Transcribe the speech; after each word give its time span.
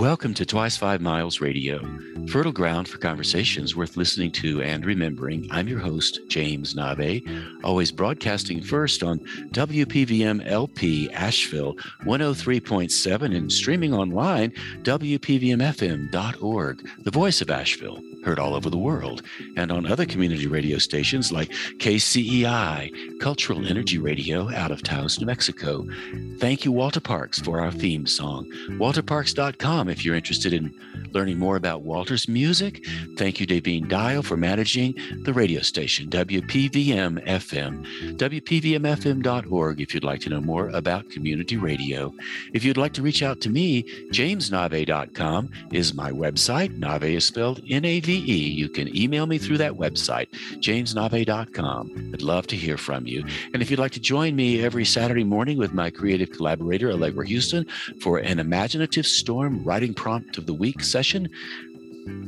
Welcome 0.00 0.34
to 0.34 0.44
Twice 0.46 0.78
Five 0.78 1.02
Miles 1.02 1.42
Radio, 1.42 1.86
fertile 2.26 2.52
ground 2.52 2.88
for 2.88 2.96
conversations 2.96 3.76
worth 3.76 3.98
listening 3.98 4.32
to 4.32 4.62
and 4.62 4.86
remembering. 4.86 5.46
I'm 5.50 5.68
your 5.68 5.78
host, 5.78 6.20
James 6.26 6.74
Nave, 6.74 7.22
always 7.62 7.92
broadcasting 7.92 8.62
first 8.62 9.02
on 9.02 9.18
WPVM 9.50 10.50
LP 10.50 11.10
Asheville 11.10 11.74
103.7 12.06 13.36
and 13.36 13.52
streaming 13.52 13.92
online, 13.92 14.52
WPVMFM.org, 14.84 16.88
the 17.00 17.10
voice 17.10 17.42
of 17.42 17.50
Asheville 17.50 18.00
heard 18.24 18.38
all 18.38 18.54
over 18.54 18.70
the 18.70 18.78
world, 18.78 19.22
and 19.56 19.72
on 19.72 19.86
other 19.86 20.06
community 20.06 20.46
radio 20.46 20.78
stations 20.78 21.32
like 21.32 21.50
KCEI, 21.78 23.20
Cultural 23.20 23.66
Energy 23.66 23.98
Radio 23.98 24.52
out 24.54 24.70
of 24.70 24.82
Taos, 24.82 25.18
New 25.18 25.26
Mexico. 25.26 25.86
Thank 26.38 26.64
you, 26.64 26.72
Walter 26.72 27.00
Parks, 27.00 27.38
for 27.38 27.60
our 27.60 27.70
theme 27.70 28.06
song. 28.06 28.46
WalterParks.com 28.70 29.88
if 29.88 30.04
you're 30.04 30.14
interested 30.14 30.52
in 30.52 30.74
learning 31.12 31.38
more 31.38 31.56
about 31.56 31.82
Walter's 31.82 32.28
music. 32.28 32.86
Thank 33.16 33.40
you, 33.40 33.46
Davine 33.46 33.88
Dial, 33.88 34.22
for 34.22 34.36
managing 34.36 34.94
the 35.24 35.32
radio 35.32 35.60
station, 35.60 36.08
WPVM 36.08 37.24
FM. 37.26 38.16
WPVMFM.org 38.16 39.80
if 39.80 39.94
you'd 39.94 40.04
like 40.04 40.20
to 40.20 40.30
know 40.30 40.40
more 40.40 40.68
about 40.70 41.10
community 41.10 41.56
radio. 41.56 42.12
If 42.52 42.64
you'd 42.64 42.76
like 42.76 42.92
to 42.94 43.02
reach 43.02 43.22
out 43.22 43.40
to 43.42 43.50
me, 43.50 43.82
JamesNave.com 44.12 45.50
is 45.72 45.94
my 45.94 46.10
website. 46.10 46.76
Nave 46.76 47.04
is 47.04 47.26
spelled 47.26 47.60
N 47.68 47.84
A 47.84 48.00
V 48.00 48.09
you 48.14 48.68
can 48.68 48.94
email 48.96 49.26
me 49.26 49.38
through 49.38 49.58
that 49.58 49.72
website, 49.72 50.28
jamesnave.com. 50.58 52.10
I'd 52.14 52.22
love 52.22 52.46
to 52.48 52.56
hear 52.56 52.76
from 52.76 53.06
you. 53.06 53.24
And 53.52 53.62
if 53.62 53.70
you'd 53.70 53.80
like 53.80 53.92
to 53.92 54.00
join 54.00 54.36
me 54.36 54.62
every 54.62 54.84
Saturday 54.84 55.24
morning 55.24 55.58
with 55.58 55.72
my 55.72 55.90
creative 55.90 56.30
collaborator, 56.30 56.90
Allegra 56.90 57.28
Huston, 57.28 57.66
for 58.00 58.18
an 58.18 58.38
imaginative 58.38 59.06
storm 59.06 59.62
writing 59.64 59.94
prompt 59.94 60.38
of 60.38 60.46
the 60.46 60.54
week 60.54 60.82
session, 60.82 61.28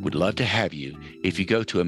would 0.00 0.14
love 0.14 0.34
to 0.36 0.44
have 0.44 0.74
you. 0.74 0.96
If 1.22 1.38
you 1.38 1.44
go 1.44 1.62
to 1.64 1.80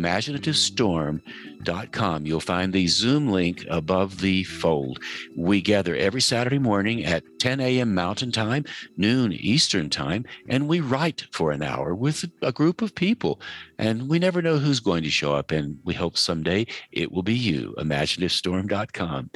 imaginativestorm.com, 1.64 2.26
you'll 2.26 2.40
find 2.40 2.72
the 2.72 2.86
Zoom 2.86 3.28
link 3.28 3.64
above 3.68 4.20
the 4.20 4.44
fold. 4.44 4.98
We 5.36 5.60
gather 5.60 5.96
every 5.96 6.20
Saturday 6.20 6.58
morning 6.58 7.04
at 7.04 7.24
10 7.38 7.60
a.m. 7.60 7.94
Mountain 7.94 8.32
Time, 8.32 8.64
noon 8.96 9.32
Eastern 9.32 9.90
Time, 9.90 10.24
and 10.48 10.68
we 10.68 10.80
write 10.80 11.26
for 11.32 11.52
an 11.52 11.62
hour 11.62 11.94
with 11.94 12.24
a 12.42 12.52
group 12.52 12.82
of 12.82 12.94
people. 12.94 13.40
And 13.78 14.08
we 14.08 14.18
never 14.18 14.40
know 14.40 14.58
who's 14.58 14.80
going 14.80 15.02
to 15.02 15.10
show 15.10 15.34
up, 15.34 15.50
and 15.50 15.78
we 15.84 15.94
hope 15.94 16.16
someday 16.16 16.66
it 16.92 17.10
will 17.10 17.22
be 17.22 17.34
you. 17.34 17.74
Imaginativestorm.com. 17.78 19.30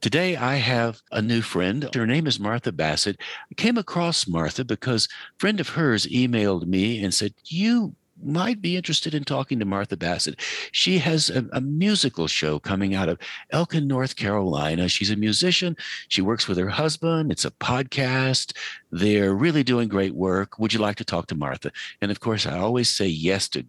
Today, 0.00 0.36
I 0.36 0.56
have 0.56 1.00
a 1.12 1.22
new 1.22 1.42
friend. 1.42 1.88
Her 1.94 2.06
name 2.06 2.26
is 2.26 2.40
Martha 2.40 2.72
Bassett. 2.72 3.20
I 3.50 3.54
came 3.54 3.78
across 3.78 4.26
Martha 4.26 4.64
because 4.64 5.06
a 5.06 5.38
friend 5.38 5.60
of 5.60 5.70
hers 5.70 6.06
emailed 6.06 6.66
me 6.66 7.02
and 7.02 7.14
said, 7.14 7.34
You 7.44 7.94
might 8.24 8.60
be 8.60 8.76
interested 8.76 9.14
in 9.14 9.24
talking 9.24 9.58
to 9.58 9.64
Martha 9.64 9.96
Bassett. 9.96 10.40
She 10.72 10.98
has 10.98 11.30
a, 11.30 11.46
a, 11.52 11.60
musical 11.60 12.26
show 12.26 12.58
coming 12.58 12.94
out 12.94 13.08
of 13.08 13.18
Elkin, 13.50 13.86
North 13.86 14.16
Carolina. 14.16 14.88
She's 14.88 15.10
a 15.10 15.16
musician. 15.16 15.76
She 16.08 16.22
works 16.22 16.48
with 16.48 16.58
her 16.58 16.68
husband. 16.68 17.30
It's 17.30 17.44
a 17.44 17.50
podcast. 17.50 18.56
They're 18.90 19.34
really 19.34 19.62
doing 19.62 19.88
great 19.88 20.14
work. 20.14 20.58
Would 20.58 20.72
you 20.72 20.80
like 20.80 20.96
to 20.96 21.04
talk 21.04 21.26
to 21.28 21.34
Martha? 21.34 21.70
And 22.00 22.10
of 22.10 22.20
course, 22.20 22.46
I 22.46 22.58
always 22.58 22.88
say 22.88 23.06
yes 23.06 23.48
to 23.50 23.64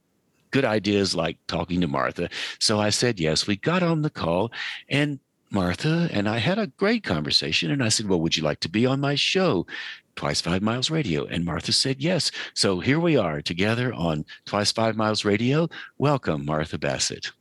good 0.52 0.66
ideas 0.66 1.14
like 1.16 1.38
talking 1.48 1.82
to 1.82 1.88
Martha. 1.88 2.30
So 2.60 2.80
I 2.80 2.90
said 2.90 3.20
yes. 3.20 3.46
We 3.46 3.58
got 3.58 3.84
on 3.84 4.04
the 4.04 4.10
call 4.10 4.54
and 4.88 5.20
Martha 5.56 6.10
and 6.12 6.28
I 6.28 6.40
had 6.40 6.60
a 6.60 6.68
great 6.68 7.06
conversation. 7.06 7.72
And 7.72 7.82
I 7.82 7.88
said, 7.88 8.10
Well, 8.10 8.20
would 8.20 8.36
you 8.36 8.44
like 8.44 8.60
to 8.60 8.70
be 8.70 8.86
on 8.86 9.00
my 9.00 9.16
show? 9.16 9.66
Twice 10.18 10.42
Five 10.42 10.62
Miles 10.62 10.92
Radio. 10.92 11.26
And 11.26 11.46
Martha 11.46 11.72
said 11.72 12.02
yes. 12.04 12.30
So 12.54 12.82
here 12.82 13.00
we 13.00 13.16
are 13.16 13.42
together 13.42 13.94
on 13.94 14.26
Twice 14.46 14.74
Five 14.74 14.98
Miles 14.98 15.24
Radio. 15.24 15.70
Welcome, 15.98 16.46
Martha 16.46 16.78
Bassett. 16.78 17.32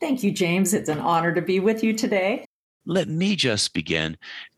Thank 0.00 0.22
you, 0.22 0.32
James. 0.32 0.72
It's 0.72 0.88
an 0.88 1.00
honor 1.00 1.34
to 1.34 1.42
be 1.42 1.60
with 1.60 1.84
you 1.84 1.92
today. 1.92 2.46
Let 2.86 3.08
me 3.08 3.36
just 3.36 3.74
begin 3.74 4.16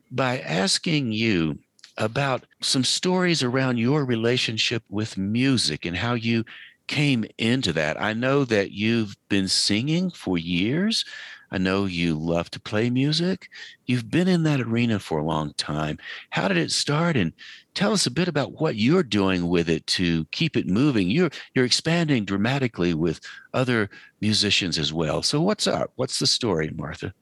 by 0.09 0.39
asking 0.39 1.11
you 1.11 1.59
about 1.97 2.45
some 2.61 2.85
stories 2.85 3.43
around 3.43 3.77
your 3.77 4.05
relationship 4.05 4.83
with 4.89 5.17
music 5.17 5.83
and 5.83 5.97
how 5.97 6.13
you 6.13 6.45
came 6.87 7.25
into 7.37 7.73
that. 7.73 8.01
I 8.01 8.13
know 8.13 8.45
that 8.45 8.71
you've 8.71 9.17
been 9.27 9.49
singing 9.49 10.09
for 10.09 10.37
years. 10.37 11.03
I 11.53 11.59
know 11.59 11.85
you 11.85 12.15
love 12.15 12.49
to 12.51 12.59
play 12.59 12.89
music. 12.89 13.47
You've 13.85 14.09
been 14.09 14.27
in 14.27 14.41
that 14.43 14.59
arena 14.59 14.99
for 14.99 15.19
a 15.19 15.23
long 15.23 15.53
time. 15.53 15.99
How 16.31 16.47
did 16.47 16.57
it 16.57 16.71
start? 16.71 17.15
And 17.15 17.31
tell 17.75 17.93
us 17.93 18.07
a 18.07 18.11
bit 18.11 18.27
about 18.27 18.59
what 18.59 18.75
you're 18.75 19.03
doing 19.03 19.47
with 19.47 19.69
it 19.69 19.85
to 19.87 20.25
keep 20.31 20.57
it 20.57 20.67
moving. 20.67 21.11
You're 21.11 21.29
you're 21.53 21.63
expanding 21.63 22.25
dramatically 22.25 22.95
with 22.95 23.21
other 23.53 23.91
musicians 24.19 24.79
as 24.79 24.91
well. 24.91 25.21
So 25.21 25.39
what's 25.41 25.67
up? 25.67 25.91
What's 25.95 26.17
the 26.17 26.25
story, 26.25 26.71
Martha? 26.75 27.13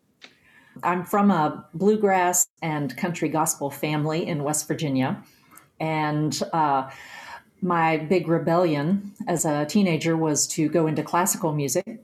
I'm 0.82 1.04
from 1.04 1.30
a 1.30 1.66
bluegrass 1.74 2.48
and 2.62 2.96
country 2.96 3.28
gospel 3.28 3.70
family 3.70 4.26
in 4.26 4.46
West 4.46 4.66
Virginia, 4.66 5.22
and 5.82 6.42
uh, 6.54 6.90
my 7.62 7.98
big 7.98 8.30
rebellion 8.30 9.12
as 9.28 9.44
a 9.44 9.66
teenager 9.66 10.16
was 10.16 10.48
to 10.48 10.70
go 10.70 10.88
into 10.88 11.04
classical 11.04 11.52
music 11.52 12.00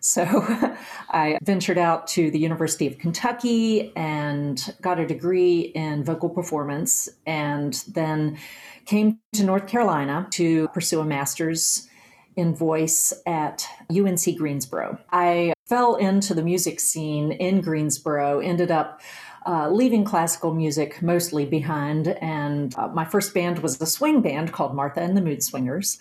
so 0.00 0.24
I 1.10 1.38
ventured 1.42 1.78
out 1.78 2.06
to 2.08 2.30
the 2.30 2.38
University 2.38 2.86
of 2.86 2.98
Kentucky 2.98 3.92
and 3.96 4.74
got 4.80 4.98
a 4.98 5.06
degree 5.06 5.60
in 5.60 6.04
vocal 6.04 6.28
performance, 6.28 7.08
and 7.26 7.74
then 7.88 8.38
came 8.84 9.18
to 9.34 9.44
North 9.44 9.66
Carolina 9.66 10.26
to 10.32 10.68
pursue 10.68 11.00
a 11.00 11.04
master's 11.04 11.88
in 12.36 12.54
voice 12.54 13.12
at 13.26 13.66
UNC 13.90 14.36
Greensboro. 14.36 14.98
I 15.10 15.52
fell 15.66 15.96
into 15.96 16.34
the 16.34 16.42
music 16.42 16.78
scene 16.78 17.32
in 17.32 17.60
Greensboro, 17.60 18.38
ended 18.38 18.70
up 18.70 19.00
uh, 19.44 19.68
leaving 19.70 20.04
classical 20.04 20.54
music 20.54 21.02
mostly 21.02 21.44
behind, 21.44 22.08
and 22.08 22.74
uh, 22.76 22.88
my 22.88 23.04
first 23.04 23.34
band 23.34 23.58
was 23.58 23.80
a 23.80 23.86
swing 23.86 24.20
band 24.20 24.52
called 24.52 24.74
Martha 24.74 25.00
and 25.00 25.16
the 25.16 25.20
Mood 25.20 25.42
Swingers. 25.42 25.98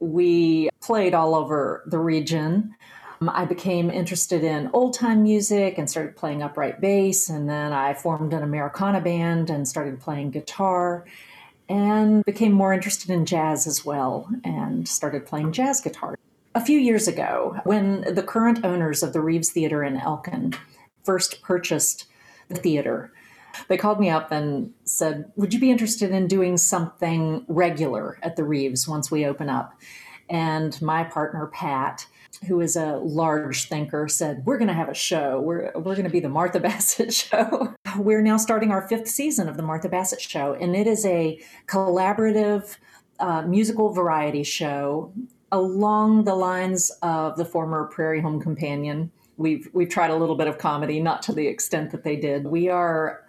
We 0.00 0.68
played 0.80 1.14
all 1.14 1.34
over 1.34 1.82
the 1.86 1.98
region. 1.98 2.74
Um, 3.20 3.28
I 3.28 3.44
became 3.44 3.90
interested 3.90 4.42
in 4.42 4.70
old 4.72 4.94
time 4.94 5.22
music 5.22 5.76
and 5.78 5.88
started 5.88 6.16
playing 6.16 6.42
upright 6.42 6.80
bass. 6.80 7.28
And 7.28 7.48
then 7.48 7.72
I 7.72 7.94
formed 7.94 8.32
an 8.32 8.42
Americana 8.42 9.00
band 9.00 9.50
and 9.50 9.68
started 9.68 10.00
playing 10.00 10.30
guitar 10.30 11.04
and 11.68 12.24
became 12.24 12.52
more 12.52 12.72
interested 12.72 13.10
in 13.10 13.26
jazz 13.26 13.66
as 13.66 13.84
well 13.84 14.28
and 14.42 14.88
started 14.88 15.26
playing 15.26 15.52
jazz 15.52 15.80
guitar. 15.80 16.16
A 16.54 16.64
few 16.64 16.80
years 16.80 17.06
ago, 17.06 17.60
when 17.64 18.00
the 18.12 18.24
current 18.24 18.64
owners 18.64 19.04
of 19.04 19.12
the 19.12 19.20
Reeves 19.20 19.50
Theater 19.50 19.84
in 19.84 19.96
Elkin 19.96 20.54
first 21.04 21.42
purchased 21.42 22.06
the 22.48 22.56
theater, 22.56 23.12
they 23.68 23.76
called 23.76 24.00
me 24.00 24.10
up 24.10 24.32
and 24.32 24.72
said, 24.84 25.30
Would 25.36 25.54
you 25.54 25.60
be 25.60 25.70
interested 25.70 26.10
in 26.10 26.26
doing 26.26 26.56
something 26.56 27.44
regular 27.46 28.18
at 28.22 28.34
the 28.34 28.44
Reeves 28.44 28.88
once 28.88 29.10
we 29.10 29.24
open 29.24 29.48
up? 29.48 29.78
And 30.28 30.80
my 30.82 31.04
partner, 31.04 31.46
Pat, 31.46 32.06
who 32.46 32.60
is 32.60 32.76
a 32.76 32.96
large 32.96 33.68
thinker, 33.68 34.08
said, 34.08 34.44
We're 34.44 34.58
going 34.58 34.68
to 34.68 34.74
have 34.74 34.88
a 34.88 34.94
show. 34.94 35.40
We're, 35.40 35.72
we're 35.74 35.94
going 35.94 36.04
to 36.04 36.10
be 36.10 36.20
the 36.20 36.28
Martha 36.28 36.60
Bassett 36.60 37.12
Show. 37.12 37.74
We're 37.96 38.22
now 38.22 38.36
starting 38.36 38.70
our 38.70 38.86
fifth 38.88 39.08
season 39.08 39.48
of 39.48 39.56
the 39.56 39.62
Martha 39.62 39.88
Bassett 39.88 40.20
Show, 40.20 40.54
and 40.54 40.74
it 40.76 40.86
is 40.86 41.04
a 41.06 41.40
collaborative 41.66 42.76
uh, 43.18 43.42
musical 43.42 43.92
variety 43.92 44.42
show 44.42 45.12
along 45.52 46.24
the 46.24 46.34
lines 46.34 46.90
of 47.02 47.36
the 47.36 47.44
former 47.44 47.84
Prairie 47.84 48.20
Home 48.20 48.40
Companion. 48.40 49.10
We've, 49.36 49.68
we've 49.72 49.88
tried 49.88 50.10
a 50.10 50.16
little 50.16 50.36
bit 50.36 50.46
of 50.46 50.58
comedy, 50.58 51.00
not 51.00 51.22
to 51.22 51.32
the 51.32 51.46
extent 51.46 51.90
that 51.90 52.04
they 52.04 52.16
did. 52.16 52.46
We 52.46 52.68
are 52.68 53.24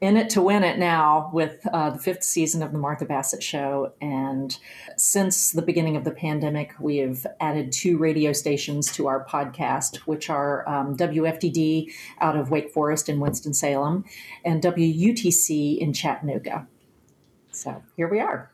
in 0.00 0.16
it 0.16 0.30
to 0.30 0.40
win 0.40 0.64
it 0.64 0.78
now 0.78 1.30
with 1.32 1.66
uh, 1.72 1.90
the 1.90 1.98
fifth 1.98 2.24
season 2.24 2.62
of 2.62 2.72
the 2.72 2.78
Martha 2.78 3.04
Bassett 3.04 3.42
Show. 3.42 3.92
And 4.00 4.56
since 4.96 5.52
the 5.52 5.62
beginning 5.62 5.96
of 5.96 6.04
the 6.04 6.10
pandemic, 6.10 6.72
we 6.80 6.98
have 6.98 7.26
added 7.38 7.70
two 7.70 7.98
radio 7.98 8.32
stations 8.32 8.90
to 8.92 9.06
our 9.08 9.24
podcast, 9.26 9.96
which 9.98 10.30
are 10.30 10.66
um, 10.68 10.96
WFDD 10.96 11.92
out 12.20 12.36
of 12.36 12.50
Wake 12.50 12.70
Forest 12.70 13.08
in 13.08 13.20
Winston-Salem 13.20 14.04
and 14.44 14.62
WUTC 14.62 15.78
in 15.78 15.92
Chattanooga. 15.92 16.66
So 17.52 17.82
here 17.96 18.08
we 18.08 18.20
are 18.20 18.49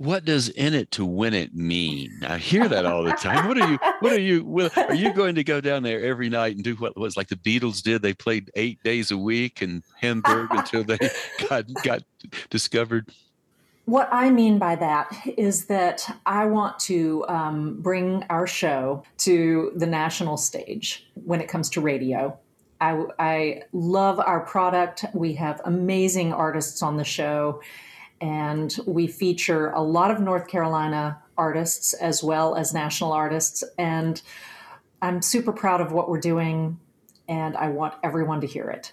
what 0.00 0.24
does 0.24 0.48
in 0.48 0.72
it 0.72 0.90
to 0.92 1.04
win 1.04 1.34
it 1.34 1.54
mean? 1.54 2.22
I 2.26 2.38
hear 2.38 2.66
that 2.66 2.86
all 2.86 3.04
the 3.04 3.12
time. 3.12 3.46
What 3.46 3.58
are 3.58 3.70
you, 3.70 3.78
what 4.00 4.12
are 4.14 4.18
you, 4.18 4.70
are 4.74 4.94
you 4.94 5.12
going 5.12 5.34
to 5.34 5.44
go 5.44 5.60
down 5.60 5.82
there 5.82 6.02
every 6.02 6.30
night 6.30 6.54
and 6.54 6.64
do 6.64 6.74
what 6.76 6.96
was 6.96 7.18
like 7.18 7.28
the 7.28 7.36
Beatles 7.36 7.82
did? 7.82 8.00
They 8.00 8.14
played 8.14 8.50
eight 8.54 8.82
days 8.82 9.10
a 9.10 9.18
week 9.18 9.60
in 9.60 9.82
Hamburg 10.00 10.52
until 10.52 10.84
they 10.84 10.96
got, 11.50 11.66
got 11.82 12.02
discovered. 12.48 13.10
What 13.84 14.08
I 14.10 14.30
mean 14.30 14.58
by 14.58 14.74
that 14.76 15.14
is 15.36 15.66
that 15.66 16.18
I 16.24 16.46
want 16.46 16.78
to 16.78 17.26
um, 17.28 17.76
bring 17.82 18.24
our 18.30 18.46
show 18.46 19.02
to 19.18 19.70
the 19.76 19.86
national 19.86 20.38
stage 20.38 21.10
when 21.26 21.42
it 21.42 21.48
comes 21.48 21.68
to 21.70 21.82
radio. 21.82 22.38
I, 22.80 23.04
I 23.18 23.62
love 23.74 24.18
our 24.18 24.40
product. 24.40 25.04
We 25.12 25.34
have 25.34 25.60
amazing 25.66 26.32
artists 26.32 26.82
on 26.82 26.96
the 26.96 27.04
show 27.04 27.60
and 28.20 28.76
we 28.86 29.06
feature 29.06 29.70
a 29.70 29.82
lot 29.82 30.10
of 30.10 30.20
North 30.20 30.46
Carolina 30.48 31.22
artists 31.36 31.94
as 31.94 32.22
well 32.22 32.54
as 32.54 32.74
national 32.74 33.12
artists. 33.12 33.64
And 33.78 34.20
I'm 35.02 35.22
super 35.22 35.52
proud 35.52 35.80
of 35.80 35.92
what 35.92 36.08
we're 36.08 36.20
doing, 36.20 36.78
and 37.28 37.56
I 37.56 37.68
want 37.68 37.94
everyone 38.02 38.40
to 38.42 38.46
hear 38.46 38.68
it. 38.68 38.92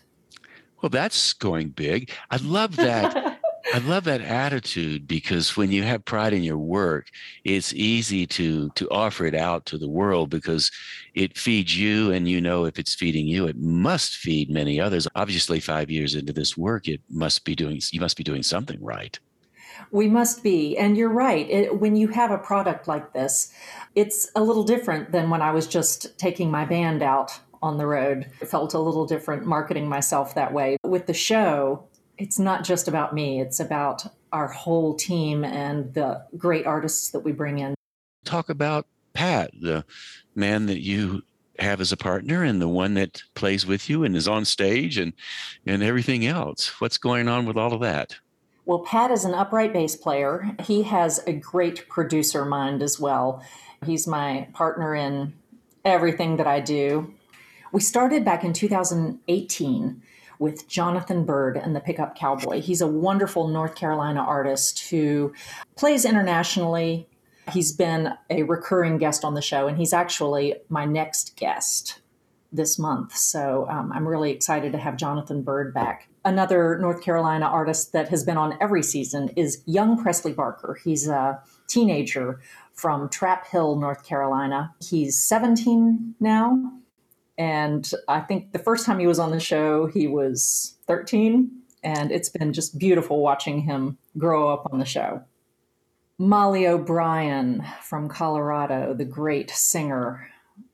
Well, 0.82 0.90
that's 0.90 1.34
going 1.34 1.70
big. 1.70 2.12
I 2.30 2.38
love 2.38 2.76
that. 2.78 3.37
I 3.74 3.80
love 3.80 4.06
that 4.06 4.22
attitude 4.22 5.08
because 5.08 5.58
when 5.58 5.72
you 5.72 5.84
have 5.84 6.06
pride 6.06 6.34
in 6.34 6.44
your 6.44 6.58
work, 6.58 7.08
it's 7.44 7.74
easy 7.74 8.26
to 8.28 8.70
to 8.72 8.90
offer 8.90 9.26
it 9.26 9.36
out 9.36 9.66
to 9.68 9.78
the 9.78 9.90
world 9.90 10.30
because 10.30 10.72
it 11.14 11.38
feeds 11.38 11.78
you 11.78 12.12
and 12.12 12.28
you 12.28 12.40
know 12.40 12.66
if 12.66 12.80
it's 12.80 12.96
feeding 12.96 13.28
you, 13.28 13.46
it 13.48 13.58
must 13.58 14.16
feed 14.16 14.50
many 14.50 14.80
others. 14.80 15.08
Obviously, 15.16 15.60
5 15.60 15.90
years 15.90 16.16
into 16.16 16.32
this 16.32 16.56
work, 16.56 16.88
it 16.88 17.02
must 17.10 17.44
be 17.44 17.56
doing 17.56 17.82
you 17.92 18.00
must 18.00 18.18
be 18.18 18.24
doing 18.24 18.44
something 18.44 18.82
right. 18.82 19.20
We 19.92 20.08
must 20.08 20.44
be. 20.44 20.78
And 20.78 20.98
you're 20.98 21.10
right. 21.10 21.50
It, 21.50 21.80
when 21.80 21.96
you 21.96 22.08
have 22.10 22.32
a 22.32 22.38
product 22.38 22.88
like 22.88 23.14
this, 23.14 23.54
it's 23.96 24.30
a 24.36 24.44
little 24.44 24.64
different 24.64 25.12
than 25.12 25.30
when 25.30 25.42
I 25.42 25.52
was 25.52 25.68
just 25.68 26.18
taking 26.18 26.50
my 26.50 26.66
band 26.66 27.04
out 27.04 27.40
on 27.62 27.78
the 27.78 27.86
road. 27.86 28.30
It 28.42 28.48
felt 28.48 28.74
a 28.74 28.80
little 28.80 29.06
different 29.06 29.46
marketing 29.46 29.88
myself 29.90 30.36
that 30.36 30.54
way. 30.54 30.78
With 30.84 31.08
the 31.08 31.14
show, 31.14 31.87
it's 32.18 32.40
not 32.40 32.64
just 32.64 32.88
about 32.88 33.14
me, 33.14 33.40
it's 33.40 33.60
about 33.60 34.06
our 34.32 34.48
whole 34.48 34.96
team 34.96 35.44
and 35.44 35.94
the 35.94 36.24
great 36.38 36.66
artists 36.66 37.12
that 37.12 37.20
we 37.20 37.32
bring 37.32 37.60
in. 37.60 37.76
Talk 38.26 38.50
about 38.50 38.88
Pat, 39.14 39.52
the 39.60 39.86
man 40.36 40.66
that 40.68 40.82
you 40.82 41.24
have 41.60 41.82
as 41.82 41.92
a 41.92 41.98
partner 41.98 42.44
and 42.44 42.62
the 42.62 42.68
one 42.68 42.94
that 42.96 43.24
plays 43.34 43.66
with 43.66 43.90
you 43.90 44.04
and 44.04 44.16
is 44.16 44.28
on 44.28 44.46
stage 44.46 44.98
and 44.98 45.14
and 45.66 45.82
everything 45.82 46.26
else. 46.26 46.80
What's 46.80 46.98
going 46.98 47.28
on 47.28 47.46
with 47.46 47.58
all 47.58 47.74
of 47.74 47.82
that? 47.82 48.16
Well, 48.66 48.80
Pat 48.80 49.12
is 49.12 49.24
an 49.24 49.34
upright 49.34 49.74
bass 49.74 49.96
player. 49.96 50.52
He 50.62 50.84
has 50.84 51.24
a 51.26 51.34
great 51.34 51.88
producer 51.88 52.44
mind 52.44 52.84
as 52.84 53.00
well. 53.00 53.42
He's 53.86 54.06
my 54.06 54.50
partner 54.54 54.94
in 54.94 55.34
everything 55.86 56.38
that 56.38 56.48
I 56.48 56.60
do. 56.60 57.14
We 57.72 57.80
started 57.80 58.26
back 58.26 58.44
in 58.44 58.54
2018 58.54 60.02
with 60.40 60.68
Jonathan 60.68 61.26
Byrd 61.26 61.58
and 61.58 61.76
the 61.76 61.80
Pickup 61.80 62.16
Cowboy. 62.16 62.62
He's 62.62 62.82
a 62.82 62.88
wonderful 62.88 63.48
North 63.48 63.76
Carolina 63.76 64.22
artist 64.22 64.90
who 64.90 65.34
plays 65.76 66.06
internationally. 66.06 67.08
He's 67.52 67.72
been 67.72 68.14
a 68.30 68.44
recurring 68.44 68.98
guest 68.98 69.24
on 69.24 69.34
the 69.34 69.42
show, 69.42 69.68
and 69.68 69.78
he's 69.78 69.94
actually 69.94 70.56
my 70.70 70.86
next 70.86 71.36
guest 71.38 72.02
this 72.52 72.80
month. 72.80 73.16
So 73.16 73.68
um, 73.70 73.92
I'm 73.94 74.08
really 74.08 74.32
excited 74.32 74.72
to 74.72 74.78
have 74.78 74.98
Jonathan 74.98 75.42
Byrd 75.42 75.74
back. 75.74 76.10
Another 76.24 76.78
North 76.80 77.02
Carolina 77.02 77.46
artist 77.46 77.94
that 77.94 78.10
has 78.10 78.24
been 78.24 78.38
on 78.38 78.58
every 78.62 78.84
season 78.84 79.30
is 79.36 79.64
young 79.66 80.02
Presley 80.02 80.34
Barker. 80.34 80.78
He's 80.84 81.08
a 81.08 81.42
teenager 81.68 82.42
from 82.74 83.10
Traphill, 83.10 83.80
North 83.80 84.06
Carolina. 84.06 84.74
He's 84.80 85.20
17 85.20 86.16
now. 86.20 86.72
And 87.38 87.90
I 88.08 88.20
think 88.22 88.52
the 88.52 88.60
first 88.60 88.86
time 88.86 89.00
he 89.00 89.08
was 89.08 89.20
on 89.20 89.32
the 89.32 89.40
show, 89.40 89.86
he 89.88 90.08
was 90.08 90.76
13. 90.88 91.52
And 91.84 92.12
it's 92.12 92.30
been 92.30 92.54
just 92.54 92.80
beautiful 92.80 93.22
watching 93.22 93.62
him 93.62 93.98
grow 94.18 94.50
up 94.50 94.68
on 94.72 94.80
the 94.80 94.86
show. 94.86 95.24
Mollie 96.18 96.68
O'Brien 96.68 97.64
from 97.84 98.10
Colorado, 98.10 98.96
the 98.96 99.06
great 99.06 99.52
singer, 99.52 100.28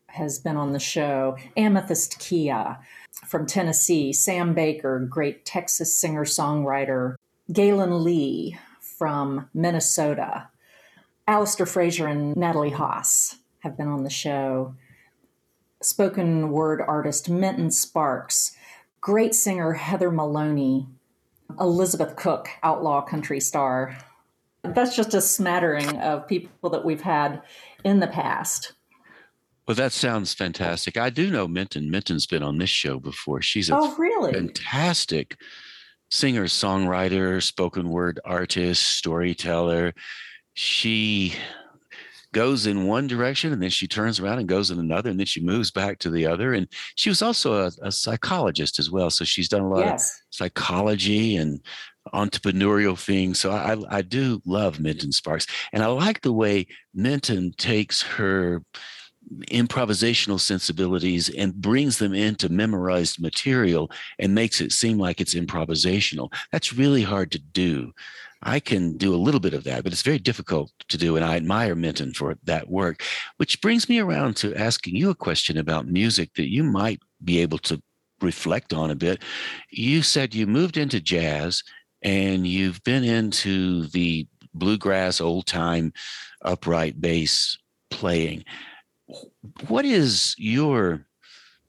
has 0.08 0.40
been 0.40 0.56
on 0.56 0.72
the 0.72 0.80
show. 0.80 1.36
Amythyst 1.58 2.18
Kiah 2.20 2.80
from 3.28 3.46
Tennessee. 3.46 4.14
Sam 4.14 4.54
Baker, 4.54 5.00
great 5.00 5.44
Texas 5.44 5.98
singer 5.98 6.24
songwriter. 6.24 7.16
Gaelynn 7.52 8.04
Lea 8.04 8.58
from 8.80 9.50
Minnesota. 9.54 10.48
Alasdair 11.28 11.68
Fraser 11.68 12.08
and 12.08 12.36
Natalie 12.38 12.70
Haas 12.70 13.38
have 13.60 13.78
been 13.78 13.88
on 13.88 14.04
the 14.04 14.10
show. 14.10 14.76
Spoken 15.84 16.50
word 16.52 16.82
artist 16.82 17.30
Minton 17.30 17.70
Sparks. 17.72 18.56
Great 19.02 19.36
singer 19.36 19.74
Heather 19.74 20.12
Maloney. 20.12 20.88
Elizabeth 21.60 22.16
Cook, 22.16 22.50
outlaw 22.64 23.02
country 23.02 23.40
star. 23.40 23.98
That's 24.64 24.96
just 24.96 25.14
a 25.14 25.22
smattering 25.22 25.98
of 26.00 26.28
people 26.28 26.70
that 26.70 26.86
we've 26.86 27.02
had 27.02 27.42
in 27.84 28.00
the 28.00 28.08
past. 28.08 28.74
Well, 29.68 29.76
that 29.76 29.92
sounds 29.92 30.34
fantastic. 30.34 30.98
I 30.98 31.10
do 31.10 31.30
know 31.30 31.48
Minton. 31.48 31.92
Minton's 31.92 32.26
been 32.26 32.44
on 32.44 32.58
this 32.58 32.70
show 32.70 33.00
before. 33.00 33.42
She's 33.42 33.70
a 33.70 33.76
oh, 33.76 33.96
really? 33.96 34.34
fantastic 34.34 35.38
singer, 36.10 36.46
songwriter, 36.46 37.42
spoken 37.42 37.90
word 37.90 38.20
artist, 38.24 38.84
storyteller. 38.84 39.94
She 40.54 41.34
goes 42.34 42.66
in 42.66 42.88
one 42.88 43.08
direction 43.08 43.54
and 43.54 43.64
then 43.64 43.70
she 43.70 43.88
turns 43.88 44.20
around 44.20 44.40
and 44.40 44.50
goes 44.50 44.70
in 44.72 44.80
another 44.80 45.10
and 45.10 45.18
then 45.18 45.26
she 45.26 45.42
moves 45.42 45.72
back 45.72 46.00
to 46.00 46.10
the 46.10 46.26
other. 46.26 46.54
And 46.54 46.68
she 46.96 47.10
was 47.10 47.22
also 47.22 47.68
a, 47.68 47.72
a 47.82 47.92
psychologist 47.92 48.80
as 48.80 48.92
well. 48.92 49.10
So 49.10 49.24
she's 49.24 49.48
done 49.48 49.62
a 49.62 49.70
lot 49.70 49.86
yes. 49.86 50.10
of 50.10 50.26
psychology 50.32 51.38
and 51.38 51.62
entrepreneurial 52.14 53.00
things. 53.00 53.40
So 53.40 53.52
I, 53.52 53.78
I 53.90 54.02
do 54.02 54.42
love 54.46 54.80
Minton 54.80 55.14
Sparks. 55.14 55.48
And 55.72 55.82
I 55.82 55.88
like 55.88 56.22
the 56.22 56.34
way 56.34 56.68
Minton 56.94 57.54
takes 57.58 58.02
her 58.02 58.62
improvisational 59.52 60.40
sensibilities 60.40 61.30
and 61.30 61.56
brings 61.56 61.98
them 61.98 62.14
into 62.14 62.50
memorized 62.50 63.22
material 63.22 63.90
and 64.20 64.36
makes 64.36 64.60
it 64.60 64.74
seem 64.74 64.98
like 64.98 65.22
it's 65.22 65.34
improvisational. 65.36 66.34
That's 66.52 66.74
really 66.74 67.04
hard 67.04 67.32
to 67.32 67.40
do. 67.40 67.94
I 68.44 68.60
can 68.60 68.98
do 68.98 69.14
a 69.14 69.18
little 69.18 69.40
bit 69.40 69.54
of 69.54 69.64
that, 69.64 69.84
but 69.84 69.94
it's 69.94 70.02
very 70.02 70.20
difficult 70.20 70.72
to 70.90 70.98
do. 70.98 71.16
And 71.16 71.26
I 71.26 71.36
admire 71.36 71.76
Minton 71.76 72.14
for 72.14 72.36
that 72.44 72.70
work, 72.70 73.04
which 73.38 73.62
brings 73.62 73.90
me 73.90 74.00
around 74.00 74.36
to 74.38 74.56
asking 74.56 74.96
you 74.96 75.10
a 75.10 75.16
question 75.16 75.58
about 75.58 75.88
music 75.88 76.32
that 76.36 76.52
you 76.52 76.64
might 76.64 77.00
be 77.24 77.40
able 77.40 77.60
to 77.60 77.82
reflect 78.22 78.74
on 78.74 78.92
a 78.92 78.96
bit. 78.96 79.22
You 79.70 80.02
said 80.02 80.36
you 80.36 80.48
moved 80.48 80.78
into 80.78 81.00
jazz 81.00 81.64
and 82.02 82.46
you've 82.46 82.84
been 82.84 83.04
into 83.04 83.88
the 83.88 84.28
bluegrass, 84.54 85.20
old 85.20 85.46
time, 85.46 85.94
upright 86.44 87.00
bass 87.00 87.58
playing 87.90 88.44
what 89.68 89.86
is 89.86 90.36
your 90.38 91.06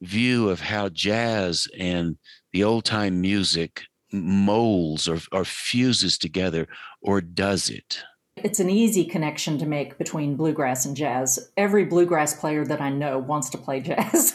view 0.00 0.48
of 0.48 0.60
how 0.60 0.88
jazz 0.88 1.68
and 1.78 2.16
the 2.52 2.64
old 2.64 2.84
time 2.84 3.20
music 3.20 3.82
molds 4.22 5.08
or, 5.08 5.18
or 5.32 5.44
fuses 5.44 6.18
together, 6.18 6.66
or 7.00 7.20
does 7.20 7.68
it? 7.68 8.02
It's 8.36 8.60
an 8.60 8.68
easy 8.68 9.04
connection 9.04 9.58
to 9.58 9.66
make 9.66 9.96
between 9.96 10.36
bluegrass 10.36 10.84
and 10.84 10.96
jazz. 10.96 11.50
Every 11.56 11.84
bluegrass 11.84 12.34
player 12.34 12.64
that 12.66 12.80
I 12.80 12.90
know 12.90 13.18
wants 13.18 13.48
to 13.50 13.58
play 13.58 13.80
jazz. 13.80 14.34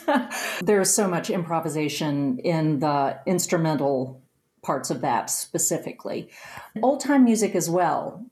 There's 0.62 0.94
so 0.94 1.08
much 1.08 1.30
improvisation 1.30 2.40
in 2.40 2.80
the 2.80 3.20
instrumental 3.26 4.22
parts 4.62 4.90
of 4.90 5.02
that 5.02 5.30
specifically. 5.30 6.30
Old 6.82 7.02
time 7.02 7.24
music 7.24 7.56
as 7.56 7.70
well, 7.70 8.26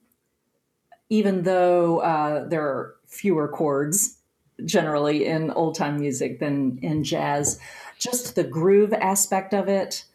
even 1.10 1.44
though 1.44 2.00
uh, 2.00 2.48
there 2.48 2.64
are 2.64 2.96
fewer 3.06 3.48
chords 3.48 4.18
generally 4.66 5.26
in 5.26 5.52
old 5.52 5.76
time 5.76 6.00
music 6.00 6.40
than 6.40 6.80
in 6.82 7.04
jazz. 7.04 7.60
Just 8.00 8.36
the 8.36 8.44
groove 8.44 8.94
aspect 8.94 9.54
of 9.54 9.68
it. 9.68 10.06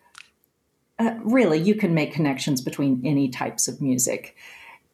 Uh, 0.98 1.14
really, 1.22 1.58
you 1.58 1.74
can 1.74 1.94
make 1.94 2.12
connections 2.12 2.60
between 2.60 3.02
any 3.04 3.28
types 3.28 3.68
of 3.68 3.80
music. 3.80 4.36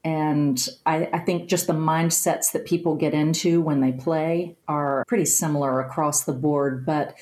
And 0.05 0.64
I, 0.87 1.09
I, 1.12 1.19
think 1.19 1.49
just 1.49 1.67
the 1.67 1.73
mindsets 1.73 2.52
that 2.52 2.64
people 2.64 2.95
get 2.95 3.14
into 3.14 3.61
when 3.61 3.81
they 3.81 3.93
play 3.93 4.57
are 4.69 5.05
pretty 5.09 5.25
similar 5.25 5.81
across 5.81 6.25
the 6.25 6.33
board, 6.33 6.87
but 6.87 7.17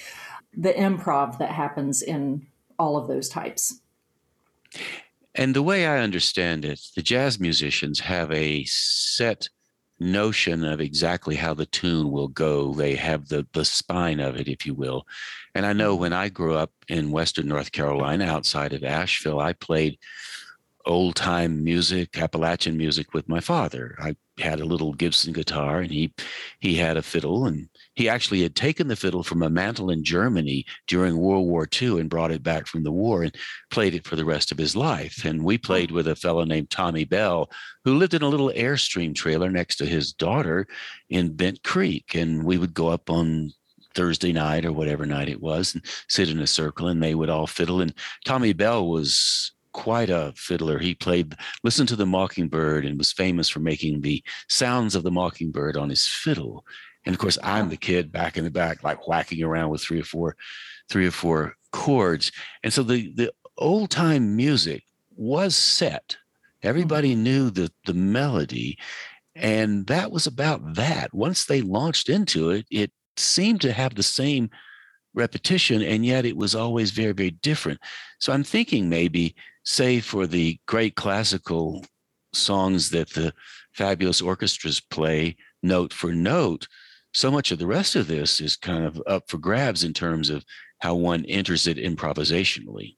the 0.55 0.75
improv 0.75 1.39
that 1.39 1.51
happens 1.51 2.03
in 2.03 2.47
all 2.79 2.97
of 2.97 3.09
those 3.09 3.29
types. 3.29 3.81
And 5.35 5.55
the 5.55 5.63
way 5.63 5.87
I 5.87 6.01
understand 6.01 6.65
it, 6.65 6.81
the 6.95 7.03
jazz 7.03 7.41
musicians 7.41 8.01
have 8.01 8.31
a 8.31 8.65
set 8.65 9.49
notion 9.99 10.65
of 10.65 10.81
exactly 10.81 11.37
how 11.37 11.55
the 11.55 11.67
tune 11.67 12.11
will 12.11 12.29
go. 12.29 12.75
They 12.75 12.95
have 12.97 13.29
the 13.29 13.47
the 13.53 13.65
spine 13.65 14.21
of 14.21 14.37
it, 14.37 14.49
if 14.49 14.67
you 14.67 14.75
will. 14.75 15.07
And 15.55 15.65
I 15.65 15.73
know 15.73 15.95
when 15.95 16.13
I 16.13 16.29
grew 16.29 16.55
up 16.55 16.73
in 16.89 17.11
Western 17.11 17.49
North 17.49 17.73
Carolina, 17.73 18.27
outside 18.27 18.73
of 18.73 18.85
Asheville, 18.85 19.41
I 19.41 19.53
played 19.53 19.99
old 20.87 21.17
time 21.17 21.65
music, 21.65 22.17
Appalachian 22.19 22.77
music 22.77 23.13
with 23.13 23.29
my 23.29 23.41
father. 23.41 23.97
I 23.99 24.17
had 24.39 24.61
a 24.61 24.65
little 24.65 24.93
Gibson 24.93 25.33
guitar 25.33 25.81
and 25.81 25.91
he 25.91 26.13
he 26.61 26.77
had 26.77 26.97
a 26.97 27.03
fiddle 27.03 27.47
and 27.47 27.69
he 27.97 28.09
actually 28.09 28.43
had 28.43 28.55
taken 28.55 28.89
the 28.89 28.95
fiddle 28.95 29.23
from 29.23 29.43
a 29.43 29.51
mantle 29.51 29.91
in 29.91 30.05
Germany 30.05 30.65
during 30.87 31.17
World 31.17 31.47
War 31.47 31.67
II 31.81 31.99
and 31.99 32.11
brought 32.11 32.31
it 32.31 32.43
back 32.43 32.67
from 32.67 32.85
the 32.85 32.93
war 32.93 33.23
and 33.23 33.35
played 33.71 33.95
it 33.95 34.07
for 34.07 34.17
the 34.17 34.25
rest 34.25 34.53
of 34.53 34.59
his 34.59 34.77
life. 34.77 35.25
And 35.25 35.43
we 35.43 35.59
played 35.59 35.91
with 35.91 36.07
a 36.07 36.15
fellow 36.15 36.45
named 36.45 36.71
Tommy 36.71 37.05
Bell, 37.05 37.51
who 37.85 37.97
lived 37.97 38.15
in 38.15 38.23
a 38.23 38.29
little 38.29 38.53
Airstream 38.55 39.15
trailer 39.15 39.51
next 39.51 39.77
to 39.77 39.87
his 39.87 40.13
daughter 40.13 40.67
in 41.09 41.35
Bent 41.35 41.63
Creek. 41.65 42.15
And 42.15 42.45
we 42.45 42.59
would 42.59 42.75
go 42.75 42.89
up 42.89 43.09
on 43.11 43.53
Thursday 43.95 44.33
night 44.33 44.67
or 44.67 44.73
whatever 44.73 45.07
night 45.07 45.31
it 45.31 45.41
was 45.41 45.75
and 45.75 45.83
sit 46.09 46.29
in 46.29 46.39
a 46.39 46.47
circle 46.47 46.89
and 46.89 47.03
they 47.03 47.15
would 47.15 47.31
all 47.31 47.47
fiddle. 47.47 47.81
And 47.81 47.95
Tommy 48.27 48.53
Bell 48.53 48.87
was 48.87 49.53
quite 49.73 50.11
a 50.11 50.33
fiddler. 50.37 50.79
He 50.79 50.95
played, 50.95 51.35
listened 51.63 51.89
to 51.91 51.97
the 51.97 52.07
Mockingbird 52.07 52.85
and 52.85 52.99
was 52.99 53.13
famous 53.13 53.49
for 53.49 53.61
making 53.61 54.01
the 54.01 54.23
sounds 54.49 54.95
of 54.95 55.03
the 55.03 55.11
Mockingbird 55.11 55.77
on 55.77 55.91
his 55.91 56.07
fiddle. 56.07 56.65
And 57.07 57.15
of 57.15 57.21
course, 57.21 57.39
I'm 57.43 57.69
the 57.69 57.77
kid 57.77 58.13
back 58.13 58.37
in 58.37 58.45
the 58.45 58.51
back, 58.51 58.83
like 58.83 59.07
whacking 59.07 59.43
around 59.43 59.71
with 59.71 59.81
three 59.81 60.01
or 60.01 60.05
four, 60.05 60.37
three 60.91 61.07
or 61.07 61.13
four 61.13 61.55
chords. 61.73 62.33
And 62.63 62.73
so 62.73 62.83
the 62.83 63.13
the 63.15 63.33
old 63.57 63.91
time 63.91 64.37
music 64.37 64.83
was 65.15 65.55
set. 65.57 66.17
Everybody 66.63 67.13
mm-hmm. 67.13 67.23
knew 67.23 67.51
the 67.51 67.73
the 67.85 67.95
melody, 67.95 68.77
and 69.35 69.87
that 69.87 70.11
was 70.11 70.27
about 70.27 70.75
that. 70.75 71.15
Once 71.15 71.45
they 71.45 71.63
launched 71.63 72.09
into 72.09 72.51
it, 72.51 72.67
it 72.71 72.91
seemed 73.17 73.61
to 73.63 73.73
have 73.73 73.95
the 73.95 74.03
same 74.03 74.51
repetition, 75.15 75.83
and 75.83 76.05
yet 76.05 76.27
it 76.27 76.37
was 76.37 76.55
always 76.55 76.91
very, 76.91 77.13
very 77.13 77.31
different. 77.31 77.81
So 78.19 78.33
I'm 78.33 78.45
thinking 78.45 78.89
maybe, 78.89 79.35
say, 79.65 80.01
for 80.01 80.27
the 80.27 80.59
great 80.67 80.95
classical 80.95 81.85
songs 82.33 82.91
that 82.91 83.11
the 83.11 83.33
fabulous 83.73 84.21
orchestras 84.21 84.81
play 84.81 85.37
note 85.63 85.93
for 85.93 86.13
note, 86.13 86.69
so 87.17 87.31
much 87.31 87.51
of 87.51 87.59
the 87.59 87.67
rest 87.67 87.97
of 87.97 88.09
this 88.09 88.43
is 88.43 88.57
kind 88.57 88.85
of 88.85 89.03
up 89.07 89.31
for 89.31 89.39
grabs 89.39 89.83
in 89.83 89.95
terms 89.95 90.29
of 90.29 90.45
how 90.81 90.95
one 90.95 91.25
enters 91.25 91.67
it 91.67 91.79
improvisationally. 91.79 92.97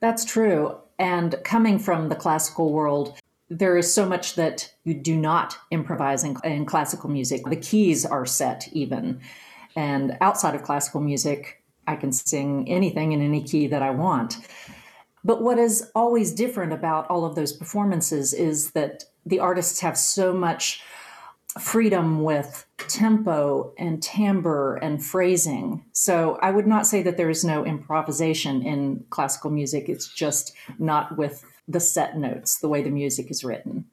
That's 0.00 0.26
true. 0.26 0.76
And 0.98 1.34
coming 1.42 1.78
from 1.78 2.10
the 2.10 2.14
classical 2.14 2.70
world, 2.70 3.18
there 3.48 3.78
is 3.78 3.92
so 3.92 4.06
much 4.06 4.34
that 4.34 4.70
you 4.84 4.92
do 4.92 5.16
not 5.16 5.56
improvise 5.70 6.22
in, 6.22 6.36
in, 6.44 6.66
classical 6.66 7.08
music. 7.08 7.42
The 7.46 7.56
keys 7.56 8.04
are 8.04 8.26
set 8.26 8.68
even. 8.72 9.22
And 9.74 10.18
outside 10.20 10.54
of 10.54 10.62
classical 10.62 11.00
music, 11.00 11.62
I 11.86 11.96
can 11.96 12.12
sing 12.12 12.68
anything 12.68 13.12
in 13.12 13.22
any 13.22 13.42
key 13.42 13.68
that 13.68 13.82
I 13.82 13.90
want. 13.90 14.36
But 15.24 15.40
what 15.40 15.58
is 15.58 15.90
always 15.94 16.32
different 16.32 16.74
about 16.74 17.08
all 17.08 17.24
of 17.24 17.36
those 17.36 17.54
performances 17.54 18.34
is 18.34 18.72
that 18.72 19.04
the 19.24 19.40
artists 19.40 19.80
have 19.80 19.96
so 19.96 20.34
much 20.34 20.82
freedom 21.60 22.22
with 22.22 22.66
tempo 22.78 23.72
and 23.78 24.02
timbre 24.02 24.76
and 24.76 25.04
phrasing. 25.04 25.84
So 25.92 26.38
I 26.40 26.50
would 26.50 26.66
not 26.66 26.86
say 26.86 27.02
that 27.02 27.16
there 27.16 27.30
is 27.30 27.44
no 27.44 27.64
improvisation 27.64 28.62
in 28.62 29.04
classical 29.10 29.50
music. 29.50 29.88
It's 29.88 30.08
just 30.08 30.54
not 30.78 31.18
with 31.18 31.44
the 31.68 31.80
set 31.80 32.16
notes, 32.16 32.58
the 32.58 32.68
way 32.68 32.82
the 32.82 32.90
music 32.90 33.30
is 33.30 33.44
written. 33.44 33.86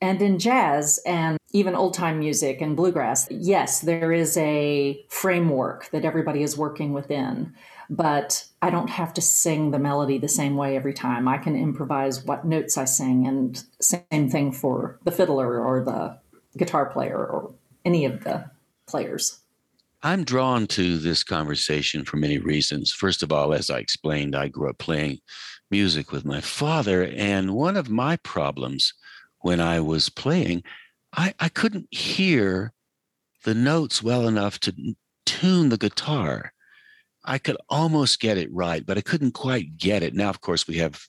And 0.00 0.22
in 0.22 0.38
jazz 0.38 1.00
and 1.06 1.38
even 1.52 1.74
old 1.74 1.94
time 1.94 2.18
music 2.18 2.60
and 2.60 2.76
bluegrass, 2.76 3.26
yes, 3.30 3.80
there 3.80 4.12
is 4.12 4.36
a 4.36 5.04
framework 5.08 5.90
that 5.90 6.04
everybody 6.04 6.42
is 6.42 6.58
working 6.58 6.92
within, 6.92 7.54
but 7.90 8.44
I 8.62 8.70
don't 8.70 8.90
have 8.90 9.12
to 9.14 9.20
sing 9.20 9.70
the 9.70 9.78
melody 9.78 10.18
the 10.18 10.28
same 10.28 10.56
way 10.56 10.76
every 10.76 10.94
time. 10.94 11.26
I 11.26 11.38
can 11.38 11.56
improvise 11.56 12.24
what 12.24 12.44
notes 12.44 12.76
I 12.76 12.84
sing, 12.84 13.26
and 13.26 13.62
same 13.80 14.28
thing 14.30 14.52
for 14.52 15.00
the 15.04 15.10
fiddler 15.10 15.58
or 15.58 15.82
the 15.82 16.18
guitar 16.58 16.86
player 16.86 17.16
or 17.16 17.54
any 17.84 18.04
of 18.04 18.24
the 18.24 18.50
players. 18.86 19.40
I'm 20.02 20.22
drawn 20.22 20.66
to 20.68 20.98
this 20.98 21.24
conversation 21.24 22.04
for 22.04 22.18
many 22.18 22.38
reasons. 22.38 22.92
First 22.92 23.22
of 23.22 23.32
all, 23.32 23.52
as 23.52 23.68
I 23.68 23.78
explained, 23.78 24.36
I 24.36 24.48
grew 24.48 24.70
up 24.70 24.78
playing 24.78 25.18
music 25.70 26.12
with 26.12 26.24
my 26.24 26.40
father. 26.40 27.04
And 27.16 27.54
one 27.54 27.76
of 27.76 27.90
my 27.90 28.16
problems 28.16 28.94
when 29.40 29.60
I 29.60 29.80
was 29.80 30.08
playing, 30.08 30.62
I, 31.16 31.34
I 31.40 31.48
couldn't 31.48 31.92
hear 31.92 32.72
the 33.44 33.54
notes 33.54 34.02
well 34.02 34.28
enough 34.28 34.60
to 34.60 34.94
tune 35.26 35.68
the 35.68 35.78
guitar. 35.78 36.52
I 37.24 37.38
could 37.38 37.56
almost 37.68 38.20
get 38.20 38.38
it 38.38 38.52
right, 38.52 38.86
but 38.86 38.98
I 38.98 39.02
couldn't 39.02 39.32
quite 39.32 39.76
get 39.76 40.02
it. 40.02 40.14
Now, 40.14 40.30
of 40.30 40.40
course, 40.40 40.66
we 40.68 40.76
have 40.76 41.02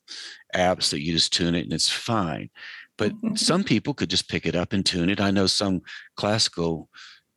apps 0.55 0.89
that 0.89 1.01
you 1.01 1.13
just 1.13 1.31
tune 1.31 1.55
it 1.55 1.63
and 1.63 1.73
it's 1.73 1.89
fine. 1.89 2.49
But 2.99 3.13
some 3.35 3.63
people 3.63 3.95
could 3.95 4.09
just 4.11 4.29
pick 4.29 4.45
it 4.45 4.55
up 4.55 4.73
and 4.73 4.85
tune 4.85 5.09
it. 5.09 5.19
I 5.19 5.31
know 5.31 5.47
some 5.47 5.81
classical 6.15 6.89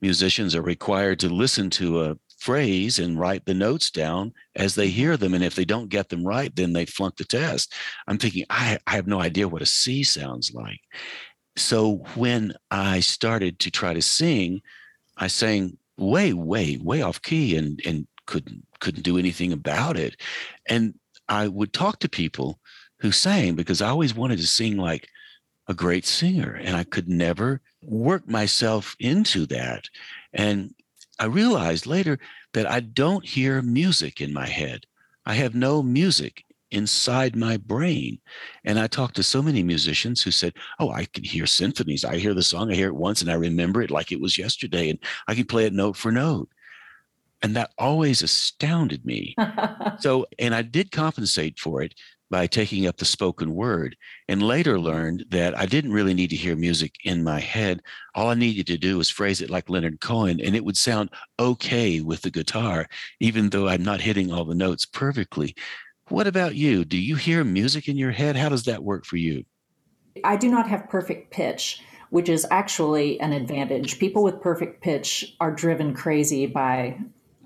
musicians 0.03 0.55
are 0.55 0.63
required 0.63 1.21
to 1.21 1.29
listen 1.31 1.71
to 1.71 2.03
a 2.03 2.17
phrase 2.39 2.99
and 2.99 3.19
write 3.19 3.47
the 3.47 3.55
notes 3.55 3.89
down 3.91 4.33
as 4.57 4.75
they 4.75 4.89
hear 4.89 5.17
them. 5.17 5.33
And 5.33 5.45
if 5.45 5.55
they 5.55 5.65
don't 5.65 5.89
get 5.89 6.09
them 6.09 6.25
right, 6.25 6.55
then 6.55 6.73
they 6.73 6.85
flunk 6.85 7.17
the 7.17 7.25
test. 7.25 7.73
I'm 8.09 8.19
thinking, 8.19 8.45
I, 8.51 8.79
I 8.87 8.97
have 8.97 9.07
no 9.07 9.21
idea 9.21 9.49
what 9.49 9.63
a 9.63 9.67
C 9.67 10.03
sounds 10.03 10.53
like. 10.53 10.81
So 11.57 12.05
when 12.17 12.53
I 12.71 12.99
started 13.01 13.61
to 13.61 13.71
try 13.71 13.95
to 13.95 14.03
sing, 14.03 14.61
I 15.17 15.29
sang 15.29 15.79
way, 15.97 16.33
way, 16.33 16.79
way 16.83 17.03
off 17.03 17.23
key 17.23 17.57
and 17.57 17.81
and 17.87 18.07
couldn't 18.27 18.67
couldn't 18.81 19.03
do 19.03 19.19
anything 19.19 19.53
about 19.53 19.97
it. 19.97 20.17
And 20.69 20.95
I 21.29 21.49
would 21.49 21.73
talk 21.73 22.01
to 22.01 22.09
people 22.09 22.59
who 23.01 23.13
sang 23.13 23.55
because 23.55 23.83
I 23.83 23.89
always 23.89 24.15
wanted 24.15 24.39
to 24.39 24.47
sing 24.47 24.77
like 24.77 25.09
a 25.69 25.75
great 25.75 26.05
singer 26.05 26.59
and 26.63 26.77
I 26.77 26.85
could 26.85 27.09
never 27.09 27.61
work 27.83 28.29
myself 28.29 28.97
into 28.99 29.47
that. 29.47 29.89
And 30.33 30.75
I 31.19 31.27
realized 31.27 31.87
later 31.87 32.19
that 32.53 32.71
I 32.71 32.81
don't 32.81 33.25
hear 33.25 33.63
music 33.63 34.21
in 34.21 34.33
my 34.33 34.47
head. 34.47 34.87
I 35.25 35.35
have 35.35 35.55
no 35.55 35.83
music 35.83 36.45
inside 36.73 37.37
my 37.37 37.57
brain. 37.59 38.19
And 38.65 38.79
I 38.79 38.87
talked 38.87 39.17
to 39.17 39.23
so 39.23 39.43
many 39.43 39.63
musicians 39.63 40.23
who 40.23 40.31
said, 40.31 40.55
Oh, 40.81 40.91
I 40.91 41.05
can 41.05 41.23
hear 41.23 41.47
symphonies. 41.47 42.05
I 42.05 42.17
hear 42.17 42.35
the 42.35 42.43
song, 42.43 42.71
I 42.71 42.75
hear 42.75 42.89
it 42.89 42.97
once, 42.97 43.21
and 43.23 43.31
I 43.31 43.35
remember 43.35 43.83
it 43.83 43.91
like 43.91 44.11
it 44.11 44.21
was 44.21 44.39
yesterday, 44.39 44.91
and 44.91 44.99
I 45.29 45.35
can 45.35 45.45
play 45.45 45.67
it 45.67 45.73
note 45.73 45.97
for 45.97 46.11
note. 46.11 46.49
And 47.43 47.57
that 47.57 47.73
always 47.77 48.23
astounded 48.23 49.05
me. 49.05 49.35
so, 50.01 50.27
and 50.39 50.55
I 50.55 50.63
did 50.63 50.93
compensate 50.93 51.59
for 51.59 51.83
it 51.83 51.95
by 52.33 52.47
taking 52.47 52.87
up 52.87 52.97
the 52.97 53.05
spoken 53.05 53.55
word 53.55 53.95
and 54.27 54.43
later 54.43 54.81
learned 54.81 55.27
that 55.29 55.57
I 55.57 55.67
didn't 55.67 55.93
really 55.93 56.15
need 56.15 56.31
to 56.31 56.37
hear 56.37 56.57
music 56.57 56.95
in 57.05 57.23
my 57.23 57.41
head. 57.41 57.83
All 58.15 58.31
I 58.31 58.35
needed 58.35 58.67
to 58.69 58.79
do 58.79 58.97
was 58.97 59.11
phrase 59.11 59.43
it 59.43 59.51
like 59.51 59.69
Leonard 59.69 60.01
Cohen 60.01 60.41
and 60.41 60.57
it 60.57 60.65
would 60.65 60.79
sound 60.79 61.11
okay 61.39 62.01
with 62.01 62.23
the 62.23 62.31
guitar, 62.31 62.89
even 63.21 63.51
though 63.51 63.69
I'm 63.69 63.83
not 63.83 64.01
hitting 64.01 64.33
all 64.33 64.47
the 64.47 64.55
notes 64.55 64.87
perfectly. 64.87 65.55
What 66.09 66.27
about 66.27 66.55
you? 66.55 66.87
Do 66.87 66.97
you 66.97 67.17
hear 67.17 67.45
music 67.45 67.87
in 67.87 67.99
your 67.99 68.13
head? 68.13 68.35
How 68.35 68.49
does 68.49 68.65
that 68.65 68.83
work 68.83 69.05
for 69.05 69.19
you? 69.19 69.45
I 70.25 70.37
do 70.37 70.51
not 70.51 70.67
have 70.71 70.89
perfect 70.89 71.31
pitch, 71.33 71.83
which 72.09 72.31
is 72.31 72.47
actually 72.51 73.21
an 73.21 73.35
advantage. 73.35 73.99
People 73.99 74.23
with 74.23 74.41
perfect 74.41 74.83
pitch 74.83 75.37
are 75.39 75.53
driven 75.53 75.93
crazy 75.93 76.47
by 76.47 76.99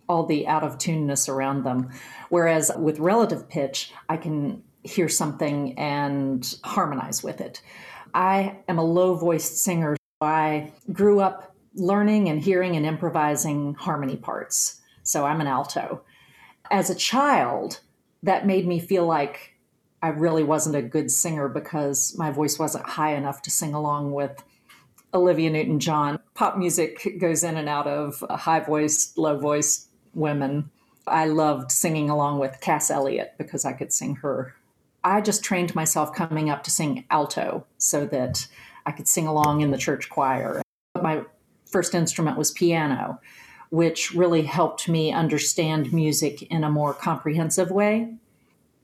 all 0.09 0.25
the 0.26 0.47
out 0.47 0.62
of 0.62 0.78
tuneness 0.78 1.28
around 1.28 1.64
them. 1.64 1.90
Whereas 2.28 2.71
with 2.78 3.00
relative 3.00 3.49
pitch, 3.49 3.93
I 4.09 4.16
can 4.16 4.62
hear 4.87 5.09
something 5.09 5.78
and 5.78 6.57
harmonize 6.64 7.23
with 7.23 7.40
it. 7.40 7.61
I 8.14 8.59
am 8.69 8.78
a 8.78 8.85
low 8.85 9.14
voiced 9.14 9.59
singer. 9.59 9.97
I 10.21 10.73
grew 10.93 11.21
up 11.21 11.55
learning 11.75 12.28
and 12.28 12.40
hearing 12.40 12.76
and 12.76 12.87
improvising 12.87 13.75
harmony 13.75 14.16
parts. 14.16 14.81
So 15.02 15.26
I'm 15.26 15.40
an 15.40 15.47
alto. 15.47 16.02
As 16.71 16.90
a 16.90 16.95
child, 16.95 17.81
that 18.23 18.47
made 18.47 18.66
me 18.66 18.81
feel 18.81 19.07
like 19.07 19.57
I 20.02 20.09
really 20.09 20.43
wasn't 20.43 20.76
a 20.76 20.83
good 20.83 21.11
singer 21.11 21.49
because 21.49 22.14
my 22.16 22.31
voice 22.31 22.59
wasn't 22.59 22.87
high 22.87 23.14
enough 23.14 23.43
to 23.43 23.50
sing 23.50 23.75
along 23.75 24.12
with 24.12 24.43
Olivia 25.14 25.50
Newton 25.50 25.81
John. 25.81 26.19
Pop 26.35 26.57
music 26.57 27.16
goes 27.19 27.45
in 27.45 27.57
and 27.57 27.69
out 27.69 27.87
of 27.87 28.25
high 28.31 28.61
voiced, 28.61 29.16
low 29.16 29.38
voiced 29.38 29.88
women. 30.14 30.71
I 31.07 31.26
loved 31.26 31.71
singing 31.71 32.11
along 32.11 32.40
with 32.40 32.61
Cass 32.61 32.90
Elliot 32.90 33.35
because 33.38 33.64
I 33.64 33.73
could 33.73 33.93
sing 33.93 34.16
her 34.16 34.55
I 35.07 35.21
just 35.21 35.45
trained 35.45 35.73
myself 35.77 36.13
coming 36.13 36.51
up 36.51 36.65
to 36.65 36.71
sing 36.71 37.05
alto 37.11 37.65
so 37.79 38.07
that 38.07 38.49
I 38.85 38.91
could 38.91 39.07
sing 39.07 39.29
along 39.29 39.61
in 39.61 39.71
the 39.71 39.79
church 39.79 40.11
choir. 40.11 40.63
My 41.01 41.23
first 41.65 41.95
instrument 41.95 42.37
was 42.37 42.51
piano, 42.51 43.21
which 43.71 44.13
really 44.15 44.43
helped 44.43 44.89
me 44.89 45.13
understand 45.13 45.93
music 45.93 46.43
in 46.43 46.65
a 46.65 46.71
more 46.71 46.93
comprehensive 46.93 47.71
way. 47.71 48.15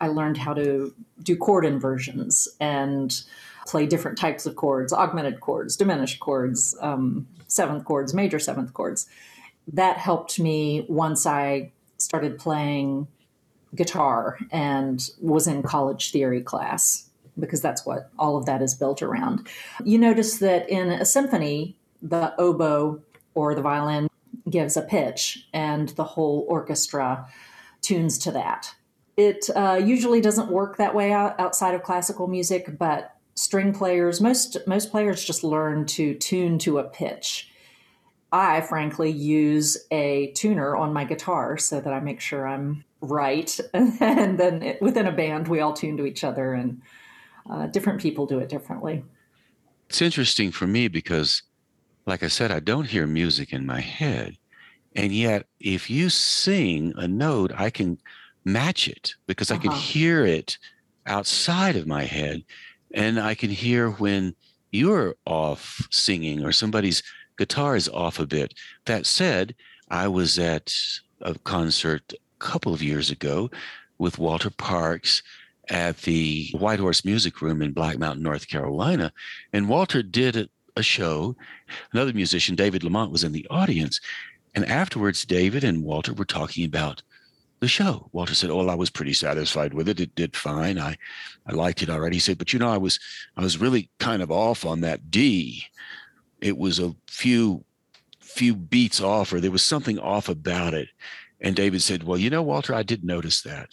I 0.01 0.09
learned 0.09 0.39
how 0.39 0.55
to 0.55 0.95
do 1.21 1.37
chord 1.37 1.65
inversions 1.65 2.47
and 2.61 3.21
play 3.67 3.87
different 3.87 4.17
types 4.17 4.47
of 4.47 4.55
chords 4.55 4.93
augmented 4.93 5.41
chords, 5.41 5.77
diminished 5.77 6.21
chords, 6.21 6.77
um, 6.81 7.27
seventh 7.49 7.85
chords, 7.85 8.15
major 8.15 8.39
seventh 8.39 8.73
chords. 8.75 9.09
That 9.67 9.97
helped 9.97 10.39
me 10.39 10.87
once 10.89 11.27
I 11.27 11.73
started 11.99 12.39
playing 12.39 13.09
guitar 13.75 14.39
and 14.51 15.11
was 15.21 15.47
in 15.47 15.63
college 15.63 16.13
theory 16.13 16.43
class 16.43 17.09
because 17.39 17.63
that's 17.63 17.87
what 17.87 18.11
all 18.19 18.37
of 18.37 18.47
that 18.47 18.61
is 18.61 18.75
built 18.75 19.03
around. 19.03 19.49
You 19.85 19.99
notice 19.99 20.39
that 20.39 20.69
in 20.69 20.91
a 20.91 21.05
symphony, 21.05 21.77
the 22.03 22.35
oboe 22.39 23.01
or 23.35 23.55
the 23.55 23.63
violin 23.63 24.09
gives 24.51 24.77
a 24.77 24.83
pitch 24.83 25.47
and 25.53 25.91
the 25.91 26.05
whole 26.05 26.45
orchestra 26.49 27.27
tunes 27.81 28.19
to 28.19 28.33
that. 28.33 28.75
It 29.17 29.49
uh, 29.55 29.81
usually 29.83 30.21
doesn't 30.21 30.51
work 30.51 30.77
that 30.77 30.95
way 30.95 31.13
out, 31.13 31.39
outside 31.39 31.75
of 31.75 31.83
classical 31.83 32.29
music, 32.29 32.79
but 32.79 33.17
string 33.35 33.73
players, 33.73 34.21
most 34.21 34.57
most 34.67 34.91
players 34.91 35.25
just 35.25 35.45
learn 35.45 35.87
to 35.87 36.15
tune 36.15 36.59
to 36.61 36.79
a 36.79 36.85
pitch. 36.85 37.51
I 38.31 38.63
frankly 38.63 39.11
use 39.11 39.77
a 39.91 40.33
tuner 40.35 40.75
on 40.75 40.93
my 40.93 41.05
guitar 41.05 41.59
so 41.59 41.81
that 41.81 41.93
I 41.93 42.01
make 42.01 42.21
sure 42.21 42.47
I'm 42.47 42.85
right. 43.03 43.59
And 43.75 44.39
then 44.39 44.63
it, 44.63 44.83
within 44.83 45.07
a 45.07 45.13
band, 45.13 45.49
we 45.49 45.61
all 45.61 45.73
tune 45.75 45.97
to 45.99 46.07
each 46.07 46.25
other, 46.25 46.55
and 46.55 46.83
uh, 47.51 47.67
different 47.67 48.01
people 48.01 48.27
do 48.27 48.39
it 48.39 48.49
differently. 48.49 49.05
It's 49.89 50.03
interesting 50.03 50.51
for 50.53 50.67
me 50.67 50.89
because, 50.89 51.43
like 52.07 52.23
I 52.23 52.29
said, 52.29 52.51
I 52.51 52.61
don't 52.61 52.87
hear 52.87 53.07
music 53.07 53.53
in 53.53 53.67
my 53.67 53.81
head. 53.81 54.37
And 54.95 55.13
yet, 55.13 55.47
if 55.61 55.91
you 55.91 56.11
sing 56.11 56.93
a 56.97 57.09
note, 57.09 57.53
I 57.57 57.71
can 57.71 57.99
match 58.45 58.89
it 58.89 59.15
because 59.27 59.51
I 59.51 59.59
can 59.59 59.73
Uh-huh. 59.73 59.81
hear 59.81 60.25
it 60.25 60.59
outside 61.07 61.77
of 61.77 61.87
my 61.87 62.05
head. 62.05 62.45
And 62.95 63.19
I 63.21 63.35
can 63.35 63.51
hear 63.51 63.91
when 63.91 64.35
you're 64.71 65.17
off 65.27 65.87
singing 65.91 66.45
or 66.45 66.53
somebody's 66.53 67.03
guitar 67.39 67.77
is 67.77 67.89
off 67.89 68.19
a 68.19 68.27
bit. 68.27 68.55
That 68.87 69.07
said, 69.07 69.55
I 69.91 70.09
was 70.09 70.39
at 70.39 70.75
a 71.21 71.35
concert 71.41 72.13
couple 72.43 72.75
of 72.75 72.83
years 72.83 73.11
ago 73.11 73.51
with 73.99 74.19
Walter 74.19 74.51
Parks 74.51 75.23
at 75.69 75.99
the 75.99 76.51
White 76.53 76.81
Horse 76.81 77.05
Music 77.05 77.41
Room 77.41 77.63
in 77.63 77.73
Black 77.73 77.99
Mountain, 77.99 78.23
North 78.23 78.49
Carolina. 78.49 79.13
And 79.53 79.69
Walter 79.69 80.03
did 80.03 80.37
a, 80.37 80.49
a 80.77 80.83
show. 80.83 81.37
Another 81.93 82.13
musician, 82.13 82.57
David 82.57 82.83
Lamont, 82.83 83.13
was 83.13 83.25
in 83.25 83.33
the 83.33 83.47
audience. 83.49 84.01
And 84.55 84.67
afterwards, 84.67 85.25
David 85.25 85.63
and 85.65 85.85
Walter 85.85 86.13
were 86.13 86.25
talking 86.25 86.65
about 86.65 87.03
the 87.61 87.69
show. 87.69 88.09
Walter 88.13 88.35
said, 88.35 88.51
"Oh, 88.51 88.69
I 88.69 88.75
was 88.75 88.91
pretty 88.91 89.13
satisfied 89.13 89.73
with 89.73 89.89
it. 89.89 90.01
It 90.01 90.15
did 90.17 90.37
fine. 90.37 90.81
I, 90.81 90.97
I 91.47 91.53
liked 91.53 91.81
it 91.81 91.89
already." 91.89 92.17
He 92.17 92.21
said, 92.21 92.39
"But 92.39 92.53
you 92.53 92.59
know, 92.59 92.69
I 92.69 92.77
was, 92.77 92.99
I 93.37 93.41
was 93.41 93.59
really 93.59 93.89
kind 94.01 94.21
of 94.21 94.33
off 94.33 94.67
on 94.67 94.81
that 94.81 95.11
D. 95.11 95.65
It 96.41 96.59
was 96.59 96.81
a 96.81 96.95
few, 97.07 97.65
few 98.19 98.57
beats 98.57 99.01
off, 99.01 99.33
or 99.33 99.41
there 99.41 99.53
was 99.53 99.63
something 99.63 99.99
off 100.01 100.29
about 100.29 100.75
it." 100.75 100.89
And 101.43 101.55
David 101.55 101.83
said, 101.83 102.05
"Well, 102.05 102.19
you 102.19 102.31
know, 102.31 102.43
Walter, 102.43 102.75
I 102.75 102.83
did 102.83 103.05
notice 103.05 103.43
that." 103.43 103.71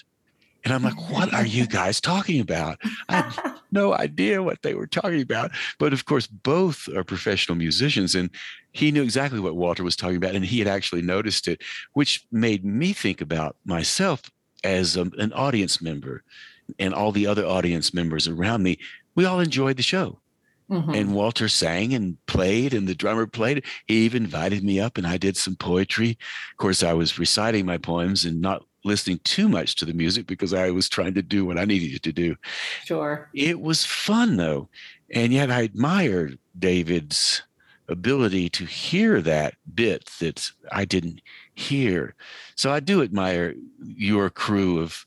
And 0.66 0.74
I'm 0.74 0.84
like, 0.84 1.10
"What 1.10 1.34
are 1.34 1.46
you 1.46 1.68
guys 1.68 2.02
talking 2.02 2.42
about?" 2.42 2.80
I 3.08 3.22
had 3.22 3.54
no 3.72 3.94
idea 3.94 4.44
what 4.44 4.62
they 4.62 4.74
were 4.74 4.88
talking 4.88 5.22
about. 5.22 5.52
But 5.78 5.94
of 5.94 6.06
course, 6.06 6.28
both 6.28 6.90
are 6.90 7.04
professional 7.04 7.58
musicians, 7.58 8.16
and 8.16 8.30
he 8.72 8.92
knew 8.92 9.04
exactly 9.04 9.40
what 9.40 9.56
Walter 9.56 9.84
was 9.84 9.96
talking 9.96 10.18
about, 10.18 10.36
and 10.36 10.44
he 10.44 10.60
had 10.60 10.68
actually 10.68 11.02
noticed 11.02 11.48
it, 11.48 11.62
which 11.94 12.26
made 12.32 12.66
me 12.66 12.92
think 12.92 13.22
about 13.22 13.56
myself 13.66 14.30
as 14.64 14.98
a, 14.98 15.10
an 15.18 15.32
audience 15.34 15.82
member 15.82 16.24
and 16.78 16.94
all 16.94 17.12
the 17.12 17.28
other 17.28 17.46
audience 17.46 17.94
members 17.94 18.28
around 18.28 18.64
me. 18.64 18.78
We 19.16 19.26
all 19.26 19.40
enjoyed 19.40 19.78
the 19.78 19.84
show. 19.84 20.20
Mhm. 20.70 20.96
And 20.96 21.14
Walter 21.14 21.50
sang 21.50 21.94
and 21.94 22.18
played, 22.28 22.74
and 22.74 22.88
the 22.88 22.96
drummer 22.96 23.26
played. 23.26 23.64
He 23.88 24.06
even 24.06 24.26
invited 24.26 24.64
me 24.64 24.80
up, 24.80 24.98
and 24.98 25.08
I 25.08 25.18
did 25.18 25.36
some 25.36 25.56
poetry. 25.56 26.12
Of 26.52 26.58
course, 26.58 26.84
I 26.84 26.94
was 26.94 27.18
reciting 27.18 27.66
my 27.66 27.78
poems 27.78 28.24
and 28.26 28.40
not 28.40 28.66
listening 28.86 29.20
too 29.24 29.50
much 29.50 29.76
to 29.76 29.86
the 29.86 29.94
music 29.94 30.28
because 30.28 30.54
I 30.54 30.70
was 30.72 30.88
trying 30.88 31.14
to 31.16 31.22
do 31.22 31.46
what 31.46 31.58
I 31.58 31.66
needed 31.66 32.02
to 32.04 32.14
do. 32.14 32.36
Sure. 32.86 33.30
It 33.34 33.60
was 33.60 33.84
fun 33.86 34.38
though. 34.38 34.70
And 35.14 35.34
yet 35.34 35.52
I 35.52 35.64
admire 35.64 36.32
David's 36.58 37.42
ability 37.90 38.50
to 38.52 38.66
hear 38.66 39.22
that 39.22 39.56
bit 39.74 40.10
that 40.20 40.52
I 40.72 40.86
didn't 40.86 41.22
hear. 41.56 42.16
So 42.56 42.72
I 42.72 42.80
do 42.80 43.02
admire 43.02 43.56
your 43.84 44.30
crew 44.30 44.80
of 44.80 45.06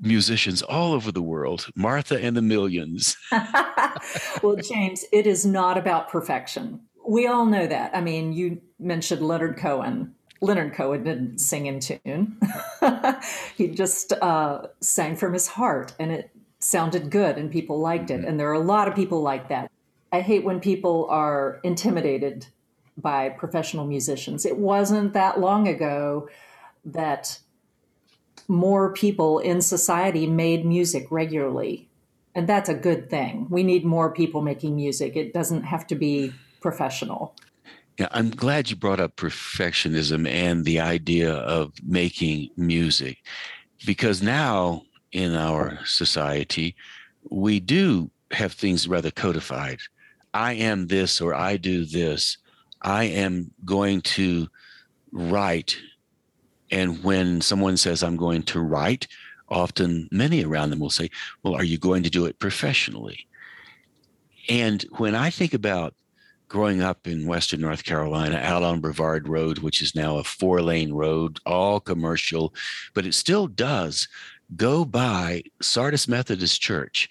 musicians 0.00 0.62
all 0.62 0.92
over 0.92 1.10
the 1.10 1.22
world, 1.22 1.68
Martha 1.74 2.22
and 2.22 2.36
the 2.36 2.42
Millions. 2.42 3.16
well, 4.42 4.56
James, 4.56 5.04
it 5.12 5.26
is 5.26 5.46
not 5.46 5.78
about 5.78 6.08
perfection. 6.08 6.80
We 7.06 7.26
all 7.26 7.46
know 7.46 7.66
that. 7.66 7.94
I 7.94 8.00
mean, 8.00 8.32
you 8.32 8.60
mentioned 8.78 9.22
Leonard 9.22 9.56
Cohen. 9.56 10.14
Leonard 10.40 10.74
Cohen 10.74 11.04
didn't 11.04 11.38
sing 11.38 11.66
in 11.66 11.80
tune. 11.80 12.38
he 13.56 13.68
just 13.68 14.12
uh, 14.12 14.68
sang 14.80 15.16
from 15.16 15.32
his 15.32 15.46
heart 15.46 15.92
and 15.98 16.10
it 16.12 16.30
sounded 16.60 17.10
good 17.10 17.36
and 17.36 17.50
people 17.50 17.78
liked 17.78 18.10
it. 18.10 18.24
And 18.24 18.38
there 18.38 18.48
are 18.48 18.54
a 18.54 18.58
lot 18.60 18.88
of 18.88 18.94
people 18.94 19.22
like 19.22 19.48
that. 19.48 19.70
I 20.12 20.20
hate 20.20 20.44
when 20.44 20.60
people 20.60 21.06
are 21.10 21.60
intimidated 21.62 22.46
by 22.96 23.28
professional 23.30 23.86
musicians. 23.86 24.44
It 24.44 24.58
wasn't 24.58 25.12
that 25.12 25.40
long 25.40 25.68
ago 25.68 26.28
that 26.84 27.38
more 28.50 28.92
people 28.92 29.38
in 29.38 29.62
society 29.62 30.26
made 30.26 30.66
music 30.66 31.06
regularly. 31.10 31.88
And 32.34 32.48
that's 32.48 32.68
a 32.68 32.74
good 32.74 33.08
thing. 33.08 33.46
We 33.48 33.62
need 33.62 33.84
more 33.84 34.12
people 34.12 34.42
making 34.42 34.76
music. 34.76 35.16
It 35.16 35.32
doesn't 35.32 35.62
have 35.62 35.86
to 35.86 35.94
be 35.94 36.32
professional. 36.60 37.34
Yeah, 37.98 38.08
I'm 38.10 38.30
glad 38.30 38.70
you 38.70 38.76
brought 38.76 39.00
up 39.00 39.16
perfectionism 39.16 40.28
and 40.28 40.64
the 40.64 40.80
idea 40.80 41.32
of 41.32 41.72
making 41.84 42.50
music 42.56 43.18
because 43.86 44.22
now 44.22 44.82
in 45.12 45.34
our 45.34 45.78
society, 45.84 46.76
we 47.30 47.60
do 47.60 48.10
have 48.30 48.52
things 48.52 48.88
rather 48.88 49.10
codified. 49.10 49.78
I 50.32 50.54
am 50.54 50.86
this 50.86 51.20
or 51.20 51.34
I 51.34 51.56
do 51.56 51.84
this. 51.84 52.38
I 52.82 53.04
am 53.04 53.50
going 53.64 54.00
to 54.02 54.48
write. 55.12 55.76
And 56.70 57.02
when 57.02 57.40
someone 57.40 57.76
says, 57.76 58.02
I'm 58.02 58.16
going 58.16 58.42
to 58.44 58.60
write, 58.60 59.08
often 59.48 60.08
many 60.12 60.44
around 60.44 60.70
them 60.70 60.78
will 60.78 60.90
say, 60.90 61.10
Well, 61.42 61.54
are 61.54 61.64
you 61.64 61.78
going 61.78 62.02
to 62.04 62.10
do 62.10 62.26
it 62.26 62.38
professionally? 62.38 63.26
And 64.48 64.82
when 64.98 65.14
I 65.14 65.30
think 65.30 65.54
about 65.54 65.94
growing 66.48 66.82
up 66.82 67.06
in 67.06 67.26
Western 67.26 67.60
North 67.60 67.84
Carolina, 67.84 68.36
out 68.36 68.62
on 68.62 68.80
Brevard 68.80 69.28
Road, 69.28 69.58
which 69.58 69.80
is 69.80 69.94
now 69.94 70.16
a 70.16 70.24
four 70.24 70.60
lane 70.60 70.92
road, 70.92 71.38
all 71.46 71.78
commercial, 71.78 72.52
but 72.92 73.06
it 73.06 73.14
still 73.14 73.46
does 73.46 74.08
go 74.56 74.84
by 74.84 75.42
Sardis 75.62 76.08
Methodist 76.08 76.60
Church 76.60 77.08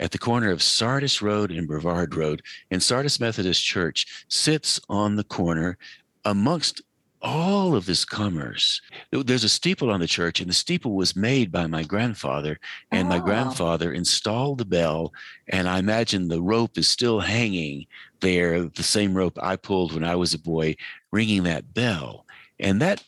at 0.00 0.10
the 0.10 0.18
corner 0.18 0.50
of 0.50 0.62
Sardis 0.62 1.22
Road 1.22 1.52
and 1.52 1.68
Brevard 1.68 2.16
Road. 2.16 2.42
And 2.72 2.82
Sardis 2.82 3.20
Methodist 3.20 3.64
Church 3.64 4.24
sits 4.28 4.80
on 4.88 5.14
the 5.14 5.24
corner 5.24 5.78
amongst 6.24 6.82
all 7.22 7.74
of 7.76 7.86
this 7.86 8.04
commerce. 8.04 8.80
There's 9.10 9.44
a 9.44 9.48
steeple 9.48 9.90
on 9.90 10.00
the 10.00 10.06
church, 10.06 10.40
and 10.40 10.50
the 10.50 10.54
steeple 10.54 10.94
was 10.94 11.14
made 11.16 11.52
by 11.52 11.66
my 11.66 11.84
grandfather. 11.84 12.58
And 12.90 13.08
my 13.08 13.18
Oh. 13.18 13.22
grandfather 13.22 13.92
installed 13.92 14.58
the 14.58 14.64
bell, 14.64 15.12
and 15.48 15.68
I 15.68 15.78
imagine 15.78 16.28
the 16.28 16.42
rope 16.42 16.76
is 16.76 16.88
still 16.88 17.20
hanging 17.20 17.86
there, 18.20 18.64
the 18.64 18.82
same 18.82 19.14
rope 19.14 19.38
I 19.42 19.56
pulled 19.56 19.94
when 19.94 20.04
I 20.04 20.16
was 20.16 20.34
a 20.34 20.38
boy, 20.38 20.76
ringing 21.10 21.44
that 21.44 21.72
bell. 21.72 22.26
And 22.58 22.80
that 22.82 23.02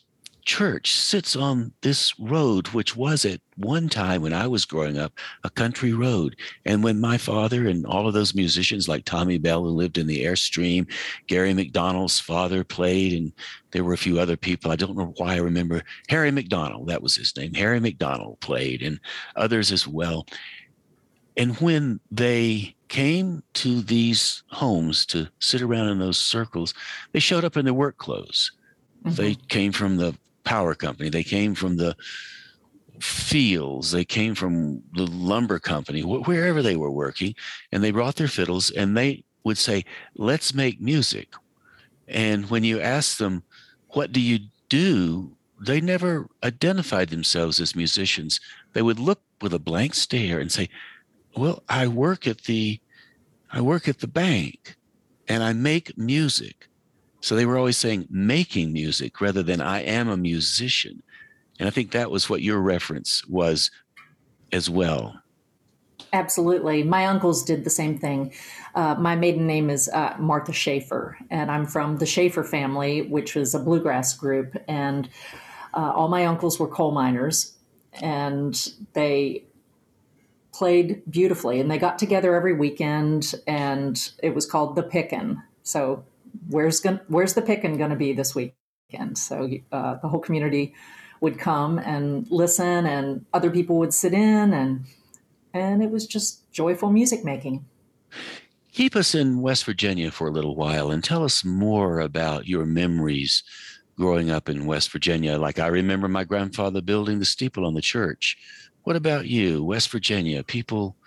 church 0.45 0.93
sits 0.93 1.35
on 1.35 1.73
this 1.81 2.17
road, 2.19 2.67
which 2.69 2.95
was 2.95 3.25
at 3.25 3.41
one 3.57 3.89
time 3.89 4.21
when 4.21 4.33
I 4.33 4.47
was 4.47 4.63
growing 4.63 4.97
up 4.97 5.11
a 5.43 5.49
country 5.49 5.91
road. 5.91 6.35
And 6.65 6.83
when 6.83 6.99
my 7.01 7.17
father 7.17 7.67
and 7.67 7.85
all 7.85 8.07
of 8.07 8.13
those 8.13 8.35
musicians 8.35 8.87
like 8.87 9.05
Tommy 9.05 9.37
Bell, 9.37 9.63
who 9.63 9.69
lived 9.69 9.97
in 9.97 10.07
the 10.07 10.23
Airstream, 10.23 10.89
Gary 11.27 11.53
McDonald's 11.53 12.19
father 12.19 12.63
played, 12.63 13.13
and 13.13 13.33
there 13.71 13.83
were 13.83 13.93
a 13.93 13.97
few 13.97 14.19
other 14.19 14.37
people. 14.37 14.71
I 14.71 14.75
don't 14.75 14.97
know 14.97 15.13
why 15.17 15.33
I 15.33 15.39
remember 15.39 15.81
Harry 16.09 16.31
McDonald, 16.31 16.87
that 16.87 17.01
was 17.01 17.15
his 17.15 17.35
name. 17.35 17.53
Harry 17.53 17.79
McDonald 17.79 18.39
played, 18.39 18.81
and 18.83 18.99
others 19.35 19.71
as 19.71 19.87
well. 19.87 20.27
And 21.37 21.57
when 21.57 21.99
they 22.11 22.75
came 22.87 23.43
to 23.55 23.81
these 23.81 24.43
homes 24.51 25.05
to 25.07 25.27
sit 25.39 25.61
around 25.61 25.89
in 25.89 25.99
those 25.99 26.17
circles, 26.17 26.73
they 27.11 27.19
showed 27.19 27.43
up 27.43 27.57
in 27.57 27.65
their 27.65 27.73
work 27.73 27.97
clothes. 27.97 28.51
They 29.03 29.33
mm-hmm. 29.33 29.47
came 29.47 29.71
from 29.71 29.97
the 29.97 30.15
power 30.45 30.75
company. 30.75 31.09
They 31.09 31.23
came 31.23 31.55
from 31.55 31.77
the 31.77 31.95
fields. 32.99 33.91
They 33.91 34.05
came 34.05 34.35
from 34.35 34.81
the 34.93 35.07
lumber 35.07 35.59
company, 35.59 36.01
wh- 36.01 36.25
wherever 36.27 36.61
they 36.61 36.77
were 36.77 36.91
working, 36.91 37.35
and 37.71 37.83
they 37.83 37.91
brought 37.91 38.15
their 38.15 38.29
fiddles 38.29 38.71
and 38.71 38.95
they 38.95 39.23
would 39.43 39.57
say, 39.57 39.83
"Let's 40.15 40.53
make 40.53 40.79
music." 40.79 41.33
And 42.07 42.49
when 42.49 42.63
you 42.63 42.79
ask 42.79 43.17
them, 43.17 43.43
"What 43.89 44.11
do 44.11 44.21
you 44.21 44.39
do?" 44.69 45.35
they 45.59 45.79
never 45.79 46.27
identified 46.43 47.09
themselves 47.09 47.59
as 47.59 47.75
musicians. 47.75 48.39
They 48.73 48.81
would 48.81 48.99
look 48.99 49.21
with 49.41 49.53
a 49.53 49.59
blank 49.59 49.93
stare 49.93 50.39
and 50.39 50.51
say, 50.51 50.69
"Well, 51.35 51.63
I 51.69 51.87
work 51.87 52.27
at 52.27 52.43
the 52.43 52.79
I 53.51 53.61
work 53.61 53.87
at 53.87 53.99
the 53.99 54.07
bank 54.07 54.75
and 55.27 55.43
I 55.43 55.53
make 55.53 55.97
music." 55.97 56.67
So 57.25 57.35
they 57.35 57.47
were 57.47 57.57
always 57.57 57.75
saying 57.75 58.05
making 58.11 58.71
music 58.71 59.19
rather 59.19 59.41
than 59.41 59.59
I 59.59 59.81
am 59.81 60.09
a 60.09 60.15
musician. 60.15 61.01
And 61.57 61.67
I 61.67 61.71
think 61.71 61.89
that 61.89 62.11
was 62.11 62.29
what 62.29 62.43
your 62.43 62.59
reference 62.59 63.25
was 63.25 63.71
as 64.51 64.69
well. 64.69 65.19
Absolutely. 66.13 66.83
My 66.83 67.07
uncles 67.07 67.43
did 67.43 67.63
the 67.63 67.71
same 67.71 67.97
thing. 67.97 68.31
Uh, 68.75 68.93
my 68.99 69.15
maiden 69.15 69.47
name 69.47 69.71
is 69.71 69.89
uh, 69.89 70.15
Martha 70.19 70.53
Schaefer, 70.53 71.17
and 71.31 71.49
I'm 71.49 71.65
from 71.65 71.97
the 71.97 72.05
Schaefer 72.05 72.43
family, 72.43 73.01
which 73.01 73.33
was 73.33 73.55
a 73.55 73.59
bluegrass 73.59 74.13
group. 74.13 74.55
And 74.67 75.09
uh, 75.73 75.93
all 75.95 76.09
my 76.09 76.27
uncles 76.27 76.59
were 76.59 76.67
coal 76.67 76.91
miners, 76.91 77.53
and 78.03 78.71
they 78.93 79.45
played 80.53 81.01
beautifully. 81.09 81.59
And 81.59 81.71
they 81.71 81.79
got 81.79 81.97
together 81.97 82.35
every 82.35 82.53
weekend, 82.53 83.33
and 83.47 84.11
it 84.21 84.35
was 84.35 84.45
called 84.45 84.75
the 84.75 84.83
Pickin'. 84.83 85.41
So 85.63 86.05
where's 86.49 86.79
going 86.79 86.99
where's 87.07 87.33
the 87.33 87.41
picking 87.41 87.77
going 87.77 87.89
to 87.89 87.95
be 87.95 88.13
this 88.13 88.35
weekend? 88.35 89.17
So 89.17 89.49
uh, 89.71 89.95
the 90.01 90.07
whole 90.07 90.19
community 90.19 90.73
would 91.21 91.39
come 91.39 91.79
and 91.79 92.29
listen, 92.29 92.85
and 92.85 93.25
other 93.33 93.49
people 93.49 93.77
would 93.79 93.93
sit 93.93 94.13
in, 94.13 94.53
and 94.53 94.85
and 95.53 95.81
it 95.81 95.91
was 95.91 96.05
just 96.05 96.51
joyful 96.51 96.91
music 96.91 97.23
making. 97.23 97.65
Keep 98.71 98.95
us 98.95 99.15
in 99.15 99.41
West 99.41 99.63
Virginia 99.63 100.11
for 100.11 100.27
a 100.27 100.31
little 100.31 100.55
while 100.55 100.91
and 100.91 101.01
tell 101.01 101.23
us 101.23 101.45
more 101.45 102.01
about 102.01 102.45
your 102.45 102.65
memories 102.65 103.41
growing 103.97 104.29
up 104.29 104.49
in 104.49 104.65
West 104.65 104.91
Virginia. 104.91 105.37
Like 105.37 105.59
I 105.59 105.67
remember 105.67 106.09
my 106.09 106.25
grandfather 106.25 106.81
building 106.81 107.19
the 107.19 107.25
steeple 107.25 107.65
on 107.65 107.73
the 107.73 107.81
church. 107.81 108.37
What 108.83 108.97
about 108.97 109.27
you, 109.27 109.63
West 109.63 109.89
Virginia? 109.89 110.43
People 110.43 110.97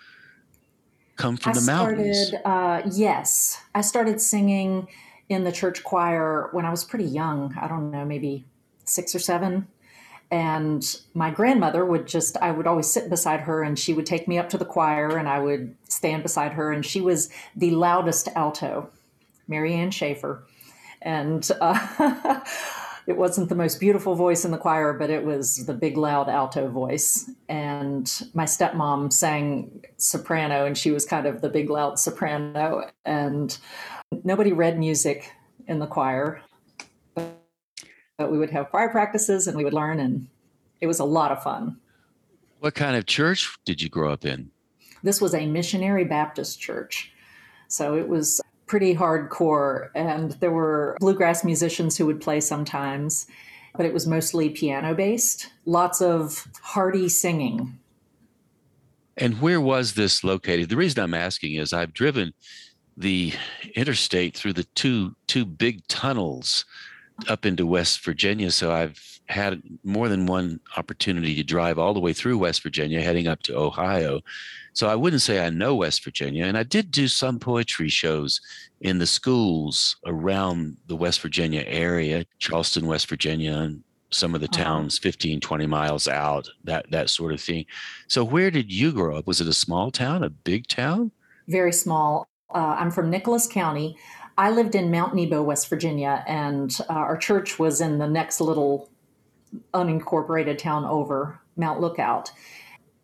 come 1.16 1.36
from 1.36 1.50
I 1.50 1.54
the 1.54 1.60
started, 1.60 1.98
mountains. 1.98 2.34
Uh, 2.44 2.82
yes, 2.92 3.60
I 3.74 3.82
started 3.82 4.20
singing 4.20 4.88
in 5.28 5.44
the 5.44 5.52
church 5.52 5.84
choir 5.84 6.48
when 6.52 6.64
I 6.64 6.70
was 6.70 6.84
pretty 6.84 7.04
young. 7.04 7.54
I 7.60 7.68
don't 7.68 7.90
know, 7.90 8.04
maybe 8.04 8.44
six 8.84 9.14
or 9.14 9.18
seven. 9.18 9.66
And 10.30 10.84
my 11.14 11.30
grandmother 11.30 11.84
would 11.84 12.06
just, 12.06 12.36
I 12.38 12.50
would 12.50 12.66
always 12.66 12.90
sit 12.90 13.08
beside 13.08 13.40
her 13.40 13.62
and 13.62 13.78
she 13.78 13.94
would 13.94 14.06
take 14.06 14.28
me 14.28 14.38
up 14.38 14.50
to 14.50 14.58
the 14.58 14.64
choir 14.64 15.16
and 15.16 15.28
I 15.28 15.38
would 15.38 15.74
stand 15.88 16.22
beside 16.22 16.52
her. 16.52 16.70
And 16.70 16.84
she 16.84 17.00
was 17.00 17.30
the 17.56 17.70
loudest 17.70 18.28
alto, 18.34 18.90
Mary 19.46 19.74
Ann 19.74 19.90
Schaefer. 19.90 20.44
And 21.00 21.48
uh, 21.60 22.40
it 23.06 23.16
wasn't 23.16 23.48
the 23.48 23.54
most 23.54 23.80
beautiful 23.80 24.14
voice 24.14 24.44
in 24.44 24.50
the 24.50 24.58
choir, 24.58 24.92
but 24.92 25.08
it 25.08 25.24
was 25.24 25.64
the 25.64 25.72
big, 25.72 25.96
loud 25.96 26.28
alto 26.28 26.68
voice. 26.68 27.30
And 27.48 28.10
my 28.34 28.44
stepmom 28.44 29.10
sang 29.10 29.82
soprano, 29.96 30.66
and 30.66 30.76
she 30.76 30.90
was 30.90 31.06
kind 31.06 31.26
of 31.26 31.40
the 31.40 31.48
big, 31.48 31.70
loud 31.70 31.98
soprano. 31.98 32.90
And 33.06 33.56
nobody 34.24 34.52
read 34.52 34.78
music 34.78 35.32
in 35.66 35.78
the 35.78 35.86
choir, 35.86 36.42
but 37.14 38.30
we 38.30 38.38
would 38.38 38.50
have 38.50 38.70
choir 38.70 38.88
practices 38.88 39.46
and 39.46 39.56
we 39.56 39.64
would 39.64 39.74
learn, 39.74 40.00
and 40.00 40.28
it 40.80 40.86
was 40.86 40.98
a 40.98 41.04
lot 41.04 41.32
of 41.32 41.42
fun. 41.42 41.78
What 42.60 42.74
kind 42.74 42.96
of 42.96 43.06
church 43.06 43.56
did 43.64 43.80
you 43.80 43.88
grow 43.88 44.12
up 44.12 44.24
in? 44.24 44.50
This 45.02 45.20
was 45.20 45.34
a 45.34 45.46
missionary 45.46 46.04
Baptist 46.04 46.60
church. 46.60 47.12
So 47.68 47.96
it 47.96 48.08
was 48.08 48.40
pretty 48.66 48.94
hardcore. 48.94 49.90
And 49.94 50.32
there 50.32 50.50
were 50.50 50.96
bluegrass 51.00 51.44
musicians 51.44 51.96
who 51.96 52.06
would 52.06 52.20
play 52.20 52.40
sometimes, 52.40 53.26
but 53.76 53.86
it 53.86 53.94
was 53.94 54.06
mostly 54.06 54.50
piano 54.50 54.94
based. 54.94 55.50
Lots 55.66 56.00
of 56.00 56.48
hearty 56.62 57.08
singing. 57.08 57.78
And 59.16 59.40
where 59.40 59.60
was 59.60 59.94
this 59.94 60.24
located? 60.24 60.68
The 60.68 60.76
reason 60.76 61.02
I'm 61.02 61.14
asking 61.14 61.54
is 61.54 61.72
I've 61.72 61.92
driven 61.92 62.32
the 62.98 63.32
interstate 63.76 64.36
through 64.36 64.52
the 64.52 64.64
two 64.74 65.14
two 65.28 65.44
big 65.44 65.86
tunnels 65.86 66.64
up 67.28 67.46
into 67.46 67.66
West 67.66 68.04
Virginia. 68.04 68.50
So 68.50 68.72
I've 68.72 69.00
had 69.28 69.62
more 69.84 70.08
than 70.08 70.26
one 70.26 70.60
opportunity 70.76 71.34
to 71.34 71.42
drive 71.42 71.78
all 71.78 71.94
the 71.94 72.00
way 72.00 72.12
through 72.12 72.38
West 72.38 72.62
Virginia, 72.62 73.00
heading 73.00 73.26
up 73.26 73.42
to 73.42 73.56
Ohio. 73.56 74.20
So 74.72 74.88
I 74.88 74.94
wouldn't 74.94 75.22
say 75.22 75.44
I 75.44 75.50
know 75.50 75.74
West 75.74 76.02
Virginia. 76.04 76.44
And 76.44 76.56
I 76.56 76.62
did 76.62 76.90
do 76.90 77.08
some 77.08 77.38
poetry 77.38 77.88
shows 77.88 78.40
in 78.80 78.98
the 78.98 79.06
schools 79.06 79.96
around 80.06 80.76
the 80.86 80.96
West 80.96 81.20
Virginia 81.20 81.64
area, 81.66 82.24
Charleston, 82.38 82.86
West 82.86 83.08
Virginia, 83.08 83.52
and 83.52 83.82
some 84.10 84.34
of 84.34 84.40
the 84.40 84.48
uh-huh. 84.48 84.64
towns 84.64 84.98
15 84.98 85.38
20 85.38 85.66
miles 85.66 86.08
out 86.08 86.48
that 86.64 86.90
that 86.90 87.10
sort 87.10 87.30
of 87.30 87.40
thing 87.42 87.66
so 88.06 88.24
where 88.24 88.50
did 88.50 88.72
you 88.72 88.90
grow 88.90 89.18
up 89.18 89.26
was 89.26 89.38
it 89.38 89.46
a 89.46 89.52
small 89.52 89.90
town 89.90 90.24
a 90.24 90.30
big 90.30 90.66
town 90.66 91.10
very 91.46 91.72
small 91.72 92.26
uh, 92.54 92.76
i'm 92.78 92.90
from 92.90 93.10
nicholas 93.10 93.46
county 93.46 93.96
I 94.38 94.50
lived 94.50 94.76
in 94.76 94.92
Mount 94.92 95.16
Nebo, 95.16 95.42
West 95.42 95.68
Virginia, 95.68 96.24
and 96.28 96.72
uh, 96.88 96.92
our 96.92 97.16
church 97.16 97.58
was 97.58 97.80
in 97.80 97.98
the 97.98 98.06
next 98.06 98.40
little 98.40 98.88
unincorporated 99.74 100.58
town 100.58 100.84
over, 100.84 101.40
Mount 101.56 101.80
Lookout. 101.80 102.30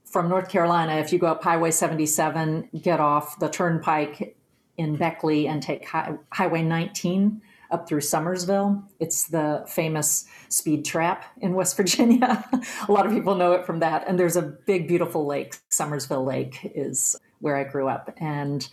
From 0.04 0.28
North 0.28 0.48
Carolina, 0.48 0.94
if 0.94 1.12
you 1.12 1.18
go 1.18 1.26
up 1.26 1.42
Highway 1.42 1.72
77, 1.72 2.70
get 2.80 3.00
off 3.00 3.40
the 3.40 3.48
turnpike 3.48 4.37
in 4.76 4.94
Beckley 4.94 5.48
and 5.48 5.61
take 5.61 5.88
hi- 5.88 6.14
Highway 6.33 6.62
19 6.62 7.42
up 7.72 7.88
through 7.88 8.00
Summersville. 8.00 8.85
It's 9.00 9.26
the 9.26 9.64
famous 9.66 10.26
speed 10.48 10.85
trap 10.85 11.24
in 11.40 11.54
West 11.54 11.76
Virginia. 11.76 12.44
a 12.88 12.92
lot 12.92 13.07
of 13.07 13.12
people 13.12 13.35
know 13.35 13.52
it 13.52 13.66
from 13.66 13.80
that. 13.80 14.07
And 14.07 14.20
there's 14.20 14.37
a 14.37 14.42
big, 14.42 14.87
beautiful 14.87 15.26
lake. 15.26 15.57
Summersville 15.70 16.24
Lake 16.24 16.59
is 16.76 17.16
where 17.44 17.57
I 17.57 17.64
grew 17.64 17.88
up. 17.88 18.11
And 18.16 18.66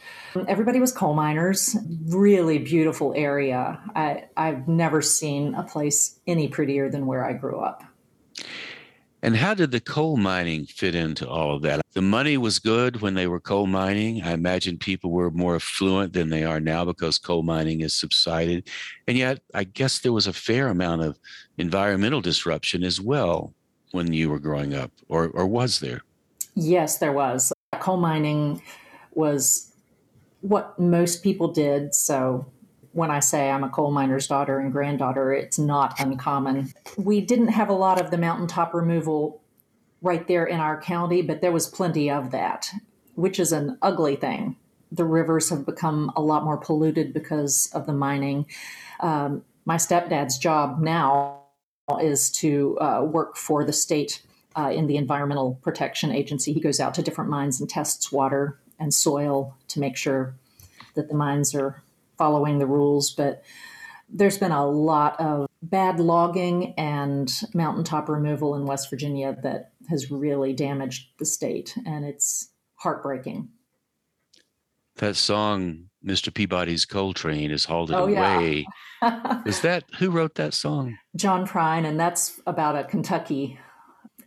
everybody 0.48 0.80
was 0.80 0.94
coal 0.94 1.14
miners, 1.14 1.76
really 2.08 2.58
beautiful 2.58 3.14
area. 3.18 3.82
I, 3.94 4.24
I've 4.38 4.66
never 4.66 5.02
seen 5.02 5.54
a 5.56 5.64
place 5.64 6.20
any 6.26 6.48
prettier 6.48 6.90
than 6.90 7.06
where 7.06 7.26
I 7.26 7.34
grew 7.34 7.60
up. 7.60 7.84
And 9.22 9.36
how 9.36 9.54
did 9.54 9.72
the 9.72 9.82
coal 9.82 10.16
mining 10.16 10.66
fit 10.66 10.96
into 10.96 11.30
all 11.30 11.54
of 11.54 11.62
that? 11.64 11.82
The 11.92 12.02
money 12.02 12.38
was 12.38 12.60
good 12.60 13.02
when 13.02 13.14
they 13.14 13.28
were 13.28 13.42
coal 13.42 13.68
mining. 13.68 14.24
I 14.24 14.32
imagine 14.32 14.78
people 14.78 15.12
were 15.12 15.30
more 15.30 15.56
affluent 15.56 16.14
than 16.14 16.30
they 16.30 16.46
are 16.46 16.62
now 16.62 16.86
because 16.86 17.20
coal 17.20 17.44
mining 17.44 17.82
has 17.82 17.94
subsided. 17.94 18.70
And 19.06 19.18
yet, 19.18 19.42
I 19.54 19.66
guess 19.66 20.00
there 20.00 20.14
was 20.14 20.28
a 20.28 20.34
fair 20.34 20.70
amount 20.70 21.04
of 21.04 21.20
environmental 21.58 22.22
disruption 22.22 22.84
as 22.84 23.02
well 23.02 23.54
when 23.92 24.14
you 24.14 24.30
were 24.30 24.40
growing 24.40 24.74
up, 24.74 24.92
or, 25.10 25.28
or 25.28 25.46
was 25.46 25.82
there? 25.82 26.02
Yes, 26.56 26.98
there 26.98 27.12
was. 27.12 27.52
Coal 27.80 27.98
mining 27.98 28.62
was 29.14 29.72
what 30.42 30.78
most 30.78 31.24
people 31.24 31.48
did. 31.48 31.96
So 31.96 32.46
when 32.92 33.10
I 33.10 33.20
say 33.20 33.50
I'm 33.50 33.64
a 33.64 33.70
coal 33.70 33.92
miner's 33.92 34.28
daughter 34.28 34.60
and 34.60 34.72
granddaughter, 34.72 35.32
it's 35.32 35.58
not 35.58 36.00
uncommon. 36.00 36.74
We 36.98 37.22
didn't 37.22 37.50
have 37.50 37.70
a 37.70 37.74
lot 37.74 38.02
of 38.02 38.12
the 38.12 38.18
mountaintop 38.18 38.74
removal 38.74 39.42
right 40.02 40.28
there 40.28 40.46
in 40.46 40.60
our 40.60 40.82
county, 40.82 41.22
but 41.22 41.42
there 41.42 41.52
was 41.52 41.68
plenty 41.68 42.10
of 42.10 42.32
that, 42.32 42.70
which 43.16 43.40
is 43.40 43.54
an 43.54 43.78
ugly 43.82 44.18
thing. 44.18 44.58
The 44.92 45.06
rivers 45.06 45.50
have 45.50 45.66
become 45.66 46.12
a 46.18 46.22
lot 46.22 46.44
more 46.44 46.58
polluted 46.58 47.14
because 47.14 47.70
of 47.74 47.86
the 47.86 47.94
mining. 47.94 48.48
Um, 49.00 49.44
my 49.64 49.78
stepdad's 49.78 50.38
job 50.38 50.82
now 50.82 51.44
is 52.02 52.30
to 52.32 52.78
uh, 52.80 53.04
work 53.04 53.38
for 53.38 53.64
the 53.64 53.74
state 53.74 54.24
uh, 54.56 54.72
in 54.74 54.88
the 54.88 54.98
Environmental 54.98 55.60
Protection 55.62 56.12
Agency. 56.12 56.54
He 56.54 56.60
goes 56.60 56.80
out 56.80 56.94
to 56.96 57.02
different 57.02 57.30
mines 57.30 57.60
and 57.60 57.70
tests 57.70 58.12
water 58.12 58.60
and 58.80 58.94
soil 58.94 59.56
to 59.70 59.80
make 59.80 59.96
sure 59.96 60.36
that 60.96 61.08
the 61.08 61.16
mines 61.16 61.56
are 61.56 61.82
following 62.18 62.60
the 62.60 62.66
rules. 62.66 63.12
But 63.12 63.44
there's 64.10 64.38
been 64.38 64.52
a 64.52 64.68
lot 64.68 65.20
of 65.20 65.48
bad 65.62 66.00
logging 66.00 66.74
and 66.78 67.32
mountaintop 67.54 68.10
removal 68.10 68.56
in 68.56 68.66
West 68.66 68.90
Virginia 68.90 69.38
that 69.44 69.72
has 69.90 70.12
really 70.12 70.54
damaged 70.54 71.10
the 71.20 71.26
state, 71.26 71.76
and 71.86 72.06
it's 72.06 72.50
heartbreaking. 72.76 73.50
That 74.98 75.16
song, 75.16 75.90
Mr. 76.06 76.34
Peabody's 76.34 76.86
Coal 76.86 77.14
Train, 77.14 77.52
is 77.52 77.66
hauled 77.66 77.92
oh, 77.92 78.06
away. 78.06 78.66
Yeah. 79.02 79.42
is 79.46 79.62
that 79.62 79.84
who 79.98 80.12
wrote 80.12 80.36
that 80.36 80.54
song? 80.54 80.98
John 81.16 81.48
Prine, 81.48 81.86
and 81.86 82.00
that's 82.00 82.40
about 82.46 82.76
a 82.76 82.84
Kentucky 82.84 83.58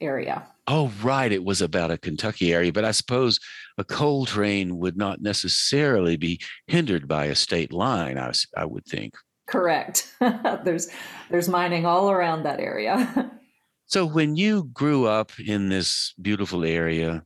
area. 0.04 0.46
Oh, 0.66 0.90
right. 1.02 1.30
It 1.30 1.44
was 1.44 1.60
about 1.60 1.90
a 1.90 1.98
Kentucky 1.98 2.52
area, 2.54 2.72
but 2.72 2.84
I 2.84 2.92
suppose 2.92 3.38
a 3.76 3.84
coal 3.84 4.24
train 4.24 4.78
would 4.78 4.96
not 4.96 5.20
necessarily 5.20 6.16
be 6.16 6.40
hindered 6.66 7.06
by 7.06 7.26
a 7.26 7.34
state 7.34 7.72
line. 7.72 8.18
I, 8.18 8.32
I 8.56 8.64
would 8.64 8.86
think. 8.86 9.14
Correct. 9.46 10.10
there's 10.20 10.88
there's 11.30 11.48
mining 11.48 11.84
all 11.84 12.10
around 12.10 12.44
that 12.44 12.60
area. 12.60 13.30
so 13.86 14.06
when 14.06 14.36
you 14.36 14.64
grew 14.72 15.06
up 15.06 15.32
in 15.38 15.68
this 15.68 16.14
beautiful 16.20 16.64
area, 16.64 17.22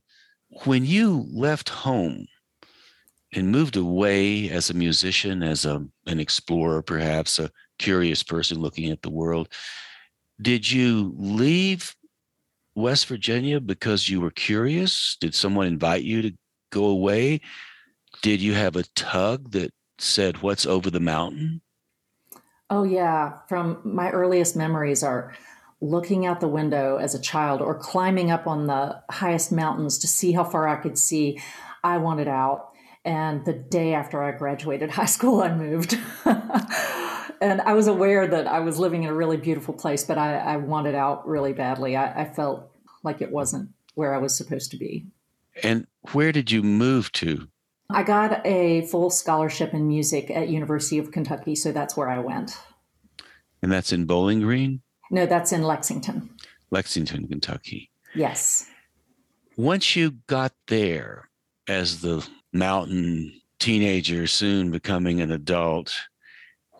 when 0.65 0.85
you 0.85 1.25
left 1.31 1.69
home 1.69 2.27
and 3.33 3.51
moved 3.51 3.77
away 3.77 4.49
as 4.49 4.69
a 4.69 4.73
musician, 4.73 5.43
as 5.43 5.63
a 5.63 5.85
an 6.07 6.19
explorer, 6.19 6.81
perhaps 6.81 7.39
a 7.39 7.51
curious 7.77 8.21
person 8.21 8.59
looking 8.59 8.91
at 8.91 9.01
the 9.01 9.09
world, 9.09 9.47
did 10.41 10.69
you 10.69 11.13
leave 11.17 11.95
West 12.75 13.07
Virginia 13.07 13.59
because 13.59 14.09
you 14.09 14.21
were 14.21 14.31
curious? 14.31 15.17
Did 15.19 15.35
someone 15.35 15.67
invite 15.67 16.03
you 16.03 16.21
to 16.21 16.33
go 16.71 16.85
away? 16.85 17.41
Did 18.21 18.41
you 18.41 18.53
have 18.53 18.75
a 18.75 18.83
tug 18.95 19.51
that 19.51 19.71
said, 19.97 20.41
What's 20.41 20.65
over 20.65 20.89
the 20.89 20.99
mountain? 20.99 21.61
Oh, 22.69 22.83
yeah. 22.83 23.39
From 23.47 23.81
my 23.83 24.11
earliest 24.11 24.55
memories 24.55 25.03
are 25.03 25.33
looking 25.81 26.25
out 26.25 26.39
the 26.39 26.47
window 26.47 26.97
as 26.97 27.15
a 27.15 27.21
child 27.21 27.61
or 27.61 27.73
climbing 27.73 28.31
up 28.31 28.45
on 28.45 28.67
the 28.67 29.01
highest 29.09 29.51
mountains 29.51 29.97
to 29.97 30.07
see 30.07 30.33
how 30.33 30.43
far 30.43 30.67
I 30.67 30.75
could 30.75 30.97
see. 30.97 31.39
I 31.83 31.97
wanted 31.97 32.27
out. 32.27 32.71
And 33.05 33.45
the 33.45 33.53
day 33.53 33.93
after 33.93 34.21
I 34.21 34.31
graduated 34.31 34.91
high 34.91 35.05
school, 35.05 35.41
I 35.41 35.53
moved. 35.53 35.97
and 37.41 37.61
I 37.61 37.73
was 37.73 37.87
aware 37.87 38.27
that 38.27 38.47
I 38.47 38.59
was 38.59 38.79
living 38.79 39.03
in 39.03 39.09
a 39.09 39.13
really 39.13 39.37
beautiful 39.37 39.73
place, 39.73 40.03
but 40.03 40.17
I, 40.17 40.37
I 40.37 40.57
wanted 40.57 40.95
out 40.95 41.27
really 41.27 41.53
badly. 41.53 41.95
I, 41.95 42.21
I, 42.21 42.25
felt 42.25 42.71
like 43.03 43.21
it 43.21 43.31
wasn't 43.31 43.69
where 43.95 44.13
I 44.13 44.17
was 44.17 44.35
supposed 44.35 44.71
to 44.71 44.77
be. 44.77 45.05
And 45.63 45.87
where 46.11 46.31
did 46.31 46.51
you 46.51 46.63
move 46.63 47.11
to? 47.13 47.47
I 47.89 48.03
got 48.03 48.45
a 48.45 48.85
full 48.87 49.09
scholarship 49.09 49.73
in 49.73 49.87
music 49.87 50.29
at 50.29 50.49
University 50.49 50.99
of 50.99 51.11
Kentucky, 51.11 51.55
so 51.55 51.71
that's 51.71 51.97
where 51.97 52.09
I 52.09 52.19
went. 52.19 52.57
And 53.61 53.71
that's 53.71 53.91
in 53.91 54.05
Bowling 54.05 54.41
Green? 54.41 54.81
No, 55.11 55.25
that's 55.25 55.51
in 55.51 55.63
Lexington. 55.63 56.29
Lexington, 56.71 57.27
Kentucky. 57.27 57.89
Yes. 58.13 58.67
Once 59.57 59.95
you 59.95 60.11
got 60.27 60.53
there 60.67 61.29
as 61.67 62.01
the 62.01 62.27
mountain 62.53 63.41
teenager, 63.59 64.27
soon 64.27 64.71
becoming 64.71 65.19
an 65.19 65.31
adult, 65.31 65.93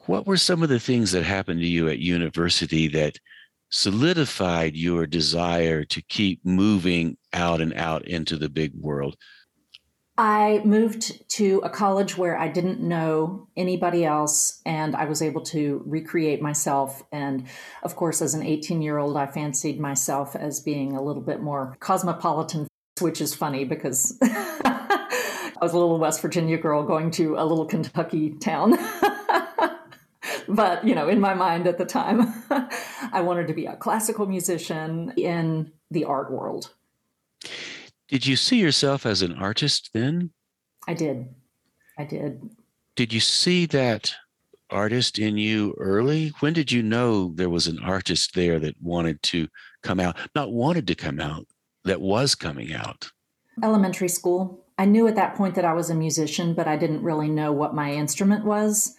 what 0.09 0.25
were 0.25 0.37
some 0.37 0.63
of 0.63 0.69
the 0.69 0.79
things 0.79 1.11
that 1.11 1.21
happened 1.21 1.59
to 1.59 1.67
you 1.67 1.87
at 1.87 1.99
university 1.99 2.87
that 2.87 3.19
solidified 3.69 4.75
your 4.75 5.05
desire 5.05 5.85
to 5.85 6.01
keep 6.01 6.43
moving 6.43 7.15
out 7.31 7.61
and 7.61 7.75
out 7.75 8.07
into 8.07 8.35
the 8.35 8.49
big 8.49 8.73
world? 8.73 9.15
I 10.17 10.63
moved 10.65 11.29
to 11.33 11.61
a 11.63 11.69
college 11.69 12.17
where 12.17 12.35
I 12.35 12.47
didn't 12.47 12.81
know 12.81 13.49
anybody 13.55 14.03
else, 14.03 14.63
and 14.65 14.95
I 14.95 15.05
was 15.05 15.21
able 15.21 15.41
to 15.43 15.83
recreate 15.85 16.41
myself. 16.41 17.03
And 17.11 17.45
of 17.83 17.95
course, 17.95 18.19
as 18.19 18.33
an 18.33 18.41
18 18.41 18.81
year 18.81 18.97
old, 18.97 19.15
I 19.15 19.27
fancied 19.27 19.79
myself 19.79 20.35
as 20.35 20.59
being 20.59 20.95
a 20.95 21.03
little 21.03 21.21
bit 21.21 21.39
more 21.39 21.77
cosmopolitan, 21.81 22.67
which 22.99 23.21
is 23.21 23.35
funny 23.35 23.63
because 23.63 24.17
I 24.23 25.57
was 25.61 25.73
a 25.73 25.77
little 25.77 25.99
West 25.99 26.19
Virginia 26.19 26.57
girl 26.57 26.81
going 26.81 27.11
to 27.11 27.35
a 27.35 27.45
little 27.45 27.67
Kentucky 27.67 28.31
town. 28.31 28.75
but, 30.49 30.85
you 30.85 30.95
know, 30.95 31.07
in 31.07 31.19
my 31.19 31.33
mind 31.33 31.67
at 31.67 31.77
the 31.77 31.85
time, 31.85 32.33
I 33.13 33.21
wanted 33.21 33.47
to 33.47 33.53
be 33.53 33.65
a 33.65 33.75
classical 33.75 34.25
musician 34.25 35.13
in 35.15 35.71
the 35.91 36.05
art 36.05 36.31
world. 36.31 36.73
Did 38.07 38.25
you 38.25 38.35
see 38.35 38.57
yourself 38.57 39.05
as 39.05 39.21
an 39.21 39.35
artist 39.35 39.91
then? 39.93 40.31
I 40.87 40.93
did. 40.93 41.33
I 41.97 42.05
did. 42.05 42.49
Did 42.95 43.13
you 43.13 43.19
see 43.19 43.65
that 43.67 44.13
artist 44.69 45.19
in 45.19 45.37
you 45.37 45.75
early? 45.77 46.33
When 46.39 46.53
did 46.53 46.71
you 46.71 46.81
know 46.81 47.31
there 47.35 47.49
was 47.49 47.67
an 47.67 47.79
artist 47.79 48.33
there 48.33 48.59
that 48.59 48.81
wanted 48.81 49.21
to 49.23 49.47
come 49.83 49.99
out? 49.99 50.17
Not 50.35 50.51
wanted 50.51 50.87
to 50.87 50.95
come 50.95 51.19
out, 51.19 51.45
that 51.85 52.01
was 52.01 52.35
coming 52.35 52.73
out? 52.73 53.11
Elementary 53.63 54.09
school. 54.09 54.65
I 54.77 54.85
knew 54.85 55.07
at 55.07 55.15
that 55.15 55.35
point 55.35 55.55
that 55.55 55.65
I 55.65 55.73
was 55.73 55.89
a 55.89 55.95
musician, 55.95 56.53
but 56.53 56.67
I 56.67 56.77
didn't 56.77 57.03
really 57.03 57.27
know 57.27 57.51
what 57.51 57.75
my 57.75 57.91
instrument 57.93 58.45
was. 58.45 58.95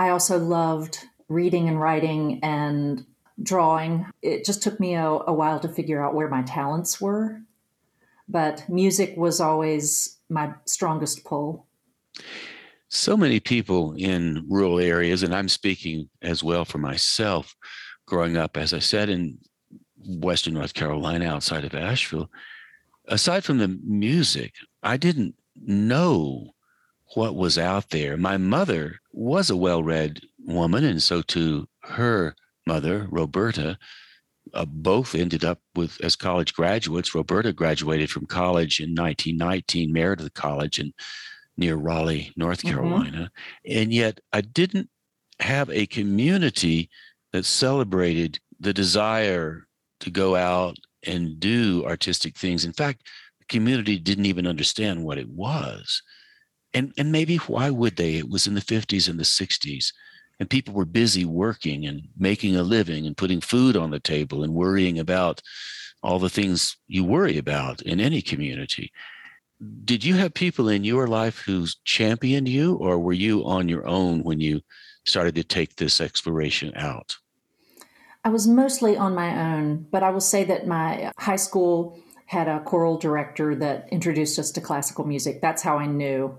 I 0.00 0.08
also 0.08 0.38
loved 0.38 0.98
reading 1.28 1.68
and 1.68 1.80
writing 1.80 2.40
and 2.42 3.04
drawing. 3.42 4.06
It 4.22 4.44
just 4.44 4.62
took 4.62 4.80
me 4.80 4.94
a, 4.94 5.06
a 5.06 5.32
while 5.32 5.60
to 5.60 5.68
figure 5.68 6.04
out 6.04 6.14
where 6.14 6.28
my 6.28 6.42
talents 6.42 7.00
were 7.00 7.42
but 8.30 8.68
music 8.68 9.14
was 9.16 9.40
always 9.40 10.18
my 10.28 10.54
strongest 10.66 11.24
pull. 11.24 11.66
So 12.88 13.16
many 13.16 13.40
people 13.40 13.94
in 13.96 14.46
rural 14.48 14.78
areas, 14.78 15.22
and 15.22 15.34
I'm 15.34 15.48
speaking 15.48 16.08
as 16.22 16.42
well 16.42 16.64
for 16.64 16.78
myself, 16.78 17.54
growing 18.06 18.36
up, 18.36 18.56
as 18.56 18.72
I 18.72 18.78
said, 18.78 19.08
in 19.08 19.38
Western 19.96 20.54
North 20.54 20.74
Carolina 20.74 21.26
outside 21.26 21.64
of 21.64 21.74
Asheville, 21.74 22.30
aside 23.08 23.44
from 23.44 23.58
the 23.58 23.78
music, 23.84 24.54
I 24.82 24.96
didn't 24.96 25.34
know 25.56 26.54
what 27.14 27.34
was 27.34 27.58
out 27.58 27.90
there. 27.90 28.16
My 28.16 28.36
mother 28.36 29.00
was 29.12 29.50
a 29.50 29.56
well 29.56 29.82
read 29.82 30.20
woman, 30.38 30.84
and 30.84 31.02
so 31.02 31.22
too 31.22 31.68
her 31.82 32.34
mother, 32.66 33.06
Roberta, 33.10 33.78
uh, 34.54 34.64
both 34.64 35.14
ended 35.14 35.44
up 35.44 35.60
with 35.74 36.02
as 36.02 36.16
college 36.16 36.54
graduates. 36.54 37.14
Roberta 37.14 37.52
graduated 37.52 38.10
from 38.10 38.26
college 38.26 38.80
in 38.80 38.90
1919, 38.90 39.92
married 39.92 40.18
to 40.18 40.24
the 40.24 40.30
college 40.30 40.78
in 40.78 40.92
near 41.56 41.76
Raleigh, 41.76 42.32
North 42.36 42.60
mm-hmm. 42.60 42.76
Carolina, 42.76 43.30
mm-hmm. 43.66 43.80
and 43.80 43.92
yet 43.92 44.20
I 44.32 44.40
didn't 44.40 44.88
have 45.40 45.70
a 45.70 45.86
community 45.86 46.90
that 47.32 47.44
celebrated 47.44 48.38
the 48.58 48.72
desire 48.72 49.66
to 50.00 50.10
go 50.10 50.36
out 50.36 50.76
and 51.06 51.40
do 51.40 51.84
artistic 51.86 52.36
things. 52.36 52.64
In 52.64 52.72
fact, 52.72 53.06
the 53.38 53.46
community 53.46 53.98
didn't 53.98 54.26
even 54.26 54.46
understand 54.46 55.04
what 55.04 55.18
it 55.18 55.28
was. 55.28 56.02
And, 56.72 56.92
and 56.96 57.10
maybe 57.10 57.36
why 57.36 57.70
would 57.70 57.96
they? 57.96 58.14
It 58.14 58.28
was 58.28 58.46
in 58.46 58.54
the 58.54 58.60
50s 58.60 59.08
and 59.08 59.18
the 59.18 59.24
60s 59.24 59.92
and 60.40 60.48
people 60.48 60.74
were 60.74 60.86
busy 60.86 61.26
working 61.26 61.86
and 61.86 62.08
making 62.18 62.56
a 62.56 62.62
living 62.62 63.06
and 63.06 63.16
putting 63.16 63.42
food 63.42 63.76
on 63.76 63.90
the 63.90 64.00
table 64.00 64.42
and 64.42 64.54
worrying 64.54 64.98
about 64.98 65.42
all 66.02 66.18
the 66.18 66.30
things 66.30 66.78
you 66.88 67.04
worry 67.04 67.36
about 67.36 67.82
in 67.82 68.00
any 68.00 68.22
community. 68.22 68.90
Did 69.84 70.02
you 70.02 70.14
have 70.14 70.32
people 70.32 70.70
in 70.70 70.82
your 70.82 71.06
life 71.06 71.40
who 71.40 71.66
championed 71.84 72.48
you, 72.48 72.76
or 72.76 72.98
were 72.98 73.12
you 73.12 73.44
on 73.44 73.68
your 73.68 73.86
own 73.86 74.22
when 74.22 74.40
you 74.40 74.62
started 75.04 75.34
to 75.34 75.44
take 75.44 75.76
this 75.76 76.00
exploration 76.00 76.72
out? 76.74 77.16
I 78.24 78.30
was 78.30 78.48
mostly 78.48 78.96
on 78.96 79.14
my 79.14 79.54
own, 79.54 79.86
but 79.90 80.02
I 80.02 80.08
will 80.08 80.20
say 80.20 80.44
that 80.44 80.66
my 80.66 81.12
high 81.18 81.36
school 81.36 81.98
had 82.24 82.48
a 82.48 82.60
choral 82.60 82.96
director 82.96 83.54
that 83.56 83.88
introduced 83.92 84.38
us 84.38 84.50
to 84.52 84.62
classical 84.62 85.04
music. 85.04 85.42
That's 85.42 85.62
how 85.62 85.76
I 85.76 85.84
knew 85.84 86.38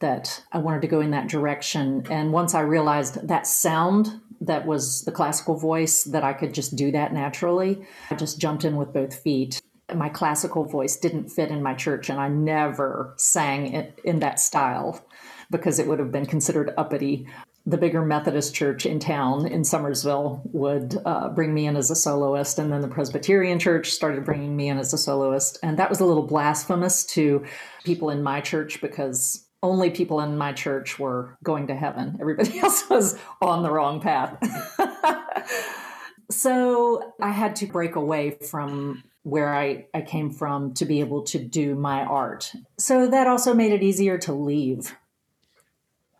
that 0.00 0.42
I 0.52 0.58
wanted 0.58 0.82
to 0.82 0.88
go 0.88 1.00
in 1.00 1.10
that 1.12 1.28
direction. 1.28 2.06
And 2.10 2.32
once 2.32 2.54
I 2.54 2.60
realized 2.60 3.26
that 3.28 3.46
sound 3.46 4.20
that 4.40 4.66
was 4.66 5.02
the 5.02 5.12
classical 5.12 5.56
voice, 5.56 6.04
that 6.04 6.24
I 6.24 6.34
could 6.34 6.52
just 6.52 6.76
do 6.76 6.90
that 6.92 7.12
naturally, 7.12 7.86
I 8.10 8.16
just 8.16 8.38
jumped 8.38 8.64
in 8.64 8.76
with 8.76 8.92
both 8.92 9.14
feet. 9.14 9.60
My 9.94 10.08
classical 10.08 10.64
voice 10.64 10.96
didn't 10.96 11.30
fit 11.30 11.50
in 11.50 11.62
my 11.62 11.74
church, 11.74 12.10
and 12.10 12.20
I 12.20 12.28
never 12.28 13.14
sang 13.16 13.72
it 13.72 13.98
in 14.04 14.18
that 14.18 14.40
style 14.40 15.06
because 15.50 15.78
it 15.78 15.86
would 15.86 16.00
have 16.00 16.12
been 16.12 16.26
considered 16.26 16.74
uppity. 16.76 17.26
The 17.64 17.78
bigger 17.78 18.04
Methodist 18.04 18.54
church 18.54 18.84
in 18.84 18.98
town 18.98 19.46
in 19.46 19.62
Summersville 19.62 20.40
would 20.52 21.00
uh, 21.04 21.30
bring 21.30 21.54
me 21.54 21.66
in 21.66 21.76
as 21.76 21.90
a 21.90 21.96
soloist, 21.96 22.58
and 22.58 22.70
then 22.70 22.80
the 22.80 22.88
Presbyterian 22.88 23.58
church 23.58 23.90
started 23.90 24.24
bringing 24.24 24.56
me 24.56 24.68
in 24.68 24.78
as 24.78 24.92
a 24.92 24.98
soloist. 24.98 25.58
And 25.62 25.78
that 25.78 25.88
was 25.88 26.00
a 26.00 26.04
little 26.04 26.26
blasphemous 26.26 27.04
to 27.06 27.44
people 27.84 28.10
in 28.10 28.22
my 28.22 28.40
church 28.40 28.80
because 28.80 29.45
only 29.62 29.90
people 29.90 30.20
in 30.20 30.36
my 30.36 30.52
church 30.52 30.98
were 30.98 31.36
going 31.42 31.66
to 31.68 31.74
heaven. 31.74 32.16
Everybody 32.20 32.58
else 32.58 32.88
was 32.88 33.18
on 33.40 33.62
the 33.62 33.70
wrong 33.70 34.00
path. 34.00 34.38
so 36.30 37.14
I 37.20 37.30
had 37.30 37.56
to 37.56 37.66
break 37.66 37.96
away 37.96 38.30
from 38.30 39.02
where 39.22 39.54
I, 39.54 39.86
I 39.92 40.02
came 40.02 40.30
from 40.30 40.72
to 40.74 40.84
be 40.84 41.00
able 41.00 41.22
to 41.24 41.38
do 41.38 41.74
my 41.74 42.04
art. 42.04 42.52
So 42.78 43.08
that 43.08 43.26
also 43.26 43.54
made 43.54 43.72
it 43.72 43.82
easier 43.82 44.18
to 44.18 44.32
leave. 44.32 44.96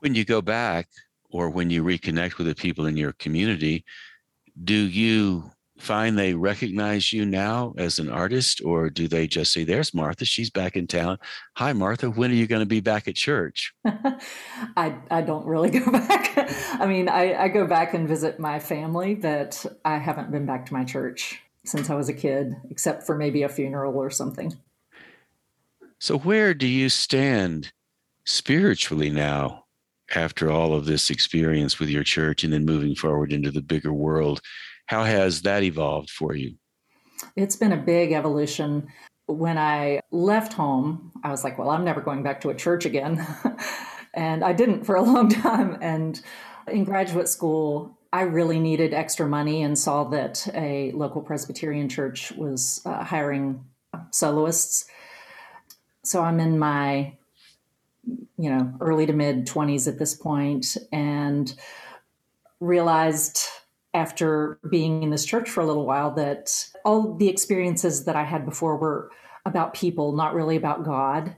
When 0.01 0.14
you 0.14 0.25
go 0.25 0.42
back 0.42 0.88
or 1.31 1.49
when 1.49 1.70
you 1.70 1.85
reconnect 1.85 2.38
with 2.38 2.49
the 2.49 2.55
people 2.55 2.87
in 2.87 2.96
your 2.96 3.12
community, 3.12 3.85
do 4.62 4.75
you 4.75 5.53
find 5.79 6.19
they 6.19 6.35
recognize 6.35 7.12
you 7.12 7.27
now 7.27 7.75
as 7.77 7.99
an 7.99 8.11
artist, 8.11 8.62
or 8.65 8.91
do 8.91 9.09
they 9.09 9.27
just 9.27 9.53
say, 9.53 9.65
There's 9.65 9.95
Martha, 9.95 10.25
she's 10.25 10.51
back 10.51 10.77
in 10.77 10.87
town. 10.87 11.19
Hi, 11.57 11.73
Martha, 11.73 12.11
when 12.11 12.31
are 12.31 12.35
you 12.35 12.47
going 12.47 12.61
to 12.61 12.67
be 12.67 12.81
back 12.81 13.09
at 13.09 13.15
church? 13.15 13.75
I, 14.77 14.97
I 15.11 15.23
don't 15.23 15.47
really 15.47 15.71
go 15.79 15.91
back. 15.91 16.51
I 16.81 16.87
mean, 16.87 17.09
I, 17.09 17.35
I 17.45 17.49
go 17.49 17.67
back 17.67 17.95
and 17.95 18.09
visit 18.09 18.39
my 18.39 18.59
family, 18.59 19.15
but 19.15 19.65
I 19.85 19.99
haven't 19.99 20.31
been 20.31 20.47
back 20.47 20.67
to 20.67 20.75
my 20.75 20.85
church 20.85 21.41
since 21.65 21.91
I 21.91 21.95
was 21.95 22.09
a 22.09 22.15
kid, 22.15 22.55
except 22.71 23.05
for 23.05 23.17
maybe 23.17 23.43
a 23.43 23.49
funeral 23.49 23.97
or 23.97 24.11
something. 24.11 24.57
So, 25.99 26.19
where 26.19 26.55
do 26.55 26.67
you 26.67 26.89
stand 26.89 27.73
spiritually 28.25 29.11
now 29.11 29.65
after 30.15 30.51
all 30.51 30.75
of 30.75 30.85
this 30.85 31.11
experience 31.11 31.79
with 31.79 31.89
your 31.89 32.05
church 32.05 32.45
and 32.45 32.53
then 32.53 32.65
moving 32.65 32.95
forward 32.95 33.33
into 33.33 33.51
the 33.51 33.62
bigger 33.62 33.93
world? 33.93 34.41
How 34.87 35.05
has 35.05 35.42
that 35.42 35.62
evolved 35.62 36.11
for 36.11 36.35
you? 36.35 36.57
It's 37.35 37.57
been 37.57 37.72
a 37.72 37.77
big 37.77 38.12
evolution. 38.12 38.88
When 39.27 39.59
I 39.59 40.01
left 40.12 40.53
home, 40.53 41.12
I 41.25 41.31
was 41.31 41.42
like, 41.42 41.59
well, 41.59 41.70
I'm 41.70 41.85
never 41.85 42.01
going 42.01 42.22
back 42.22 42.40
to 42.42 42.51
a 42.51 42.55
church 42.55 42.85
again. 42.85 43.27
and 44.14 44.44
I 44.44 44.53
didn't 44.53 44.85
for 44.85 44.94
a 44.94 45.03
long 45.03 45.29
time. 45.42 45.79
And 45.81 46.20
in 46.68 46.85
graduate 46.85 47.29
school, 47.29 47.99
I 48.12 48.22
really 48.22 48.61
needed 48.61 48.94
extra 48.94 49.27
money 49.27 49.62
and 49.62 49.79
saw 49.79 50.05
that 50.05 50.49
a 50.55 50.92
local 50.92 51.20
Presbyterian 51.20 51.88
church 51.88 52.33
was 52.33 52.81
uh, 52.87 53.03
hiring 53.03 53.64
soloists. 54.12 54.87
So 56.05 56.22
I'm 56.22 56.38
in 56.38 56.59
my, 56.59 57.14
you 58.38 58.51
know, 58.51 58.72
early 58.81 59.07
to 59.07 59.12
mid 59.12 59.46
20s 59.46 59.88
at 59.88 59.99
this 59.99 60.14
point 60.14 60.77
and 60.92 61.53
realized 62.61 63.40
after 63.97 64.59
being 64.71 65.03
in 65.03 65.11
this 65.11 65.25
church 65.25 65.51
for 65.51 65.61
a 65.63 65.67
little 65.67 65.87
while 65.87 66.13
that 66.13 66.69
all 66.85 67.15
the 67.15 67.29
experiences 67.29 68.05
that 68.05 68.15
I 68.15 68.25
had 68.25 68.45
before 68.45 68.77
were 68.77 69.11
about 69.45 69.75
people, 69.75 70.13
not 70.13 70.35
really 70.35 70.57
about 70.57 70.85
God. 70.85 71.35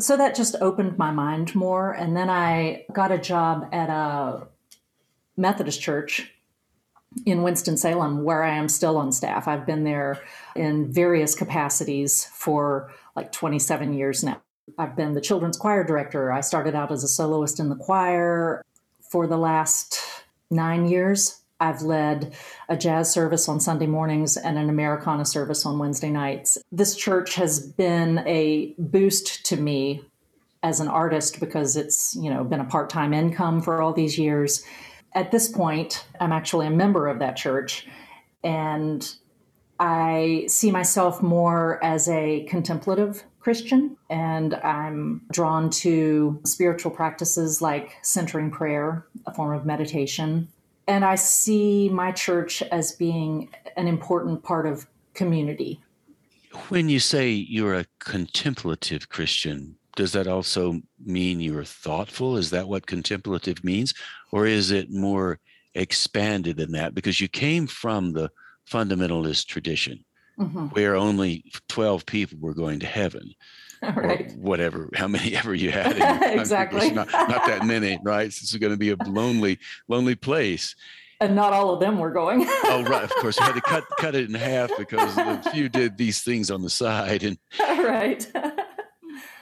So 0.00 0.16
that 0.16 0.36
just 0.36 0.54
opened 0.60 0.98
my 0.98 1.10
mind 1.10 1.54
more. 1.54 1.92
And 1.92 2.16
then 2.16 2.30
I 2.30 2.84
got 2.92 3.10
a 3.10 3.18
job 3.18 3.68
at 3.72 3.88
a 3.88 4.46
Methodist 5.36 5.80
church 5.80 6.32
in 7.24 7.42
Winston-Salem, 7.42 8.22
where 8.22 8.44
I 8.44 8.54
am 8.54 8.68
still 8.68 8.96
on 8.96 9.10
staff. 9.12 9.48
I've 9.48 9.66
been 9.66 9.84
there 9.84 10.20
in 10.54 10.92
various 10.92 11.34
capacities 11.34 12.26
for 12.26 12.92
like 13.16 13.32
27 13.32 13.92
years 13.94 14.22
now. 14.22 14.42
I've 14.76 14.94
been 14.94 15.14
the 15.14 15.20
children's 15.20 15.56
choir 15.56 15.82
director. 15.82 16.30
I 16.30 16.42
started 16.42 16.74
out 16.74 16.92
as 16.92 17.02
a 17.02 17.08
soloist 17.08 17.58
in 17.58 17.70
the 17.70 17.76
choir. 17.76 18.62
For 19.10 19.26
the 19.26 19.38
last 19.38 19.98
nine 20.50 20.86
years, 20.86 21.40
I've 21.60 21.82
led 21.82 22.34
a 22.68 22.76
jazz 22.76 23.12
service 23.12 23.48
on 23.48 23.60
Sunday 23.60 23.86
mornings 23.86 24.36
and 24.36 24.58
an 24.58 24.70
Americana 24.70 25.24
service 25.24 25.66
on 25.66 25.78
Wednesday 25.78 26.10
nights. 26.10 26.58
This 26.70 26.94
church 26.94 27.34
has 27.34 27.60
been 27.60 28.18
a 28.26 28.74
boost 28.78 29.44
to 29.46 29.56
me 29.56 30.02
as 30.62 30.80
an 30.80 30.88
artist 30.88 31.40
because 31.40 31.76
it's, 31.76 32.14
you 32.14 32.30
know, 32.30 32.44
been 32.44 32.60
a 32.60 32.64
part-time 32.64 33.12
income 33.12 33.60
for 33.60 33.82
all 33.82 33.92
these 33.92 34.18
years. 34.18 34.64
At 35.14 35.30
this 35.30 35.48
point, 35.48 36.04
I'm 36.20 36.32
actually 36.32 36.66
a 36.66 36.70
member 36.70 37.08
of 37.08 37.18
that 37.20 37.36
church 37.36 37.86
and 38.44 39.12
I 39.80 40.46
see 40.48 40.70
myself 40.70 41.22
more 41.22 41.82
as 41.84 42.08
a 42.08 42.44
contemplative 42.48 43.22
Christian, 43.38 43.96
and 44.10 44.54
I'm 44.54 45.22
drawn 45.30 45.70
to 45.70 46.40
spiritual 46.44 46.90
practices 46.90 47.62
like 47.62 47.96
centering 48.02 48.50
prayer, 48.50 49.06
a 49.26 49.32
form 49.32 49.56
of 49.56 49.64
meditation. 49.64 50.48
And 50.88 51.04
I 51.04 51.14
see 51.16 51.90
my 51.90 52.12
church 52.12 52.62
as 52.62 52.92
being 52.92 53.50
an 53.76 53.86
important 53.86 54.42
part 54.42 54.66
of 54.66 54.86
community. 55.14 55.80
When 56.70 56.88
you 56.88 56.98
say 56.98 57.30
you're 57.30 57.74
a 57.74 57.86
contemplative 58.00 59.10
Christian, 59.10 59.76
does 59.96 60.12
that 60.12 60.26
also 60.26 60.80
mean 61.04 61.40
you're 61.40 61.64
thoughtful? 61.64 62.36
Is 62.36 62.50
that 62.50 62.68
what 62.68 62.86
contemplative 62.86 63.62
means? 63.62 63.92
Or 64.32 64.46
is 64.46 64.70
it 64.70 64.90
more 64.90 65.38
expanded 65.74 66.56
than 66.56 66.72
that? 66.72 66.94
Because 66.94 67.20
you 67.20 67.28
came 67.28 67.66
from 67.66 68.12
the 68.12 68.30
fundamentalist 68.70 69.46
tradition 69.46 70.04
mm-hmm. 70.38 70.66
where 70.68 70.94
only 70.94 71.44
12 71.68 72.06
people 72.06 72.38
were 72.40 72.54
going 72.54 72.80
to 72.80 72.86
heaven. 72.86 73.34
Right. 73.96 74.32
Or 74.32 74.34
whatever, 74.34 74.88
how 74.94 75.08
many 75.08 75.36
ever 75.36 75.54
you 75.54 75.70
had. 75.70 75.96
exactly. 76.38 76.90
Not, 76.90 77.12
not 77.12 77.46
that 77.46 77.64
many, 77.64 77.98
right? 78.02 78.24
This 78.24 78.42
is 78.42 78.54
going 78.56 78.72
to 78.72 78.76
be 78.76 78.90
a 78.90 78.96
lonely, 79.06 79.58
lonely 79.86 80.14
place. 80.14 80.74
And 81.20 81.34
not 81.34 81.52
all 81.52 81.72
of 81.72 81.80
them 81.80 81.98
were 81.98 82.10
going. 82.10 82.44
oh, 82.48 82.84
right. 82.88 83.02
Of 83.02 83.10
course, 83.16 83.38
you 83.38 83.44
had 83.44 83.54
to 83.54 83.60
cut 83.60 83.84
cut 83.98 84.14
it 84.14 84.28
in 84.28 84.34
half 84.34 84.70
because 84.78 85.16
a 85.16 85.50
few 85.50 85.68
did 85.68 85.96
these 85.96 86.22
things 86.22 86.50
on 86.50 86.62
the 86.62 86.70
side. 86.70 87.24
And 87.24 87.38
right. 87.58 88.24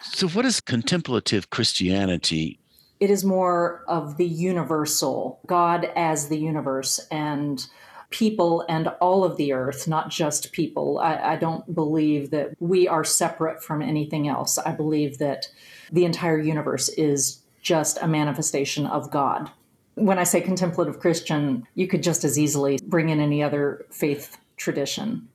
so, 0.03 0.29
what 0.29 0.47
is 0.47 0.61
contemplative 0.61 1.51
Christianity? 1.51 2.59
It 2.99 3.11
is 3.11 3.25
more 3.25 3.85
of 3.89 4.17
the 4.17 4.27
universal, 4.27 5.41
God 5.47 5.91
as 5.97 6.29
the 6.29 6.39
universe, 6.39 6.99
and 7.11 7.67
people 8.11 8.65
and 8.69 8.89
all 9.01 9.25
of 9.25 9.37
the 9.37 9.53
earth, 9.53 9.89
not 9.89 10.11
just 10.11 10.53
people. 10.53 10.99
I, 10.99 11.33
I, 11.33 11.37
don't 11.37 11.75
believe 11.75 12.31
that 12.31 12.51
we 12.61 12.87
are 12.87 13.05
separate 13.05 13.63
from 13.63 13.83
anything 13.83 14.29
else. 14.29 14.59
I 14.59 14.73
believe 14.73 15.19
that 15.19 15.49
the 15.91 16.05
entire 16.05 16.39
universe 16.39 16.89
is 16.91 17.41
just 17.63 17.99
a 18.01 18.07
manifestation 18.07 18.87
of 18.87 19.11
God. 19.11 19.51
When 19.95 20.19
I 20.19 20.25
say 20.25 20.41
contemplative 20.41 21.01
Christian, 21.01 21.67
you 21.75 21.89
could 21.89 22.03
just 22.03 22.23
as 22.23 22.39
easily 22.39 22.79
bring 22.85 23.09
in 23.09 23.19
any 23.19 23.43
other 23.43 23.87
faith 23.91 24.39
tradition 24.57 25.29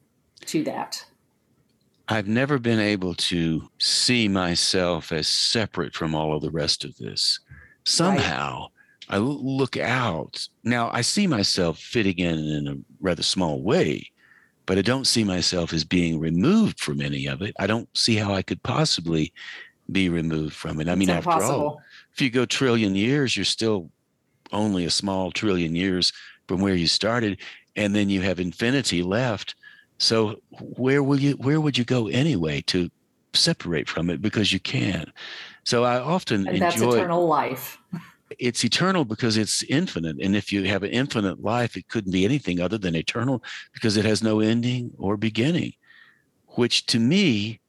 to 0.45 0.63
that. 0.63 1.05
I've 2.07 2.27
never 2.27 2.59
been 2.59 2.79
able 2.79 3.15
to 3.15 3.69
see 3.77 4.27
myself 4.27 5.11
as 5.11 5.27
separate 5.27 5.93
from 5.93 6.13
all 6.13 6.35
of 6.35 6.41
the 6.41 6.51
rest 6.51 6.83
of 6.83 6.97
this. 6.97 7.39
Somehow, 7.83 8.61
right. 8.61 8.69
I 9.11 9.17
look 9.17 9.77
out. 9.77 10.47
Now, 10.63 10.89
I 10.91 11.01
see 11.01 11.27
myself 11.27 11.77
fitting 11.77 12.17
in 12.17 12.39
in 12.39 12.67
a 12.67 12.77
rather 13.01 13.23
small 13.23 13.61
way, 13.61 14.09
but 14.65 14.77
I 14.77 14.81
don't 14.81 15.05
see 15.05 15.25
myself 15.25 15.73
as 15.73 15.83
being 15.83 16.17
removed 16.17 16.79
from 16.79 17.01
any 17.01 17.27
of 17.27 17.41
it. 17.41 17.53
I 17.59 17.67
don't 17.67 17.89
see 17.95 18.15
how 18.15 18.33
I 18.33 18.41
could 18.41 18.63
possibly 18.63 19.33
be 19.91 20.07
removed 20.07 20.55
from 20.55 20.79
it. 20.79 20.87
I 20.87 20.95
mean, 20.95 21.09
after 21.09 21.43
all, 21.43 21.81
if 22.13 22.21
you 22.21 22.29
go 22.29 22.45
trillion 22.45 22.95
years, 22.95 23.35
you're 23.35 23.43
still 23.43 23.91
only 24.53 24.85
a 24.85 24.89
small 24.89 25.29
trillion 25.31 25.75
years 25.75 26.13
from 26.47 26.61
where 26.61 26.75
you 26.75 26.87
started, 26.87 27.37
and 27.75 27.93
then 27.93 28.09
you 28.09 28.21
have 28.21 28.39
infinity 28.39 29.03
left. 29.03 29.55
So 29.97 30.41
where 30.77 31.03
will 31.03 31.19
you 31.19 31.33
where 31.33 31.59
would 31.59 31.77
you 31.77 31.83
go 31.83 32.07
anyway 32.07 32.61
to 32.67 32.89
separate 33.33 33.89
from 33.89 34.09
it 34.09 34.21
because 34.21 34.53
you 34.53 34.59
can't? 34.61 35.09
So 35.65 35.83
I 35.83 35.99
often 35.99 36.47
and 36.47 36.57
enjoy 36.57 36.67
that's 36.69 36.81
eternal 36.81 37.27
life 37.27 37.77
it's 38.41 38.65
eternal 38.65 39.05
because 39.05 39.37
it's 39.37 39.61
infinite. 39.63 40.17
And 40.19 40.35
if 40.35 40.51
you 40.51 40.63
have 40.63 40.81
an 40.81 40.89
infinite 40.89 41.43
life, 41.43 41.77
it 41.77 41.87
couldn't 41.87 42.11
be 42.11 42.25
anything 42.25 42.59
other 42.59 42.79
than 42.79 42.95
eternal 42.95 43.43
because 43.71 43.97
it 43.97 44.05
has 44.05 44.23
no 44.23 44.39
ending 44.39 44.91
or 44.97 45.15
beginning, 45.15 45.73
which 46.47 46.87
to 46.87 46.99
me 46.99 47.59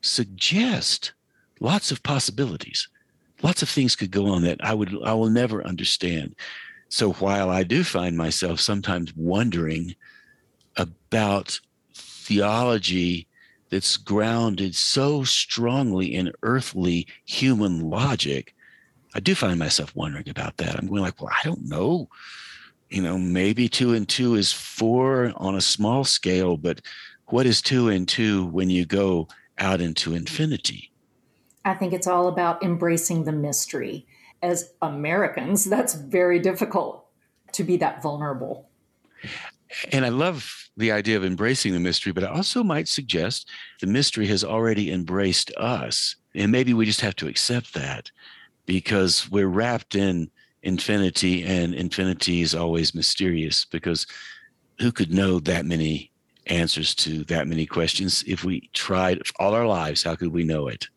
suggests 0.00 1.12
lots 1.60 1.92
of 1.92 2.02
possibilities. 2.02 2.88
Lots 3.40 3.62
of 3.62 3.68
things 3.68 3.94
could 3.94 4.10
go 4.10 4.26
on 4.26 4.42
that 4.42 4.58
I 4.64 4.74
would 4.74 4.92
I 5.04 5.14
will 5.14 5.30
never 5.30 5.64
understand. 5.64 6.34
So 6.88 7.12
while 7.12 7.48
I 7.48 7.62
do 7.62 7.84
find 7.84 8.16
myself 8.16 8.58
sometimes 8.58 9.14
wondering 9.14 9.94
about 10.76 11.60
theology 11.94 13.28
that's 13.70 13.96
grounded 13.96 14.74
so 14.74 15.22
strongly 15.22 16.12
in 16.12 16.32
earthly 16.42 17.06
human 17.26 17.88
logic, 17.90 18.55
I 19.16 19.20
do 19.20 19.34
find 19.34 19.58
myself 19.58 19.96
wondering 19.96 20.28
about 20.28 20.58
that. 20.58 20.78
I'm 20.78 20.86
going 20.88 21.00
like, 21.00 21.22
well, 21.22 21.32
I 21.32 21.42
don't 21.42 21.64
know. 21.64 22.10
You 22.90 23.00
know, 23.00 23.16
maybe 23.16 23.66
two 23.66 23.94
and 23.94 24.06
two 24.06 24.34
is 24.34 24.52
four 24.52 25.32
on 25.36 25.54
a 25.54 25.60
small 25.62 26.04
scale, 26.04 26.58
but 26.58 26.82
what 27.28 27.46
is 27.46 27.62
two 27.62 27.88
and 27.88 28.06
two 28.06 28.44
when 28.48 28.68
you 28.68 28.84
go 28.84 29.26
out 29.56 29.80
into 29.80 30.14
infinity? 30.14 30.92
I 31.64 31.72
think 31.72 31.94
it's 31.94 32.06
all 32.06 32.28
about 32.28 32.62
embracing 32.62 33.24
the 33.24 33.32
mystery. 33.32 34.06
As 34.42 34.74
Americans, 34.82 35.64
that's 35.64 35.94
very 35.94 36.38
difficult 36.38 37.06
to 37.52 37.64
be 37.64 37.78
that 37.78 38.02
vulnerable. 38.02 38.68
And 39.92 40.04
I 40.04 40.10
love 40.10 40.68
the 40.76 40.92
idea 40.92 41.16
of 41.16 41.24
embracing 41.24 41.72
the 41.72 41.80
mystery, 41.80 42.12
but 42.12 42.22
I 42.22 42.28
also 42.28 42.62
might 42.62 42.86
suggest 42.86 43.48
the 43.80 43.86
mystery 43.86 44.26
has 44.26 44.44
already 44.44 44.92
embraced 44.92 45.50
us. 45.56 46.16
And 46.34 46.52
maybe 46.52 46.74
we 46.74 46.84
just 46.84 47.00
have 47.00 47.16
to 47.16 47.28
accept 47.28 47.72
that 47.72 48.10
because 48.66 49.30
we're 49.30 49.48
wrapped 49.48 49.94
in 49.94 50.30
infinity 50.62 51.44
and 51.44 51.74
infinity 51.74 52.42
is 52.42 52.54
always 52.54 52.94
mysterious 52.94 53.64
because 53.64 54.06
who 54.80 54.92
could 54.92 55.12
know 55.12 55.38
that 55.40 55.64
many 55.64 56.10
answers 56.46 56.94
to 56.94 57.24
that 57.24 57.46
many 57.46 57.66
questions? 57.66 58.24
If 58.26 58.44
we 58.44 58.68
tried 58.74 59.22
all 59.38 59.54
our 59.54 59.66
lives 59.66 60.02
how 60.02 60.16
could 60.16 60.32
we 60.32 60.44
know 60.44 60.68
it? 60.68 60.88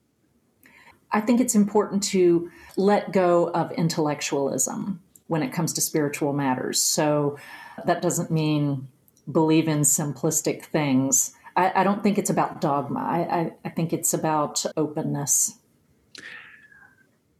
I 1.11 1.21
think 1.21 1.39
it's 1.39 1.55
important 1.55 2.03
to 2.03 2.51
let 2.77 3.11
go 3.11 3.49
of 3.51 3.71
intellectualism 3.71 5.01
when 5.27 5.43
it 5.43 5.53
comes 5.53 5.73
to 5.73 5.81
spiritual 5.81 6.33
matters. 6.33 6.81
So 6.81 7.37
that 7.85 8.01
doesn't 8.01 8.31
mean 8.31 8.87
believe 9.31 9.67
in 9.67 9.81
simplistic 9.81 10.65
things. 10.65 11.33
I, 11.55 11.81
I 11.81 11.83
don't 11.83 12.01
think 12.03 12.17
it's 12.17 12.29
about 12.29 12.61
dogma. 12.61 12.99
I, 12.99 13.19
I, 13.19 13.53
I 13.65 13.69
think 13.69 13.93
it's 13.93 14.13
about 14.13 14.65
openness 14.75 15.58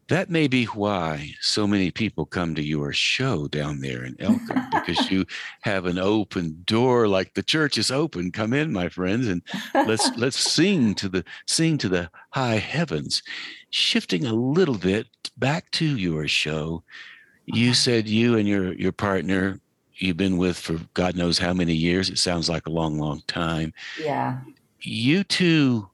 that 0.10 0.30
may 0.30 0.48
be 0.48 0.66
why 0.66 1.32
so 1.42 1.66
many 1.66 1.92
people 1.92 2.26
come 2.26 2.56
to 2.56 2.64
your 2.64 2.92
show 2.94 3.48
down 3.48 3.80
there 3.80 4.04
in 4.04 4.16
Elkin 4.20 4.68
because 4.72 5.10
you 5.10 5.26
have 5.62 5.86
an 5.86 5.98
open 5.98 6.62
door 6.66 7.08
like 7.08 7.34
the 7.34 7.44
church 7.44 7.78
is 7.78 7.92
open. 7.92 8.32
Come 8.32 8.54
in 8.54 8.74
my 8.74 8.90
friends 8.90 9.28
and 9.28 9.42
let's 9.74 10.10
let's 10.18 10.38
sing 10.38 10.96
to 10.96 11.10
the 11.10 11.24
sing 11.48 11.78
to 11.80 11.90
the 11.90 12.10
high 12.32 12.58
heavens. 12.58 13.24
Shifting 13.70 14.26
a 14.26 14.34
little 14.34 14.78
bit 14.78 15.08
back 15.38 15.72
to 15.72 15.86
your 15.98 16.28
show 16.28 16.84
you 17.54 17.68
uh-huh. 17.68 17.76
said 17.76 18.08
you 18.08 18.38
and 18.38 18.48
your 18.48 18.74
your 18.74 18.92
partner 18.92 19.60
you've 19.96 20.18
been 20.18 20.38
with 20.38 20.58
for 20.58 20.80
god 20.94 21.16
knows 21.16 21.38
how 21.38 21.54
many 21.54 21.74
years 21.74 22.10
it 22.10 22.18
sounds 22.18 22.50
like 22.50 22.68
a 22.68 22.72
long 22.72 22.98
long 23.00 23.22
time. 23.28 23.74
Yeah. 24.00 24.40
You 24.82 25.24
two 25.24 25.90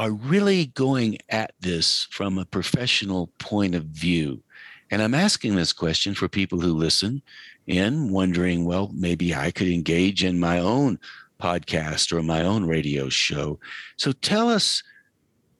are 0.00 0.10
really 0.12 0.66
going 0.66 1.18
at 1.28 1.52
this 1.60 2.08
from 2.10 2.38
a 2.38 2.46
professional 2.46 3.26
point 3.38 3.74
of 3.74 3.84
view. 3.84 4.42
And 4.90 5.02
I'm 5.02 5.12
asking 5.12 5.56
this 5.56 5.74
question 5.74 6.14
for 6.14 6.26
people 6.26 6.58
who 6.58 6.72
listen 6.72 7.20
in, 7.66 8.10
wondering, 8.10 8.64
well, 8.64 8.90
maybe 8.94 9.34
I 9.34 9.50
could 9.50 9.68
engage 9.68 10.24
in 10.24 10.40
my 10.40 10.58
own 10.58 10.98
podcast 11.38 12.12
or 12.14 12.22
my 12.22 12.42
own 12.42 12.64
radio 12.64 13.10
show. 13.10 13.58
So 13.98 14.12
tell 14.12 14.48
us 14.48 14.82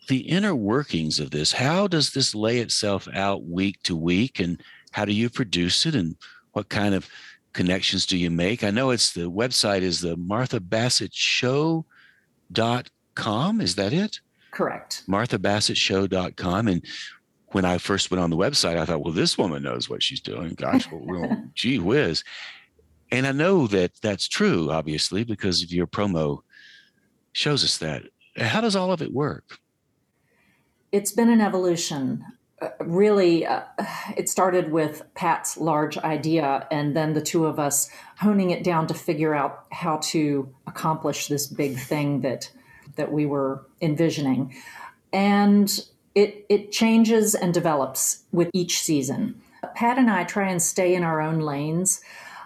the 0.08 0.20
inner 0.20 0.54
workings 0.54 1.20
of 1.20 1.32
this. 1.32 1.52
How 1.52 1.86
does 1.86 2.12
this 2.12 2.34
lay 2.34 2.60
itself 2.60 3.06
out 3.12 3.44
week 3.44 3.82
to 3.82 3.94
week? 3.94 4.40
And 4.40 4.58
how 4.92 5.04
do 5.04 5.12
you 5.12 5.28
produce 5.28 5.84
it? 5.84 5.94
And 5.94 6.16
what 6.52 6.70
kind 6.70 6.94
of 6.94 7.10
connections 7.52 8.06
do 8.06 8.16
you 8.16 8.30
make? 8.30 8.64
I 8.64 8.70
know 8.70 8.88
it's 8.88 9.12
the 9.12 9.30
website 9.30 9.82
is 9.82 10.00
the 10.00 10.16
Martha 10.16 10.60
Bassett 10.60 11.12
Show.com. 11.12 11.84
Is 13.60 13.74
that 13.74 13.92
it? 13.92 14.20
Correct. 14.50 15.04
MarthaBassettShow.com. 15.08 16.68
And 16.68 16.84
when 17.48 17.64
I 17.64 17.78
first 17.78 18.10
went 18.10 18.22
on 18.22 18.30
the 18.30 18.36
website, 18.36 18.76
I 18.76 18.84
thought, 18.84 19.02
well, 19.02 19.14
this 19.14 19.36
woman 19.36 19.62
knows 19.62 19.88
what 19.88 20.02
she's 20.02 20.20
doing. 20.20 20.54
Gosh, 20.54 20.88
well, 20.90 21.44
gee 21.54 21.78
whiz. 21.78 22.24
And 23.12 23.26
I 23.26 23.32
know 23.32 23.66
that 23.66 23.92
that's 24.02 24.28
true, 24.28 24.70
obviously, 24.70 25.24
because 25.24 25.72
your 25.72 25.86
promo 25.86 26.40
shows 27.32 27.64
us 27.64 27.78
that. 27.78 28.04
How 28.36 28.60
does 28.60 28.76
all 28.76 28.92
of 28.92 29.02
it 29.02 29.12
work? 29.12 29.58
It's 30.92 31.12
been 31.12 31.28
an 31.28 31.40
evolution. 31.40 32.24
Uh, 32.60 32.68
really, 32.80 33.46
uh, 33.46 33.62
it 34.16 34.28
started 34.28 34.70
with 34.70 35.02
Pat's 35.14 35.56
large 35.56 35.98
idea, 35.98 36.66
and 36.70 36.96
then 36.96 37.14
the 37.14 37.20
two 37.20 37.46
of 37.46 37.58
us 37.58 37.90
honing 38.18 38.50
it 38.50 38.62
down 38.62 38.86
to 38.88 38.94
figure 38.94 39.34
out 39.34 39.64
how 39.72 39.96
to 39.98 40.52
accomplish 40.66 41.28
this 41.28 41.46
big 41.46 41.78
thing 41.78 42.20
that 42.20 42.50
that 43.00 43.12
we 43.12 43.26
were 43.26 43.66
envisioning. 43.80 44.54
And 45.12 45.68
it 46.14 46.46
it 46.48 46.70
changes 46.70 47.34
and 47.34 47.52
develops 47.52 48.24
with 48.30 48.50
each 48.52 48.80
season. 48.80 49.40
Pat 49.74 49.98
and 49.98 50.10
I 50.10 50.24
try 50.24 50.48
and 50.48 50.62
stay 50.62 50.94
in 50.94 51.02
our 51.02 51.20
own 51.20 51.40
lanes. 51.40 52.00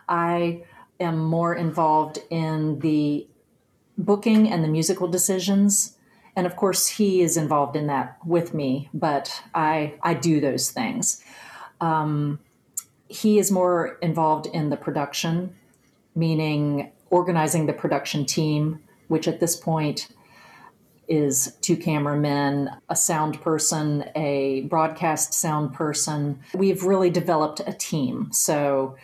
I 0.09 0.63
am 1.01 1.19
more 1.19 1.55
involved 1.55 2.19
in 2.31 2.79
the 2.81 3.27
booking 3.99 4.51
and 4.51 4.65
the 4.65 4.69
musical 4.69 5.09
decisions 5.09 5.97
and 6.37 6.47
of 6.47 6.57
course 6.57 6.89
he 6.89 7.23
is 7.23 7.37
involved 7.37 7.77
in 7.77 7.87
that 7.87 8.19
with 8.27 8.55
me 8.55 8.89
but 8.93 9.43
i 9.55 9.95
i 10.03 10.13
do 10.15 10.41
those 10.41 10.71
things 10.71 11.23
um, 11.81 12.39
he 13.09 13.39
is 13.39 13.51
more 13.51 13.99
involved 14.03 14.47
in 14.47 14.71
the 14.71 14.77
production 14.77 15.55
meaning 16.17 16.91
organizing 17.11 17.67
the 17.67 17.73
production 17.73 18.25
team 18.25 18.81
which 19.09 19.29
at 19.29 19.39
this 19.39 19.55
point 19.55 20.09
is 21.09 21.57
two 21.61 21.77
cameramen, 21.77 22.71
a 22.89 22.97
sound 22.97 23.41
person, 23.41 24.11
a 24.15 24.63
broadcast 24.63 25.35
sound 25.35 25.73
person. 25.73 26.41
We've 26.55 26.83
really 26.83 27.11
developed 27.11 27.61
a 27.67 27.73
team. 27.73 28.31
So 28.33 28.97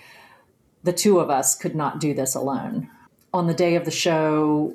the 0.83 0.93
two 0.93 1.21
of 1.21 1.31
us 1.31 1.55
could 1.55 1.75
not 1.75 2.01
do 2.01 2.15
this 2.15 2.35
alone. 2.35 2.89
On 3.33 3.47
the 3.47 3.55
day 3.55 3.77
of 3.77 3.85
the 3.85 3.91
show, 3.91 4.75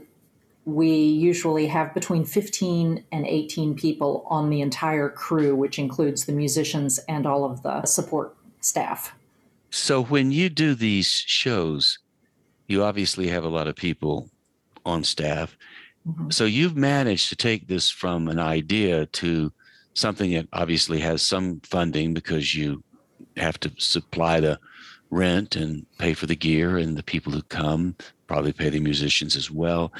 we 0.66 0.90
usually 0.90 1.68
have 1.68 1.94
between 1.94 2.26
15 2.26 3.04
and 3.12 3.26
18 3.26 3.76
people 3.76 4.26
on 4.30 4.50
the 4.50 4.62
entire 4.62 5.10
crew, 5.10 5.56
which 5.56 5.78
includes 5.78 6.26
the 6.26 6.32
musicians 6.32 7.00
and 7.08 7.26
all 7.26 7.46
of 7.46 7.62
the 7.62 7.86
support 7.86 8.36
staff. 8.62 9.14
So, 9.70 10.02
when 10.02 10.32
you 10.32 10.50
do 10.50 10.74
these 10.74 11.08
shows, 11.08 12.00
you 12.68 12.84
obviously 12.84 13.28
have 13.28 13.44
a 13.44 13.50
lot 13.50 13.68
of 13.68 13.76
people 13.76 14.30
on 14.86 15.04
staff. 15.04 15.58
Mm-hmm. 16.08 16.30
So, 16.30 16.46
you've 16.46 16.76
managed 16.76 17.30
to 17.30 17.36
take 17.36 17.68
this 17.68 17.90
from 17.90 18.28
an 18.28 18.40
idea 18.40 19.06
to 19.08 19.52
something 19.94 20.32
that 20.34 20.48
obviously 20.54 21.00
has 21.00 21.22
some 21.22 21.62
funding 21.62 22.14
because 22.14 22.54
you 22.54 22.84
have 23.38 23.60
to 23.62 23.72
supply 23.78 24.40
the 24.40 24.60
rent 25.10 25.56
and 25.56 25.86
pay 25.98 26.14
for 26.14 26.26
the 26.26 26.36
gear 26.36 26.78
and 26.78 26.98
the 26.98 27.04
people 27.04 27.32
who 27.32 27.42
come, 27.44 27.96
probably 28.28 28.52
pay 28.52 28.70
the 28.70 28.80
musicians 28.80 29.36
as 29.36 29.50
well. 29.50 29.92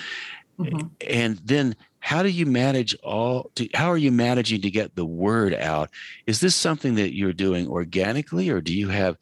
Mm-hmm. 0.60 0.88
And 1.08 1.38
then 1.44 1.76
how 2.00 2.22
do 2.22 2.30
you 2.30 2.46
manage 2.46 2.96
all 3.04 3.52
to, 3.56 3.68
how 3.74 3.90
are 3.90 3.98
you 3.98 4.12
managing 4.12 4.62
to 4.62 4.70
get 4.70 4.96
the 4.96 5.06
word 5.06 5.54
out? 5.54 5.90
Is 6.28 6.40
this 6.40 6.56
something 6.56 6.96
that 6.96 7.16
you're 7.16 7.34
doing 7.34 7.68
organically 7.68 8.50
or 8.50 8.62
do 8.62 8.74
you 8.78 8.90
have 8.90 9.18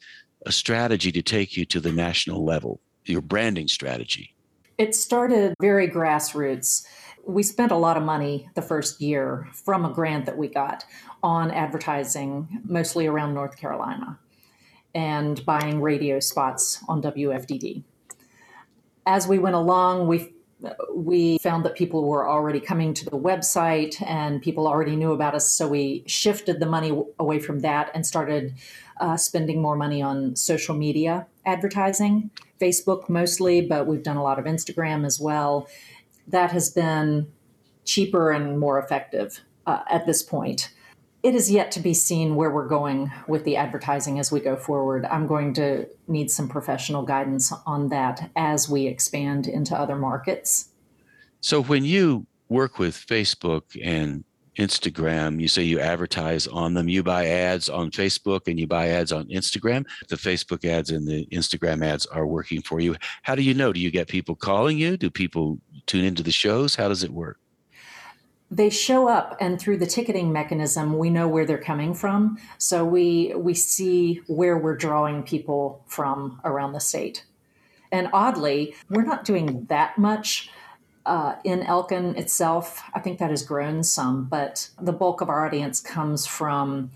a 0.46 0.52
strategy 0.52 1.10
to 1.12 1.22
take 1.22 1.56
you 1.56 1.64
to 1.66 1.80
the 1.80 1.92
national 1.92 2.44
level, 2.44 2.80
your 3.04 3.22
branding 3.22 3.68
strategy? 3.68 4.33
It 4.76 4.94
started 4.94 5.54
very 5.60 5.88
grassroots. 5.88 6.86
We 7.26 7.42
spent 7.42 7.70
a 7.70 7.76
lot 7.76 7.96
of 7.96 8.02
money 8.02 8.48
the 8.54 8.62
first 8.62 9.00
year 9.00 9.46
from 9.52 9.84
a 9.84 9.92
grant 9.92 10.26
that 10.26 10.36
we 10.36 10.48
got 10.48 10.84
on 11.22 11.50
advertising, 11.50 12.60
mostly 12.64 13.06
around 13.06 13.34
North 13.34 13.56
Carolina, 13.56 14.18
and 14.94 15.44
buying 15.46 15.80
radio 15.80 16.18
spots 16.18 16.82
on 16.88 17.00
WFDD. 17.00 17.84
As 19.06 19.28
we 19.28 19.38
went 19.38 19.54
along, 19.54 20.08
we 20.08 20.30
we 20.94 21.36
found 21.38 21.62
that 21.64 21.74
people 21.74 22.08
were 22.08 22.26
already 22.26 22.58
coming 22.60 22.94
to 22.94 23.04
the 23.04 23.18
website 23.18 24.00
and 24.06 24.40
people 24.40 24.66
already 24.66 24.96
knew 24.96 25.12
about 25.12 25.34
us. 25.34 25.50
So 25.50 25.68
we 25.68 26.04
shifted 26.06 26.58
the 26.58 26.64
money 26.64 26.98
away 27.18 27.38
from 27.38 27.60
that 27.60 27.90
and 27.94 28.06
started 28.06 28.54
uh, 28.98 29.18
spending 29.18 29.60
more 29.60 29.76
money 29.76 30.00
on 30.00 30.36
social 30.36 30.74
media 30.74 31.26
advertising, 31.46 32.30
Facebook 32.60 33.08
mostly, 33.08 33.60
but 33.60 33.86
we've 33.86 34.02
done 34.02 34.16
a 34.16 34.22
lot 34.22 34.38
of 34.38 34.44
Instagram 34.44 35.04
as 35.04 35.20
well. 35.20 35.68
That 36.26 36.52
has 36.52 36.70
been 36.70 37.30
cheaper 37.84 38.30
and 38.30 38.58
more 38.58 38.78
effective 38.78 39.40
uh, 39.66 39.82
at 39.90 40.06
this 40.06 40.22
point 40.22 40.72
it 41.24 41.34
is 41.34 41.50
yet 41.50 41.72
to 41.72 41.80
be 41.80 41.94
seen 41.94 42.36
where 42.36 42.50
we're 42.50 42.68
going 42.68 43.10
with 43.26 43.44
the 43.44 43.56
advertising 43.56 44.18
as 44.18 44.30
we 44.30 44.40
go 44.40 44.56
forward. 44.56 45.06
I'm 45.06 45.26
going 45.26 45.54
to 45.54 45.86
need 46.06 46.30
some 46.30 46.50
professional 46.50 47.02
guidance 47.02 47.50
on 47.64 47.88
that 47.88 48.30
as 48.36 48.68
we 48.68 48.86
expand 48.86 49.46
into 49.46 49.74
other 49.74 49.96
markets. 49.96 50.68
So, 51.40 51.62
when 51.62 51.86
you 51.86 52.26
work 52.50 52.78
with 52.78 52.94
Facebook 52.94 53.62
and 53.82 54.24
Instagram, 54.58 55.40
you 55.40 55.48
say 55.48 55.62
you 55.62 55.80
advertise 55.80 56.46
on 56.46 56.74
them, 56.74 56.88
you 56.88 57.02
buy 57.02 57.26
ads 57.26 57.68
on 57.68 57.90
Facebook 57.90 58.42
and 58.46 58.58
you 58.58 58.66
buy 58.66 58.88
ads 58.88 59.12
on 59.12 59.26
Instagram. 59.28 59.84
The 60.08 60.16
Facebook 60.16 60.64
ads 60.64 60.90
and 60.90 61.06
the 61.06 61.26
Instagram 61.26 61.84
ads 61.84 62.06
are 62.06 62.26
working 62.26 62.62
for 62.62 62.80
you. 62.80 62.96
How 63.22 63.34
do 63.34 63.42
you 63.42 63.54
know? 63.54 63.72
Do 63.72 63.80
you 63.80 63.90
get 63.90 64.08
people 64.08 64.34
calling 64.34 64.78
you? 64.78 64.96
Do 64.96 65.10
people 65.10 65.58
tune 65.86 66.04
into 66.04 66.22
the 66.22 66.32
shows? 66.32 66.74
How 66.74 66.88
does 66.88 67.02
it 67.02 67.10
work? 67.10 67.38
they 68.50 68.70
show 68.70 69.08
up 69.08 69.36
and 69.40 69.60
through 69.60 69.78
the 69.78 69.86
ticketing 69.86 70.32
mechanism 70.32 70.98
we 70.98 71.10
know 71.10 71.26
where 71.26 71.44
they're 71.44 71.58
coming 71.58 71.94
from 71.94 72.38
so 72.58 72.84
we 72.84 73.34
we 73.36 73.54
see 73.54 74.20
where 74.26 74.58
we're 74.58 74.76
drawing 74.76 75.22
people 75.22 75.82
from 75.86 76.40
around 76.44 76.72
the 76.72 76.80
state 76.80 77.24
and 77.90 78.08
oddly 78.12 78.74
we're 78.90 79.02
not 79.02 79.24
doing 79.24 79.64
that 79.68 79.96
much 79.98 80.50
uh, 81.06 81.36
in 81.44 81.62
elkin 81.62 82.16
itself 82.16 82.82
i 82.94 83.00
think 83.00 83.18
that 83.18 83.30
has 83.30 83.42
grown 83.42 83.82
some 83.82 84.24
but 84.24 84.68
the 84.80 84.92
bulk 84.92 85.20
of 85.20 85.28
our 85.28 85.46
audience 85.46 85.80
comes 85.80 86.26
from 86.26 86.90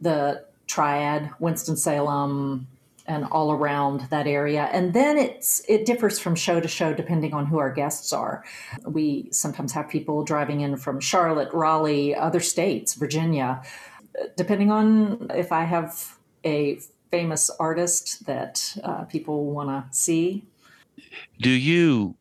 the 0.00 0.44
triad 0.66 1.30
winston-salem 1.38 2.66
and 3.08 3.24
all 3.32 3.50
around 3.50 4.02
that 4.10 4.26
area. 4.26 4.68
And 4.70 4.92
then 4.92 5.16
it's 5.16 5.64
it 5.66 5.86
differs 5.86 6.18
from 6.18 6.34
show 6.34 6.60
to 6.60 6.68
show 6.68 6.92
depending 6.92 7.32
on 7.32 7.46
who 7.46 7.58
our 7.58 7.72
guests 7.72 8.12
are. 8.12 8.44
We 8.86 9.28
sometimes 9.32 9.72
have 9.72 9.88
people 9.88 10.22
driving 10.22 10.60
in 10.60 10.76
from 10.76 11.00
Charlotte, 11.00 11.52
Raleigh, 11.52 12.14
other 12.14 12.40
states, 12.40 12.94
Virginia, 12.94 13.62
depending 14.36 14.70
on 14.70 15.30
if 15.34 15.50
I 15.50 15.64
have 15.64 16.18
a 16.44 16.78
famous 17.10 17.50
artist 17.58 18.26
that 18.26 18.76
uh, 18.84 19.04
people 19.04 19.46
want 19.46 19.70
to 19.70 19.96
see. 19.96 20.44
Do 21.40 21.50
you 21.50 22.14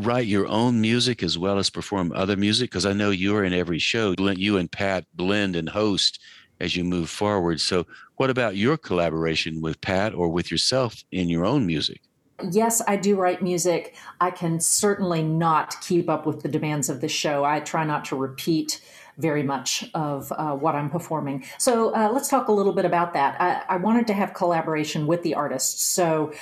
write 0.00 0.26
your 0.26 0.46
own 0.46 0.80
music 0.80 1.22
as 1.22 1.38
well 1.38 1.58
as 1.58 1.70
perform 1.70 2.12
other 2.12 2.36
music? 2.36 2.70
Because 2.70 2.86
I 2.86 2.92
know 2.92 3.10
you're 3.10 3.44
in 3.44 3.52
every 3.52 3.78
show. 3.78 4.14
You 4.18 4.56
and 4.56 4.70
Pat 4.70 5.04
blend 5.14 5.56
and 5.56 5.68
host 5.68 6.20
as 6.60 6.76
you 6.76 6.84
move 6.84 7.08
forward. 7.08 7.60
So, 7.60 7.86
what 8.16 8.30
about 8.30 8.56
your 8.56 8.76
collaboration 8.76 9.62
with 9.62 9.80
Pat 9.80 10.14
or 10.14 10.28
with 10.28 10.50
yourself 10.50 11.02
in 11.10 11.28
your 11.28 11.46
own 11.46 11.66
music? 11.66 12.02
Yes, 12.50 12.80
I 12.86 12.96
do 12.96 13.16
write 13.16 13.42
music. 13.42 13.96
I 14.20 14.30
can 14.30 14.60
certainly 14.60 15.22
not 15.22 15.80
keep 15.80 16.08
up 16.08 16.26
with 16.26 16.42
the 16.42 16.48
demands 16.48 16.88
of 16.88 17.00
the 17.00 17.08
show. 17.08 17.44
I 17.44 17.60
try 17.60 17.84
not 17.84 18.04
to 18.06 18.16
repeat 18.16 18.80
very 19.20 19.42
much 19.42 19.84
of 19.94 20.32
uh, 20.32 20.52
what 20.54 20.74
I'm 20.74 20.90
performing. 20.90 21.44
So 21.58 21.94
uh, 21.94 22.10
let's 22.12 22.28
talk 22.28 22.48
a 22.48 22.52
little 22.52 22.72
bit 22.72 22.84
about 22.84 23.12
that. 23.14 23.40
I, 23.40 23.74
I, 23.74 23.76
wanted 23.76 24.06
to 24.08 24.14
have 24.14 24.34
collaboration 24.34 25.06
with 25.06 25.22
the 25.22 25.34
artists. 25.34 25.84
So 25.84 26.32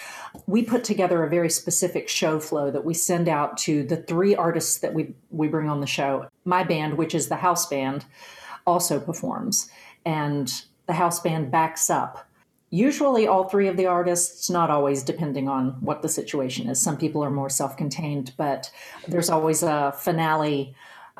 we 0.46 0.62
put 0.62 0.84
together 0.84 1.24
a 1.24 1.28
very 1.28 1.50
specific 1.50 2.08
show 2.08 2.38
flow 2.38 2.70
that 2.70 2.84
we 2.84 2.94
send 2.94 3.28
out 3.28 3.56
to 3.58 3.82
the 3.82 3.96
three 3.96 4.34
artists 4.34 4.78
that 4.78 4.94
we, 4.94 5.14
we 5.30 5.48
bring 5.48 5.68
on 5.68 5.80
the 5.80 5.86
show. 5.86 6.28
My 6.44 6.62
band, 6.64 6.96
which 6.96 7.14
is 7.14 7.28
the 7.28 7.36
house 7.36 7.66
band, 7.66 8.04
also 8.66 9.00
performs 9.00 9.70
and 10.04 10.62
the 10.86 10.92
house 10.94 11.20
band 11.20 11.50
backs 11.50 11.90
up. 11.90 12.26
Usually, 12.70 13.26
all 13.26 13.44
three 13.44 13.66
of 13.66 13.78
the 13.78 13.86
artists, 13.86 14.50
not 14.50 14.68
always, 14.68 15.02
depending 15.02 15.48
on 15.48 15.70
what 15.80 16.02
the 16.02 16.08
situation 16.08 16.68
is. 16.68 16.80
Some 16.80 16.98
people 16.98 17.24
are 17.24 17.30
more 17.30 17.48
self 17.48 17.76
contained, 17.78 18.34
but 18.36 18.70
there's 19.06 19.30
always 19.30 19.62
a 19.62 19.94
finale, 19.96 20.74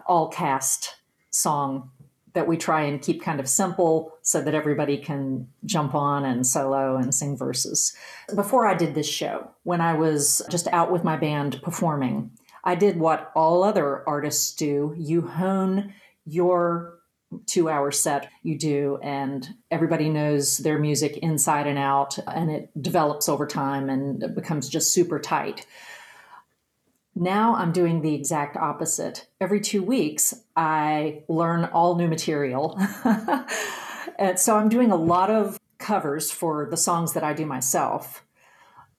all 0.06 0.28
cast 0.28 0.97
song 1.38 1.90
that 2.34 2.46
we 2.46 2.56
try 2.56 2.82
and 2.82 3.02
keep 3.02 3.22
kind 3.22 3.40
of 3.40 3.48
simple 3.48 4.14
so 4.22 4.40
that 4.40 4.54
everybody 4.54 4.98
can 4.98 5.48
jump 5.64 5.94
on 5.94 6.24
and 6.24 6.46
solo 6.46 6.96
and 6.96 7.14
sing 7.14 7.36
verses. 7.36 7.96
Before 8.34 8.66
I 8.66 8.74
did 8.74 8.94
this 8.94 9.08
show, 9.08 9.50
when 9.64 9.80
I 9.80 9.94
was 9.94 10.42
just 10.50 10.68
out 10.68 10.92
with 10.92 11.04
my 11.04 11.16
band 11.16 11.60
performing, 11.62 12.30
I 12.64 12.74
did 12.74 12.98
what 12.98 13.32
all 13.34 13.64
other 13.64 14.06
artists 14.08 14.54
do 14.54 14.94
you 14.96 15.22
hone 15.22 15.94
your 16.26 16.98
two 17.46 17.68
hour 17.68 17.90
set 17.90 18.30
you 18.42 18.56
do 18.58 18.98
and 19.02 19.54
everybody 19.70 20.08
knows 20.08 20.58
their 20.58 20.78
music 20.78 21.18
inside 21.18 21.66
and 21.66 21.78
out 21.78 22.18
and 22.26 22.50
it 22.50 22.70
develops 22.80 23.28
over 23.28 23.46
time 23.46 23.90
and 23.90 24.22
it 24.22 24.34
becomes 24.34 24.68
just 24.68 24.94
super 24.94 25.18
tight 25.18 25.66
now 27.20 27.54
i'm 27.56 27.72
doing 27.72 28.00
the 28.00 28.14
exact 28.14 28.56
opposite 28.56 29.26
every 29.40 29.60
two 29.60 29.82
weeks 29.82 30.34
i 30.56 31.22
learn 31.28 31.64
all 31.66 31.96
new 31.96 32.08
material 32.08 32.78
and 34.18 34.38
so 34.38 34.56
i'm 34.56 34.68
doing 34.68 34.90
a 34.90 34.96
lot 34.96 35.30
of 35.30 35.58
covers 35.78 36.30
for 36.30 36.68
the 36.70 36.76
songs 36.76 37.12
that 37.12 37.24
i 37.24 37.32
do 37.32 37.46
myself 37.46 38.24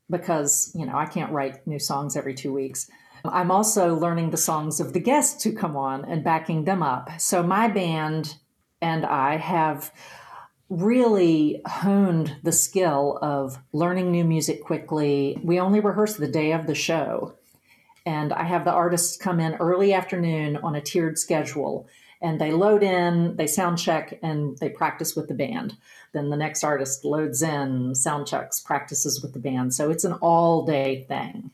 because 0.10 0.72
you 0.76 0.86
know 0.86 0.98
i 0.98 1.06
can't 1.06 1.32
write 1.32 1.66
new 1.66 1.80
songs 1.80 2.16
every 2.16 2.34
two 2.34 2.54
weeks 2.54 2.90
I'm 3.26 3.52
also 3.52 3.96
learning 3.96 4.30
the 4.30 4.38
songs 4.38 4.80
of 4.80 4.94
the 4.94 5.00
guests 5.00 5.44
who 5.44 5.54
come 5.54 5.76
on 5.76 6.06
and 6.06 6.24
backing 6.24 6.66
them 6.66 6.82
up. 6.82 7.10
So 7.20 7.44
my 7.44 7.68
band 7.68 8.38
and 8.82 9.06
I 9.06 9.38
have 9.38 9.92
really 10.70 11.62
honed 11.66 12.38
the 12.44 12.52
skill 12.52 13.18
of 13.22 13.58
learning 13.74 14.12
new 14.12 14.24
music 14.24 14.64
quickly. 14.64 15.40
We 15.44 15.60
only 15.60 15.80
rehearse 15.80 16.16
the 16.16 16.28
day 16.28 16.52
of 16.52 16.68
the 16.68 16.76
show. 16.76 17.36
And 18.10 18.34
I 18.34 18.42
have 18.42 18.66
the 18.66 18.72
artists 18.72 19.18
come 19.18 19.40
in 19.40 19.54
early 19.58 19.94
afternoon 19.94 20.58
on 20.58 20.74
a 20.74 20.82
tiered 20.82 21.20
schedule 21.20 21.88
and 22.22 22.42
they 22.42 22.52
load 22.52 22.82
in, 22.82 23.36
they 23.36 23.46
sound 23.46 23.78
check, 23.78 24.18
and 24.24 24.58
they 24.58 24.70
practice 24.70 25.16
with 25.16 25.28
the 25.28 25.36
band. 25.36 25.78
Then 26.12 26.32
the 26.32 26.36
next 26.36 26.64
artist 26.64 27.06
loads 27.06 27.44
in, 27.44 27.94
sound 27.94 28.26
checks, 28.26 28.60
practices 28.60 29.22
with 29.22 29.34
the 29.34 29.40
band. 29.40 29.76
So 29.76 29.92
it's 29.92 30.06
an 30.06 30.14
all 30.14 30.66
day 30.66 31.06
thing. 31.08 31.52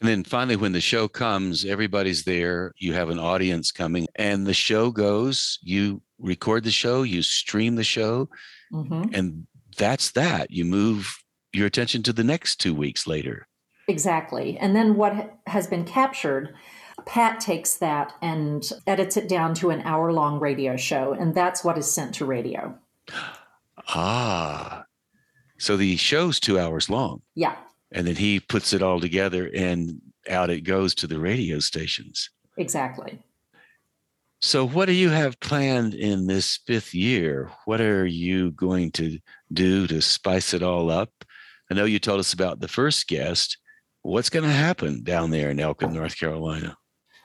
And 0.00 0.08
then 0.08 0.24
finally, 0.24 0.56
when 0.56 0.72
the 0.72 0.80
show 0.80 1.06
comes, 1.06 1.64
everybody's 1.64 2.24
there. 2.24 2.72
You 2.78 2.92
have 2.94 3.08
an 3.08 3.20
audience 3.20 3.70
coming, 3.70 4.08
and 4.16 4.44
the 4.44 4.52
show 4.52 4.90
goes. 4.90 5.60
You 5.62 6.02
record 6.18 6.64
the 6.64 6.72
show, 6.72 7.04
you 7.04 7.22
stream 7.22 7.76
the 7.76 7.84
show, 7.84 8.28
mm-hmm. 8.72 9.14
and 9.14 9.46
that's 9.78 10.10
that. 10.10 10.50
You 10.50 10.64
move 10.64 11.16
your 11.52 11.68
attention 11.68 12.02
to 12.02 12.12
the 12.12 12.24
next 12.24 12.56
two 12.56 12.74
weeks 12.74 13.06
later. 13.06 13.46
Exactly. 13.92 14.58
And 14.58 14.74
then 14.74 14.96
what 14.96 15.38
has 15.46 15.66
been 15.66 15.84
captured, 15.84 16.54
Pat 17.06 17.40
takes 17.40 17.74
that 17.76 18.14
and 18.22 18.68
edits 18.86 19.16
it 19.16 19.28
down 19.28 19.54
to 19.54 19.70
an 19.70 19.82
hour 19.82 20.12
long 20.12 20.40
radio 20.40 20.76
show, 20.76 21.12
and 21.12 21.34
that's 21.34 21.62
what 21.62 21.78
is 21.78 21.92
sent 21.92 22.14
to 22.16 22.24
radio. 22.24 22.78
Ah, 23.88 24.84
so 25.58 25.76
the 25.76 25.96
show's 25.96 26.40
two 26.40 26.58
hours 26.58 26.88
long. 26.88 27.22
Yeah 27.34 27.56
and 27.92 28.06
then 28.06 28.16
he 28.16 28.40
puts 28.40 28.72
it 28.72 28.82
all 28.82 29.00
together 29.00 29.50
and 29.54 30.00
out 30.28 30.50
it 30.50 30.62
goes 30.62 30.94
to 30.94 31.06
the 31.06 31.18
radio 31.18 31.58
stations. 31.58 32.30
Exactly. 32.56 33.18
So, 34.40 34.66
what 34.66 34.86
do 34.86 34.92
you 34.92 35.10
have 35.10 35.38
planned 35.38 35.94
in 35.94 36.26
this 36.26 36.58
fifth 36.66 36.94
year? 36.94 37.50
What 37.64 37.80
are 37.80 38.06
you 38.06 38.50
going 38.52 38.90
to 38.92 39.20
do 39.52 39.86
to 39.86 40.02
spice 40.02 40.52
it 40.52 40.62
all 40.62 40.90
up? 40.90 41.10
I 41.70 41.74
know 41.74 41.84
you 41.84 42.00
told 42.00 42.18
us 42.18 42.32
about 42.32 42.58
the 42.58 42.68
first 42.68 43.06
guest. 43.06 43.58
What's 44.02 44.30
going 44.30 44.44
to 44.44 44.50
happen 44.50 45.04
down 45.04 45.30
there 45.30 45.50
in 45.50 45.60
Elkin, 45.60 45.92
North 45.92 46.18
Carolina? 46.18 46.76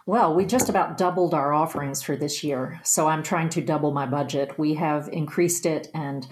Well, 0.05 0.34
we 0.34 0.45
just 0.45 0.69
about 0.69 0.97
doubled 0.97 1.34
our 1.34 1.51
offerings 1.51 2.01
for 2.01 2.15
this 2.15 2.43
year. 2.43 2.80
So 2.84 3.07
I'm 3.07 3.23
trying 3.23 3.49
to 3.49 3.61
double 3.61 3.91
my 3.91 4.05
budget. 4.05 4.57
We 4.57 4.75
have 4.75 5.09
increased 5.11 5.65
it 5.65 5.89
and 5.93 6.25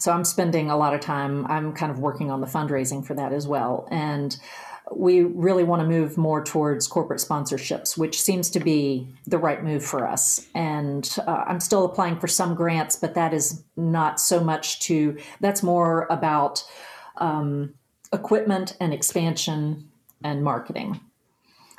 so 0.00 0.12
I'm 0.12 0.24
spending 0.24 0.70
a 0.70 0.78
lot 0.78 0.94
of 0.94 1.00
time, 1.00 1.46
I'm 1.46 1.74
kind 1.74 1.92
of 1.92 1.98
working 1.98 2.30
on 2.30 2.40
the 2.40 2.46
fundraising 2.46 3.06
for 3.06 3.12
that 3.14 3.34
as 3.34 3.46
well. 3.46 3.86
And 3.90 4.34
we 4.90 5.20
really 5.20 5.62
want 5.62 5.82
to 5.82 5.86
move 5.86 6.16
more 6.16 6.42
towards 6.42 6.88
corporate 6.88 7.20
sponsorships, 7.20 7.98
which 7.98 8.20
seems 8.20 8.48
to 8.50 8.60
be 8.60 9.14
the 9.26 9.36
right 9.36 9.62
move 9.62 9.84
for 9.84 10.08
us. 10.08 10.48
And 10.54 11.08
uh, 11.26 11.44
I'm 11.46 11.60
still 11.60 11.84
applying 11.84 12.18
for 12.18 12.28
some 12.28 12.54
grants, 12.54 12.96
but 12.96 13.14
that 13.14 13.34
is 13.34 13.62
not 13.76 14.18
so 14.18 14.42
much 14.42 14.80
to, 14.80 15.18
that's 15.40 15.62
more 15.62 16.06
about 16.08 16.64
um, 17.18 17.74
equipment 18.10 18.78
and 18.80 18.94
expansion 18.94 19.89
and 20.22 20.42
marketing. 20.42 21.00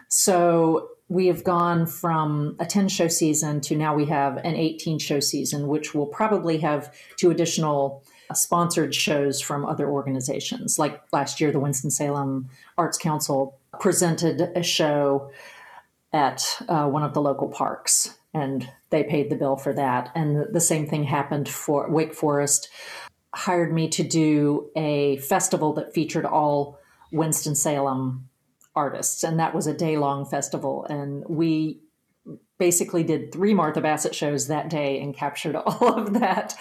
So 0.07 0.89
we 1.11 1.27
have 1.27 1.43
gone 1.43 1.85
from 1.85 2.55
a 2.59 2.65
10 2.65 2.87
show 2.87 3.07
season 3.09 3.59
to 3.61 3.75
now 3.75 3.93
we 3.93 4.05
have 4.05 4.37
an 4.37 4.55
18 4.55 4.97
show 4.99 5.19
season, 5.19 5.67
which 5.67 5.93
will 5.93 6.05
probably 6.05 6.59
have 6.59 6.93
two 7.17 7.31
additional 7.31 8.03
sponsored 8.33 8.95
shows 8.95 9.41
from 9.41 9.65
other 9.65 9.89
organizations. 9.89 10.79
Like 10.79 11.01
last 11.11 11.41
year, 11.41 11.51
the 11.51 11.59
Winston-Salem 11.59 12.49
Arts 12.77 12.97
Council 12.97 13.57
presented 13.79 14.51
a 14.55 14.63
show 14.63 15.31
at 16.13 16.61
uh, 16.67 16.87
one 16.87 17.03
of 17.03 17.13
the 17.13 17.21
local 17.21 17.49
parks, 17.49 18.17
and 18.33 18.69
they 18.89 19.03
paid 19.03 19.29
the 19.29 19.35
bill 19.35 19.57
for 19.57 19.73
that. 19.73 20.11
And 20.15 20.53
the 20.53 20.61
same 20.61 20.87
thing 20.87 21.03
happened 21.03 21.47
for 21.49 21.89
Wake 21.89 22.13
Forest 22.13 22.69
hired 23.33 23.73
me 23.73 23.87
to 23.89 24.03
do 24.03 24.69
a 24.75 25.17
festival 25.17 25.73
that 25.73 25.93
featured 25.93 26.25
all 26.25 26.79
Winston-Salem 27.11 28.29
artists, 28.75 29.23
and 29.23 29.39
that 29.39 29.53
was 29.53 29.67
a 29.67 29.73
day-long 29.73 30.25
festival, 30.25 30.85
and 30.85 31.23
we 31.27 31.81
basically 32.59 33.03
did 33.03 33.31
three 33.31 33.53
Martha 33.53 33.81
Bassett 33.81 34.13
shows 34.13 34.47
that 34.47 34.69
day 34.69 35.01
and 35.01 35.15
captured 35.15 35.55
all 35.65 35.99
of 35.99 36.13
that 36.13 36.55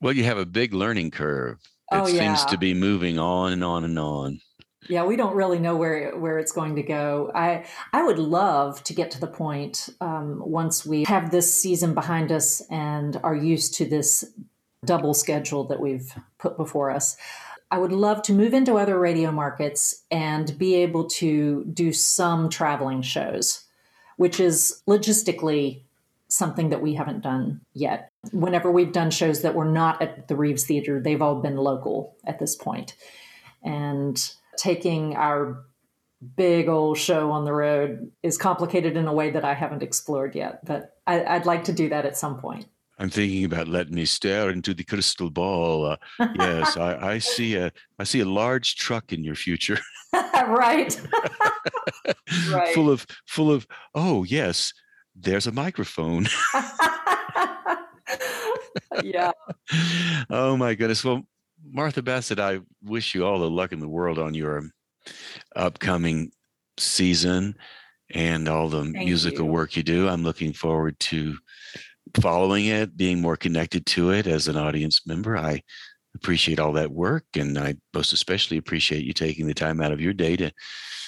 well, 0.00 0.12
you 0.12 0.24
have 0.24 0.38
a 0.38 0.46
big 0.46 0.74
learning 0.74 1.10
curve. 1.10 1.58
It 1.90 1.96
oh, 1.96 2.06
yeah. 2.06 2.36
seems 2.36 2.44
to 2.50 2.58
be 2.58 2.74
moving 2.74 3.18
on 3.18 3.52
and 3.52 3.64
on 3.64 3.84
and 3.84 3.98
on. 3.98 4.40
Yeah, 4.88 5.04
we 5.04 5.16
don't 5.16 5.34
really 5.34 5.58
know 5.58 5.76
where 5.76 6.16
where 6.16 6.38
it's 6.38 6.52
going 6.52 6.76
to 6.76 6.82
go. 6.82 7.30
I 7.34 7.66
I 7.92 8.04
would 8.04 8.18
love 8.18 8.82
to 8.84 8.94
get 8.94 9.10
to 9.12 9.20
the 9.20 9.26
point 9.26 9.88
um, 10.00 10.40
once 10.44 10.86
we 10.86 11.04
have 11.04 11.30
this 11.30 11.52
season 11.52 11.94
behind 11.94 12.30
us 12.30 12.62
and 12.70 13.18
are 13.22 13.34
used 13.34 13.74
to 13.74 13.86
this 13.86 14.24
double 14.84 15.14
schedule 15.14 15.64
that 15.64 15.80
we've 15.80 16.14
put 16.38 16.56
before 16.56 16.90
us. 16.90 17.16
I 17.70 17.78
would 17.78 17.92
love 17.92 18.22
to 18.22 18.32
move 18.32 18.54
into 18.54 18.76
other 18.76 18.98
radio 18.98 19.30
markets 19.30 20.04
and 20.10 20.56
be 20.58 20.76
able 20.76 21.08
to 21.08 21.64
do 21.64 21.92
some 21.92 22.48
traveling 22.48 23.02
shows, 23.02 23.64
which 24.16 24.40
is 24.40 24.82
logistically 24.88 25.82
something 26.28 26.70
that 26.70 26.82
we 26.82 26.94
haven't 26.94 27.22
done 27.22 27.60
yet. 27.74 28.10
Whenever 28.32 28.70
we've 28.70 28.92
done 28.92 29.10
shows 29.10 29.42
that 29.42 29.54
were 29.54 29.64
not 29.64 30.00
at 30.00 30.28
the 30.28 30.36
Reeves 30.36 30.64
Theater, 30.64 31.00
they've 31.00 31.22
all 31.22 31.40
been 31.40 31.56
local 31.56 32.16
at 32.26 32.38
this 32.38 32.56
point. 32.56 32.94
And 33.62 34.18
taking 34.56 35.16
our 35.16 35.64
big 36.36 36.68
old 36.68 36.98
show 36.98 37.30
on 37.30 37.44
the 37.44 37.52
road 37.52 38.10
is 38.22 38.36
complicated 38.36 38.96
in 38.96 39.06
a 39.06 39.12
way 39.12 39.30
that 39.30 39.44
I 39.44 39.54
haven't 39.54 39.82
explored 39.82 40.34
yet, 40.34 40.64
but 40.64 40.96
I, 41.06 41.38
would 41.38 41.46
like 41.46 41.64
to 41.64 41.72
do 41.72 41.88
that 41.90 42.06
at 42.06 42.18
some 42.18 42.38
point. 42.38 42.66
I'm 42.98 43.10
thinking 43.10 43.44
about 43.44 43.68
letting 43.68 43.94
me 43.94 44.04
stare 44.04 44.50
into 44.50 44.74
the 44.74 44.82
crystal 44.82 45.30
ball. 45.30 45.86
Uh, 45.86 45.96
yes, 46.36 46.76
I, 46.76 47.12
I, 47.12 47.18
see 47.20 47.54
a 47.54 47.72
I 47.98 48.04
see 48.04 48.20
a 48.20 48.24
large 48.24 48.76
truck 48.76 49.12
in 49.12 49.22
your 49.22 49.36
future. 49.36 49.78
right. 50.12 51.00
right. 52.50 52.74
Full 52.74 52.90
of 52.90 53.06
full 53.26 53.52
of 53.52 53.66
oh 53.94 54.24
yes, 54.24 54.72
there's 55.14 55.46
a 55.46 55.52
microphone. 55.52 56.26
yeah. 59.02 59.32
Oh 60.30 60.56
my 60.56 60.74
goodness. 60.74 61.04
Well, 61.04 61.22
Martha 61.64 62.02
Bassett, 62.02 62.40
I 62.40 62.60
wish 62.82 63.14
you 63.14 63.24
all 63.24 63.38
the 63.38 63.50
luck 63.50 63.72
in 63.72 63.80
the 63.80 63.88
world 63.88 64.18
on 64.18 64.34
your 64.34 64.70
upcoming 65.54 66.32
season 66.78 67.56
and 68.10 68.48
all 68.48 68.68
the 68.68 68.82
Thank 68.82 68.96
musical 68.96 69.46
you. 69.46 69.52
work 69.52 69.76
you 69.76 69.82
do. 69.82 70.08
I'm 70.08 70.22
looking 70.24 70.52
forward 70.52 70.98
to 71.00 71.36
following 72.20 72.66
it, 72.66 72.96
being 72.96 73.20
more 73.20 73.36
connected 73.36 73.86
to 73.86 74.10
it 74.10 74.26
as 74.26 74.48
an 74.48 74.56
audience 74.56 75.06
member. 75.06 75.36
I 75.36 75.62
appreciate 76.14 76.58
all 76.58 76.72
that 76.72 76.92
work, 76.92 77.24
and 77.36 77.58
I 77.58 77.76
most 77.94 78.12
especially 78.12 78.56
appreciate 78.56 79.04
you 79.04 79.12
taking 79.12 79.46
the 79.46 79.54
time 79.54 79.80
out 79.80 79.92
of 79.92 80.00
your 80.00 80.12
day 80.12 80.36
to 80.36 80.50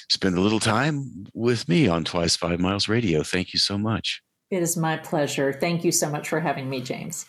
spend 0.08 0.36
a 0.36 0.40
little 0.40 0.60
time 0.60 1.26
with 1.34 1.68
me 1.68 1.88
on 1.88 2.04
Twice 2.04 2.36
Five 2.36 2.60
Miles 2.60 2.88
Radio. 2.88 3.22
Thank 3.22 3.52
you 3.52 3.58
so 3.58 3.78
much. 3.78 4.22
It 4.50 4.62
is 4.62 4.76
my 4.76 4.96
pleasure. 4.96 5.52
Thank 5.52 5.84
you 5.84 5.92
so 5.92 6.10
much 6.10 6.28
for 6.28 6.40
having 6.40 6.68
me, 6.68 6.80
James. 6.80 7.26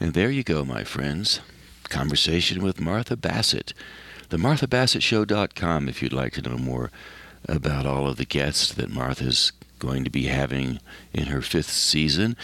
And 0.00 0.12
there 0.12 0.30
you 0.30 0.42
go, 0.42 0.64
my 0.64 0.82
friends. 0.82 1.40
Conversation 1.84 2.62
with 2.62 2.80
Martha 2.80 3.16
Bassett. 3.16 3.72
The 4.30 4.36
MarthaBassettShow.com 4.36 5.88
if 5.88 6.02
you'd 6.02 6.12
like 6.12 6.32
to 6.32 6.42
know 6.42 6.58
more 6.58 6.90
about 7.48 7.86
all 7.86 8.08
of 8.08 8.16
the 8.16 8.24
guests 8.24 8.72
that 8.72 8.90
Martha's 8.90 9.52
going 9.78 10.04
to 10.04 10.10
be 10.10 10.24
having 10.24 10.80
in 11.12 11.26
her 11.26 11.42
fifth 11.42 11.70
season 11.70 12.36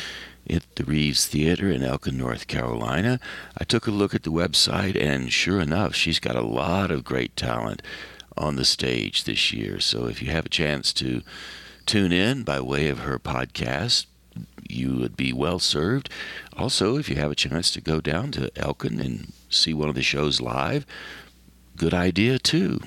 at 0.48 0.64
the 0.76 0.84
Reeves 0.84 1.26
Theater 1.26 1.70
in 1.70 1.82
Elkin, 1.82 2.16
North 2.16 2.46
Carolina. 2.46 3.20
I 3.56 3.64
took 3.64 3.86
a 3.86 3.92
look 3.92 4.14
at 4.14 4.22
the 4.22 4.32
website, 4.32 5.00
and 5.00 5.32
sure 5.32 5.60
enough, 5.60 5.94
she's 5.94 6.18
got 6.18 6.36
a 6.36 6.42
lot 6.42 6.90
of 6.90 7.04
great 7.04 7.36
talent 7.36 7.82
on 8.36 8.56
the 8.56 8.64
stage 8.64 9.24
this 9.24 9.52
year. 9.52 9.80
So 9.80 10.06
if 10.06 10.22
you 10.22 10.30
have 10.30 10.46
a 10.46 10.50
chance 10.50 10.92
to 10.94 11.22
tune 11.86 12.12
in 12.12 12.42
by 12.42 12.60
way 12.60 12.88
of 12.88 13.00
her 13.00 13.18
podcast, 13.18 14.06
you 14.68 14.96
would 14.96 15.16
be 15.16 15.32
well 15.32 15.58
served. 15.58 16.08
Also, 16.56 16.96
if 16.96 17.08
you 17.08 17.16
have 17.16 17.30
a 17.30 17.36
chance 17.36 17.70
to 17.72 17.80
go 17.80 18.00
down 18.00 18.30
to 18.32 18.50
Elkin 18.56 19.00
and 19.00 19.32
see 19.48 19.74
one 19.74 19.88
of 19.88 19.94
the 19.94 20.02
shows 20.02 20.40
live, 20.40 20.86
good 21.76 21.94
idea 21.94 22.38
too. 22.38 22.80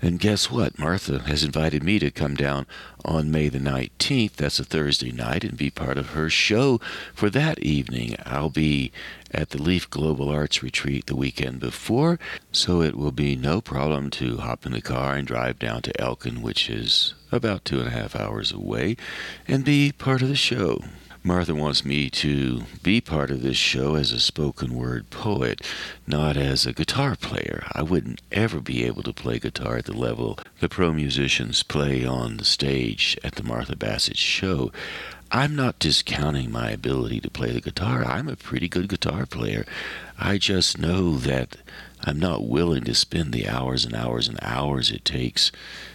And 0.00 0.18
guess 0.18 0.50
what? 0.50 0.78
Martha 0.78 1.20
has 1.20 1.44
invited 1.44 1.82
me 1.82 1.98
to 1.98 2.10
come 2.10 2.34
down 2.34 2.66
on 3.04 3.30
May 3.30 3.48
the 3.48 3.58
19th. 3.58 4.32
That's 4.32 4.58
a 4.58 4.64
Thursday 4.64 5.12
night 5.12 5.44
and 5.44 5.56
be 5.56 5.70
part 5.70 5.98
of 5.98 6.10
her 6.10 6.30
show 6.30 6.80
for 7.14 7.28
that 7.30 7.58
evening. 7.58 8.16
I'll 8.24 8.50
be 8.50 8.92
at 9.32 9.50
the 9.50 9.62
Leaf 9.62 9.88
Global 9.90 10.28
Arts 10.28 10.62
Retreat 10.62 11.06
the 11.06 11.16
weekend 11.16 11.60
before, 11.60 12.18
so 12.52 12.82
it 12.82 12.96
will 12.96 13.12
be 13.12 13.34
no 13.34 13.60
problem 13.60 14.10
to 14.10 14.38
hop 14.38 14.66
in 14.66 14.72
the 14.72 14.80
car 14.80 15.14
and 15.14 15.26
drive 15.26 15.58
down 15.58 15.82
to 15.82 16.00
Elkin, 16.00 16.42
which 16.42 16.68
is 16.68 17.14
about 17.30 17.64
two 17.64 17.78
and 17.78 17.88
a 17.88 17.92
half 17.92 18.14
hours 18.14 18.52
away, 18.52 18.96
and 19.48 19.64
be 19.64 19.92
part 19.92 20.22
of 20.22 20.28
the 20.28 20.36
show. 20.36 20.82
Martha 21.24 21.54
wants 21.54 21.84
me 21.84 22.10
to 22.10 22.64
be 22.82 23.00
part 23.00 23.30
of 23.30 23.42
this 23.42 23.56
show 23.56 23.94
as 23.94 24.10
a 24.10 24.18
spoken 24.18 24.74
word 24.74 25.08
poet, 25.10 25.60
not 26.04 26.36
as 26.36 26.66
a 26.66 26.72
guitar 26.72 27.14
player. 27.14 27.64
I 27.70 27.82
wouldn't 27.82 28.20
ever 28.32 28.60
be 28.60 28.84
able 28.84 29.04
to 29.04 29.12
play 29.12 29.38
guitar 29.38 29.76
at 29.76 29.84
the 29.84 29.92
level 29.96 30.36
the 30.58 30.68
pro 30.68 30.92
musicians 30.92 31.62
play 31.62 32.04
on 32.04 32.38
the 32.38 32.44
stage 32.44 33.16
at 33.22 33.36
the 33.36 33.44
Martha 33.44 33.76
Bassett 33.76 34.16
show. 34.16 34.72
I'm 35.34 35.56
not 35.56 35.78
discounting 35.78 36.52
my 36.52 36.68
ability 36.70 37.18
to 37.20 37.30
play 37.30 37.52
the 37.52 37.62
guitar. 37.62 38.04
I'm 38.04 38.28
a 38.28 38.36
pretty 38.36 38.68
good 38.68 38.90
guitar 38.90 39.24
player. 39.24 39.64
I 40.18 40.36
just 40.36 40.76
know 40.76 41.16
that 41.16 41.56
I'm 42.04 42.18
not 42.18 42.46
willing 42.46 42.84
to 42.84 42.94
spend 42.94 43.32
the 43.32 43.48
hours 43.48 43.86
and 43.86 43.94
hours 43.94 44.28
and 44.28 44.38
hours 44.42 44.90
it 44.90 45.06
takes 45.06 45.50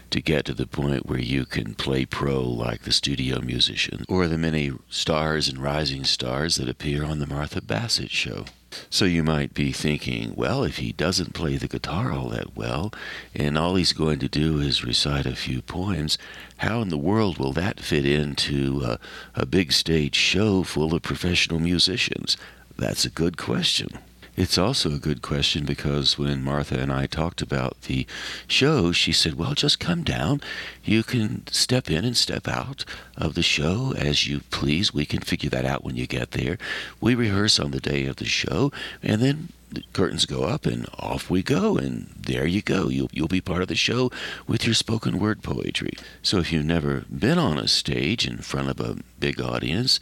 to 0.09 0.21
get 0.21 0.45
to 0.45 0.55
the 0.55 0.65
point 0.65 1.05
where 1.05 1.19
you 1.19 1.45
can 1.45 1.75
play 1.75 2.03
pro 2.03 2.41
like 2.41 2.81
the 2.81 2.91
studio 2.91 3.39
musician 3.39 4.05
or 4.09 4.27
the 4.27 4.39
many 4.39 4.71
stars 4.89 5.47
and 5.47 5.59
rising 5.59 6.03
stars 6.03 6.55
that 6.55 6.67
appear 6.67 7.05
on 7.05 7.19
the 7.19 7.27
Martha 7.27 7.61
Bassett 7.61 8.09
show. 8.09 8.45
So 8.89 9.05
you 9.05 9.23
might 9.23 9.53
be 9.53 9.71
thinking, 9.71 10.33
well, 10.35 10.63
if 10.63 10.77
he 10.77 10.91
doesn't 10.91 11.33
play 11.33 11.57
the 11.57 11.67
guitar 11.67 12.11
all 12.11 12.29
that 12.29 12.55
well, 12.55 12.91
and 13.33 13.57
all 13.57 13.75
he's 13.75 13.93
going 13.93 14.19
to 14.19 14.27
do 14.27 14.59
is 14.59 14.83
recite 14.83 15.25
a 15.25 15.35
few 15.35 15.61
poems, 15.61 16.17
how 16.57 16.81
in 16.81 16.89
the 16.89 16.97
world 16.97 17.37
will 17.37 17.53
that 17.53 17.79
fit 17.79 18.05
into 18.05 18.81
a, 18.83 18.99
a 19.35 19.45
big 19.45 19.71
stage 19.71 20.15
show 20.15 20.63
full 20.63 20.93
of 20.93 21.01
professional 21.01 21.59
musicians? 21.59 22.37
That's 22.77 23.05
a 23.05 23.09
good 23.09 23.37
question. 23.37 23.99
It's 24.37 24.59
also 24.59 24.91
a 24.91 24.99
good 24.99 25.23
question 25.23 25.65
because 25.65 26.19
when 26.19 26.43
Martha 26.43 26.79
and 26.79 26.93
I 26.93 27.07
talked 27.07 27.41
about 27.41 27.81
the 27.81 28.05
show, 28.47 28.91
she 28.91 29.11
said, 29.11 29.33
Well, 29.33 29.55
just 29.55 29.79
come 29.79 30.03
down. 30.03 30.41
You 30.83 31.01
can 31.01 31.47
step 31.47 31.89
in 31.89 32.05
and 32.05 32.15
step 32.15 32.47
out 32.47 32.85
of 33.17 33.33
the 33.33 33.41
show 33.41 33.95
as 33.97 34.27
you 34.27 34.41
please. 34.51 34.93
We 34.93 35.07
can 35.07 35.21
figure 35.21 35.49
that 35.49 35.65
out 35.65 35.83
when 35.83 35.95
you 35.95 36.05
get 36.05 36.31
there. 36.31 36.59
We 37.01 37.15
rehearse 37.15 37.59
on 37.59 37.71
the 37.71 37.79
day 37.79 38.05
of 38.05 38.17
the 38.17 38.25
show, 38.25 38.71
and 39.01 39.23
then 39.23 39.49
the 39.71 39.83
curtains 39.91 40.27
go 40.27 40.43
up 40.43 40.67
and 40.67 40.85
off 40.99 41.29
we 41.29 41.43
go 41.43 41.77
and 41.77 42.07
there 42.17 42.47
you 42.47 42.61
go 42.61 42.87
you'll, 42.87 43.09
you'll 43.11 43.27
be 43.27 43.41
part 43.41 43.61
of 43.61 43.67
the 43.67 43.75
show 43.75 44.09
with 44.47 44.65
your 44.65 44.73
spoken 44.73 45.19
word 45.19 45.43
poetry 45.43 45.91
so 46.21 46.37
if 46.37 46.53
you've 46.53 46.63
never 46.63 47.03
been 47.13 47.37
on 47.37 47.57
a 47.57 47.67
stage 47.67 48.25
in 48.25 48.37
front 48.37 48.69
of 48.69 48.79
a 48.79 48.95
big 49.19 49.41
audience 49.41 49.99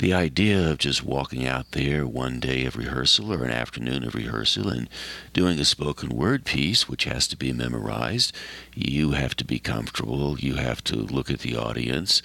the 0.00 0.14
idea 0.14 0.70
of 0.70 0.78
just 0.78 1.04
walking 1.04 1.46
out 1.46 1.72
there 1.72 2.06
one 2.06 2.40
day 2.40 2.64
of 2.64 2.74
rehearsal 2.74 3.32
or 3.32 3.44
an 3.44 3.50
afternoon 3.50 4.02
of 4.02 4.14
rehearsal 4.14 4.70
and 4.70 4.88
doing 5.34 5.58
a 5.60 5.64
spoken 5.64 6.08
word 6.08 6.44
piece, 6.46 6.88
which 6.88 7.04
has 7.04 7.28
to 7.28 7.36
be 7.36 7.52
memorized, 7.52 8.34
you 8.74 9.10
have 9.12 9.36
to 9.36 9.44
be 9.44 9.58
comfortable, 9.58 10.38
you 10.40 10.54
have 10.54 10.82
to 10.82 10.96
look 10.96 11.30
at 11.30 11.40
the 11.40 11.54
audience, 11.54 12.22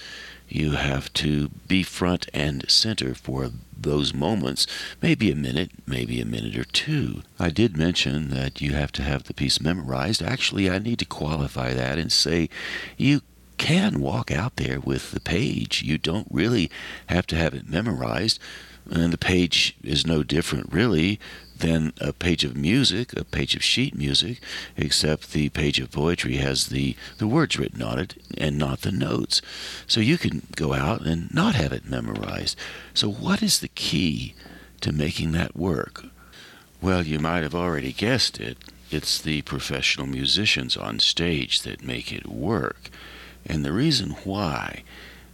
you 0.48 0.72
have 0.72 1.12
to 1.12 1.50
be 1.68 1.84
front 1.84 2.30
and 2.34 2.64
center 2.72 3.14
for 3.14 3.52
those 3.78 4.14
moments, 4.14 4.66
maybe 5.02 5.30
a 5.30 5.36
minute, 5.36 5.72
maybe 5.86 6.22
a 6.22 6.26
minute 6.26 6.58
or 6.58 6.64
two. 6.64 7.24
I 7.38 7.50
did 7.50 7.76
mention 7.76 8.30
that 8.30 8.62
you 8.62 8.72
have 8.72 8.94
to 8.94 9.02
have 9.02 9.24
the 9.24 9.34
piece 9.34 9.60
memorized. 9.60 10.24
Actually, 10.24 10.70
I 10.70 10.80
need 10.80 11.00
to 11.00 11.06
qualify 11.06 11.74
that 11.74 11.98
and 11.98 12.10
say 12.12 12.50
you 12.96 13.22
can 13.58 14.02
walk 14.02 14.32
out 14.32 14.56
there 14.58 14.80
with 14.80 15.12
the 15.12 15.20
page. 15.20 15.84
You 15.84 15.98
don't 15.98 16.28
really 16.30 16.70
have 17.08 17.28
to 17.28 17.36
have 17.36 17.54
it 17.54 17.70
memorized. 17.70 18.40
And 18.90 19.12
the 19.12 19.18
page 19.18 19.76
is 19.84 20.06
no 20.06 20.22
different, 20.22 20.72
really, 20.72 21.20
than 21.58 21.94
a 22.00 22.14
page 22.14 22.44
of 22.44 22.56
music, 22.56 23.14
a 23.14 23.24
page 23.24 23.56
of 23.56 23.64
sheet 23.64 23.96
music, 23.96 24.42
except 24.78 25.32
the 25.32 25.50
page 25.50 25.80
of 25.80 25.92
poetry 25.92 26.36
has 26.36 26.68
the, 26.68 26.96
the 27.18 27.28
words 27.28 27.58
written 27.58 27.82
on 27.82 27.98
it 27.98 28.16
and 28.38 28.58
not 28.58 28.82
the 28.82 28.92
notes. 28.92 29.42
So 29.88 30.02
you 30.02 30.18
can 30.18 30.44
go 30.56 30.74
out 30.74 31.02
and 31.02 31.34
not 31.34 31.56
have 31.56 31.72
it 31.72 31.90
memorized. 31.90 32.58
So, 32.94 33.10
what 33.10 33.42
is 33.42 33.60
the 33.60 33.70
key 33.70 34.36
to 34.82 34.92
making 34.92 35.32
that 35.32 35.56
work? 35.56 36.06
Well, 36.82 37.04
you 37.04 37.20
might 37.20 37.44
have 37.44 37.56
already 37.56 37.94
guessed 37.94 38.40
it. 38.40 38.58
It's 38.92 39.20
the 39.20 39.42
professional 39.44 40.06
musicians 40.06 40.78
on 40.78 41.00
stage 41.00 41.62
that 41.64 41.84
make 41.84 42.12
it 42.14 42.28
work. 42.28 42.92
And 43.46 43.64
the 43.64 43.72
reason 43.72 44.12
why 44.24 44.84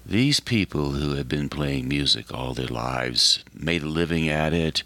these 0.06 0.40
people 0.40 0.92
who 0.92 1.16
have 1.16 1.28
been 1.28 1.50
playing 1.50 1.88
music 1.88 2.34
all 2.34 2.54
their 2.54 2.68
lives, 2.68 3.44
made 3.54 3.84
a 3.84 3.88
living 3.88 4.28
at 4.28 4.54
it, 4.54 4.84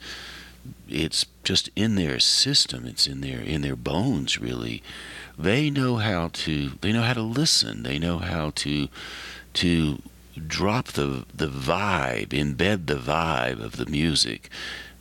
it's 0.88 1.26
just 1.44 1.70
in 1.76 1.96
their 1.96 2.20
system, 2.20 2.86
it's 2.86 3.08
in 3.08 3.22
their 3.22 3.40
in 3.40 3.62
their 3.62 3.76
bones 3.76 4.40
really. 4.40 4.84
They 5.38 5.70
know 5.70 5.98
how 5.98 6.30
to 6.34 6.72
they 6.82 6.92
know 6.92 7.04
how 7.04 7.14
to 7.14 7.22
listen. 7.22 7.84
They 7.84 8.00
know 8.00 8.20
how 8.20 8.52
to 8.56 8.88
to 9.54 10.02
drop 10.48 10.88
the 10.90 11.26
the 11.34 11.48
vibe, 11.48 12.30
embed 12.30 12.88
the 12.88 12.96
vibe 12.96 13.64
of 13.64 13.78
the 13.78 13.86
music 13.86 14.50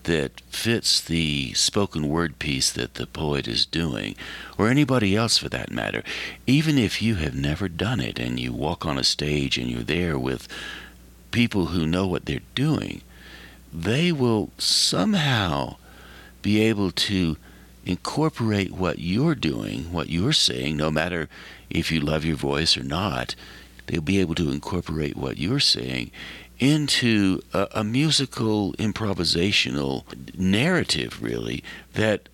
that 0.04 0.40
fits 0.42 1.00
the 1.00 1.52
spoken 1.54 2.08
word 2.08 2.38
piece 2.38 2.70
that 2.72 2.94
the 2.94 3.06
poet 3.06 3.46
is 3.48 3.66
doing, 3.66 4.14
or 4.56 4.68
anybody 4.68 5.16
else 5.16 5.38
for 5.38 5.48
that 5.50 5.70
matter, 5.70 6.02
even 6.46 6.78
if 6.78 7.02
you 7.02 7.16
have 7.16 7.34
never 7.34 7.68
done 7.68 8.00
it 8.00 8.18
and 8.18 8.38
you 8.38 8.52
walk 8.52 8.86
on 8.86 8.98
a 8.98 9.04
stage 9.04 9.58
and 9.58 9.70
you're 9.70 9.82
there 9.82 10.18
with 10.18 10.48
people 11.30 11.66
who 11.66 11.86
know 11.86 12.06
what 12.06 12.26
they're 12.26 12.40
doing, 12.54 13.02
they 13.72 14.12
will 14.12 14.50
somehow 14.56 15.76
be 16.42 16.60
able 16.60 16.90
to 16.90 17.36
incorporate 17.84 18.70
what 18.70 18.98
you're 18.98 19.34
doing, 19.34 19.92
what 19.92 20.08
you're 20.08 20.32
saying, 20.32 20.76
no 20.76 20.90
matter 20.90 21.28
if 21.70 21.90
you 21.90 22.00
love 22.00 22.24
your 22.24 22.36
voice 22.36 22.76
or 22.76 22.84
not. 22.84 23.34
They'll 23.86 24.00
be 24.00 24.20
able 24.20 24.34
to 24.36 24.50
incorporate 24.50 25.16
what 25.16 25.36
you're 25.36 25.60
saying 25.60 26.10
into 26.58 27.42
a, 27.52 27.68
a 27.76 27.84
musical 27.84 28.72
improvisational 28.74 30.04
narrative, 30.36 31.22
really, 31.22 31.62
that 31.94 32.28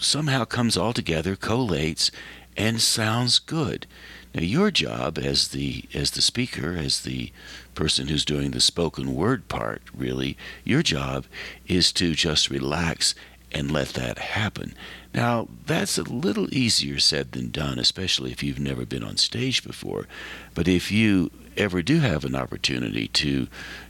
somehow 0.00 0.44
comes 0.44 0.76
all 0.76 0.92
together, 0.92 1.36
collates, 1.36 2.10
and 2.56 2.80
sounds 2.80 3.38
good. 3.38 3.86
Now, 4.34 4.42
your 4.42 4.70
job 4.70 5.18
as 5.18 5.48
the 5.48 5.84
as 5.94 6.10
the 6.12 6.22
speaker, 6.22 6.74
as 6.76 7.02
the 7.02 7.32
person 7.74 8.08
who's 8.08 8.24
doing 8.24 8.50
the 8.50 8.60
spoken 8.60 9.14
word 9.14 9.48
part, 9.48 9.82
really, 9.96 10.36
your 10.64 10.82
job 10.82 11.26
is 11.66 11.92
to 11.92 12.14
just 12.14 12.50
relax 12.50 13.14
and 13.52 13.70
let 13.70 13.90
that 13.90 14.18
happen. 14.18 14.74
Now, 15.14 15.46
that's 15.64 15.96
a 15.96 16.02
little 16.02 16.52
easier 16.52 16.98
said 16.98 17.32
than 17.32 17.50
done, 17.50 17.78
especially 17.78 18.32
if 18.32 18.42
you've 18.42 18.58
never 18.58 18.84
been 18.84 19.04
on 19.04 19.16
stage 19.16 19.62
before. 19.62 20.08
But 20.54 20.66
if 20.66 20.90
you 20.90 21.30
ever 21.56 21.82
do 21.82 22.00
have 22.00 22.24
an 22.24 22.34
opportunity 22.34 23.08
to 23.08 23.48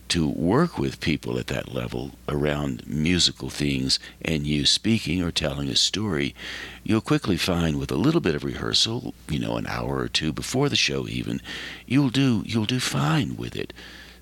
to 0.09 0.29
work 0.29 0.79
with 0.79 1.01
people 1.01 1.39
at 1.39 1.47
that 1.47 1.73
level 1.73 2.13
around 2.29 2.87
musical 2.87 3.49
things 3.49 3.99
and 4.21 4.47
you 4.47 4.67
speaking 4.67 5.23
or 5.23 5.31
telling 5.31 5.69
a 5.71 5.75
story, 5.75 6.35
you'll 6.83 7.01
quickly 7.01 7.39
find 7.39 7.79
with 7.79 7.91
a 7.91 7.97
little 7.97 8.21
bit 8.21 8.35
of 8.35 8.45
rehearsal, 8.45 9.15
you 9.29 9.39
know, 9.39 9.57
an 9.57 9.67
hour 9.67 9.97
or 9.97 10.09
two 10.09 10.33
before 10.33 10.69
the 10.69 10.77
show 10.77 11.09
even, 11.09 11.41
you'll 11.87 12.11
do 12.11 12.43
you'll 12.47 12.67
do 12.67 12.81
fine 12.81 13.37
with 13.37 13.57
it. 13.57 13.73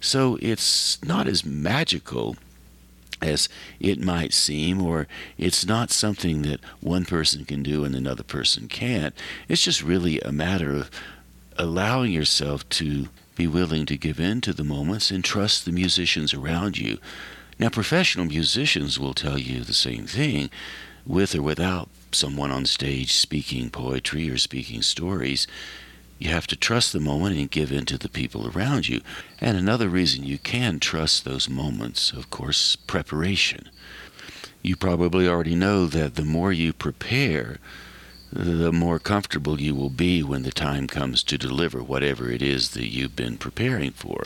So 0.00 0.38
it's 0.40 1.02
not 1.04 1.26
as 1.26 1.44
magical 1.44 2.36
as 3.20 3.48
it 3.78 4.00
might 4.00 4.32
seem, 4.32 4.82
or 4.82 5.06
it's 5.38 5.64
not 5.64 5.90
something 5.90 6.42
that 6.42 6.60
one 6.80 7.04
person 7.04 7.44
can 7.44 7.62
do 7.62 7.84
and 7.84 7.94
another 7.94 8.24
person 8.24 8.66
can't. 8.68 9.14
It's 9.48 9.62
just 9.62 9.82
really 9.82 10.20
a 10.20 10.32
matter 10.32 10.74
of 10.74 10.90
allowing 11.56 12.12
yourself 12.12 12.68
to 12.70 13.08
be 13.34 13.46
willing 13.46 13.86
to 13.86 13.96
give 13.96 14.20
in 14.20 14.40
to 14.42 14.52
the 14.52 14.64
moments 14.64 15.10
and 15.10 15.24
trust 15.24 15.64
the 15.64 15.72
musicians 15.72 16.34
around 16.34 16.78
you. 16.78 16.98
Now, 17.58 17.68
professional 17.68 18.26
musicians 18.26 18.98
will 18.98 19.14
tell 19.14 19.38
you 19.38 19.62
the 19.62 19.72
same 19.72 20.06
thing, 20.06 20.50
with 21.06 21.34
or 21.34 21.42
without 21.42 21.88
someone 22.12 22.50
on 22.50 22.66
stage 22.66 23.12
speaking 23.12 23.70
poetry 23.70 24.30
or 24.30 24.38
speaking 24.38 24.82
stories. 24.82 25.46
You 26.18 26.30
have 26.30 26.46
to 26.48 26.56
trust 26.56 26.92
the 26.92 27.00
moment 27.00 27.36
and 27.36 27.50
give 27.50 27.72
in 27.72 27.84
to 27.86 27.98
the 27.98 28.08
people 28.08 28.48
around 28.48 28.88
you. 28.88 29.00
And 29.40 29.56
another 29.56 29.88
reason 29.88 30.24
you 30.24 30.38
can 30.38 30.78
trust 30.78 31.24
those 31.24 31.48
moments, 31.48 32.12
of 32.12 32.30
course, 32.30 32.76
preparation. 32.76 33.68
You 34.62 34.76
probably 34.76 35.26
already 35.26 35.56
know 35.56 35.86
that 35.86 36.14
the 36.14 36.24
more 36.24 36.52
you 36.52 36.72
prepare, 36.72 37.58
the 38.32 38.72
more 38.72 38.98
comfortable 38.98 39.60
you 39.60 39.74
will 39.74 39.90
be 39.90 40.22
when 40.22 40.42
the 40.42 40.52
time 40.52 40.86
comes 40.86 41.22
to 41.22 41.38
deliver 41.38 41.82
whatever 41.82 42.30
it 42.30 42.42
is 42.42 42.70
that 42.70 42.90
you've 42.90 43.16
been 43.16 43.36
preparing 43.36 43.92
for. 43.92 44.24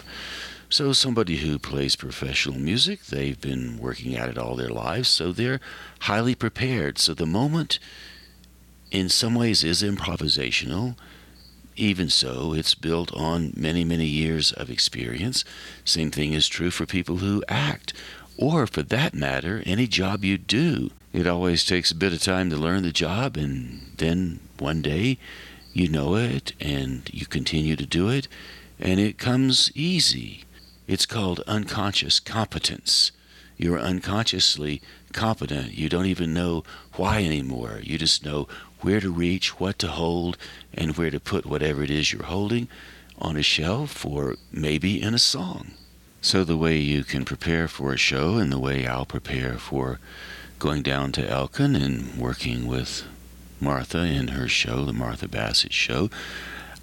So, 0.69 0.93
somebody 0.93 1.37
who 1.37 1.59
plays 1.59 1.95
professional 1.95 2.59
music, 2.59 3.07
they've 3.07 3.41
been 3.41 3.79
working 3.79 4.17
at 4.17 4.29
it 4.29 4.39
all 4.39 4.57
their 4.57 4.71
lives, 4.71 5.09
so 5.09 5.31
they're 5.31 5.61
highly 6.01 6.35
prepared. 6.35 6.99
So, 6.99 7.15
the 7.15 7.27
moment 7.27 7.79
in 8.91 9.09
some 9.09 9.35
ways 9.35 9.63
is 9.63 9.83
improvisational 9.83 10.97
even 11.77 12.09
so, 12.09 12.55
it's 12.55 12.75
built 12.75 13.15
on 13.15 13.53
many, 13.55 13.85
many 13.85 14.07
years 14.07 14.51
of 14.53 14.71
experience. 14.71 15.45
Same 15.85 16.11
thing 16.11 16.33
is 16.33 16.49
true 16.49 16.71
for 16.71 16.87
people 16.87 17.19
who 17.19 17.45
act, 17.49 17.93
or 18.39 18.67
for 18.67 18.83
that 18.83 19.15
matter, 19.15 19.63
any 19.67 19.87
job 19.87 20.25
you 20.25 20.39
do. 20.39 20.91
It 21.17 21.27
always 21.27 21.65
takes 21.65 21.91
a 21.91 21.95
bit 21.95 22.13
of 22.13 22.21
time 22.21 22.51
to 22.51 22.59
learn 22.59 22.83
the 22.83 22.93
job, 22.93 23.39
and 23.39 23.91
then 23.97 24.39
one 24.59 24.83
day 24.83 25.17
you 25.73 25.89
know 25.89 26.15
it 26.15 26.53
and 26.61 27.09
you 27.11 27.25
continue 27.25 27.75
to 27.75 27.87
do 27.87 28.11
it, 28.11 28.29
and 28.79 29.01
it 29.01 29.17
comes 29.17 29.73
easy. 29.75 30.45
It's 30.87 31.07
called 31.07 31.41
unconscious 31.47 32.21
competence. 32.21 33.13
You're 33.57 33.79
unconsciously 33.79 34.83
competent. 35.15 35.73
You 35.73 35.89
don't 35.89 36.05
even 36.05 36.35
know 36.35 36.65
why 36.97 37.25
anymore. 37.25 37.81
You 37.83 37.97
just 37.97 38.23
know 38.23 38.47
where 38.83 39.01
to 39.01 39.11
reach, 39.11 39.59
what 39.59 39.79
to 39.79 39.89
hold, 39.89 40.37
and 40.75 40.99
where 40.99 41.11
to 41.11 41.19
put 41.19 41.47
whatever 41.47 41.83
it 41.83 41.91
is 41.91 42.13
you're 42.13 42.25
holding 42.25 42.69
on 43.19 43.39
a 43.39 43.43
shelf 43.43 44.05
or 44.05 44.37
maybe 44.53 45.01
in 45.01 45.15
a 45.15 45.19
song. 45.19 45.71
So, 46.21 46.45
the 46.45 46.59
way 46.59 46.77
you 46.77 47.05
can 47.05 47.25
prepare 47.25 47.69
for 47.69 47.95
a 47.95 47.97
show 47.97 48.37
and 48.37 48.53
the 48.53 48.59
way 48.59 48.87
I'll 48.87 49.07
prepare 49.07 49.55
for 49.55 49.99
going 50.59 50.83
down 50.83 51.13
to 51.13 51.29
Elkin 51.29 51.77
and 51.77 52.17
working 52.17 52.67
with 52.67 53.05
Martha 53.61 53.99
in 53.99 54.29
her 54.29 54.49
show, 54.49 54.85
The 54.85 54.93
Martha 54.93 55.29
Bassett 55.29 55.73
Show, 55.73 56.11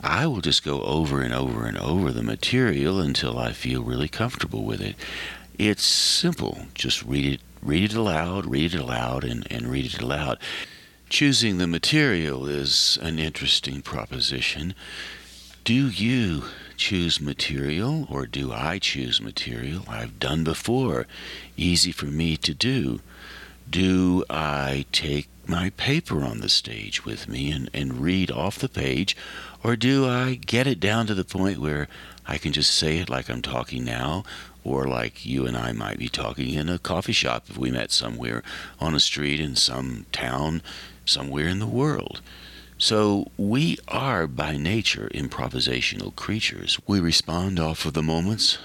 I 0.01 0.27
will 0.27 0.41
just 0.41 0.63
go 0.63 0.81
over 0.81 1.21
and 1.21 1.33
over 1.33 1.65
and 1.65 1.77
over 1.77 2.11
the 2.11 2.23
material 2.23 2.99
until 2.99 3.37
I 3.39 3.51
feel 3.53 3.83
really 3.83 4.09
comfortable 4.09 4.63
with 4.63 4.81
it. 4.81 4.95
It's 5.57 5.83
simple. 5.83 6.65
Just 6.73 7.03
read 7.03 7.35
it, 7.35 7.41
read 7.61 7.91
it 7.91 7.95
aloud, 7.95 8.45
read 8.45 8.73
it 8.73 8.79
aloud, 8.79 9.23
and, 9.23 9.47
and 9.49 9.67
read 9.67 9.85
it 9.85 10.01
aloud. 10.01 10.39
Choosing 11.09 11.57
the 11.57 11.67
material 11.67 12.47
is 12.47 12.97
an 13.01 13.19
interesting 13.19 13.81
proposition. 13.81 14.73
Do 15.63 15.87
you 15.89 16.45
choose 16.75 17.21
material 17.21 18.07
or 18.09 18.25
do 18.25 18.51
I 18.51 18.79
choose 18.79 19.21
material? 19.21 19.85
I've 19.87 20.19
done 20.19 20.43
before. 20.43 21.07
Easy 21.55 21.91
for 21.91 22.07
me 22.07 22.35
to 22.37 22.53
do. 22.53 22.99
Do 23.69 24.23
I 24.29 24.85
take 24.91 25.27
my 25.45 25.71
paper 25.71 26.23
on 26.23 26.39
the 26.39 26.49
stage 26.49 27.05
with 27.05 27.27
me 27.27 27.51
and, 27.51 27.69
and 27.73 28.01
read 28.01 28.31
off 28.31 28.59
the 28.59 28.69
page, 28.69 29.15
or 29.63 29.75
do 29.75 30.07
I 30.07 30.35
get 30.35 30.67
it 30.67 30.79
down 30.79 31.07
to 31.07 31.13
the 31.13 31.25
point 31.25 31.59
where 31.59 31.87
I 32.25 32.37
can 32.37 32.53
just 32.53 32.71
say 32.71 32.99
it 32.99 33.09
like 33.09 33.29
I'm 33.29 33.41
talking 33.41 33.83
now, 33.83 34.23
or 34.63 34.87
like 34.87 35.25
you 35.25 35.45
and 35.45 35.57
I 35.57 35.73
might 35.73 35.97
be 35.97 36.07
talking 36.07 36.53
in 36.53 36.69
a 36.69 36.79
coffee 36.79 37.13
shop 37.13 37.45
if 37.49 37.57
we 37.57 37.71
met 37.71 37.91
somewhere 37.91 38.43
on 38.79 38.95
a 38.95 38.99
street 38.99 39.39
in 39.39 39.55
some 39.55 40.05
town 40.11 40.61
somewhere 41.05 41.47
in 41.47 41.59
the 41.59 41.67
world? 41.67 42.21
So 42.77 43.31
we 43.37 43.77
are 43.87 44.27
by 44.27 44.57
nature 44.57 45.09
improvisational 45.13 46.15
creatures. 46.15 46.79
We 46.87 46.99
respond 46.99 47.59
off 47.59 47.85
of 47.85 47.93
the 47.93 48.03
moments 48.03 48.57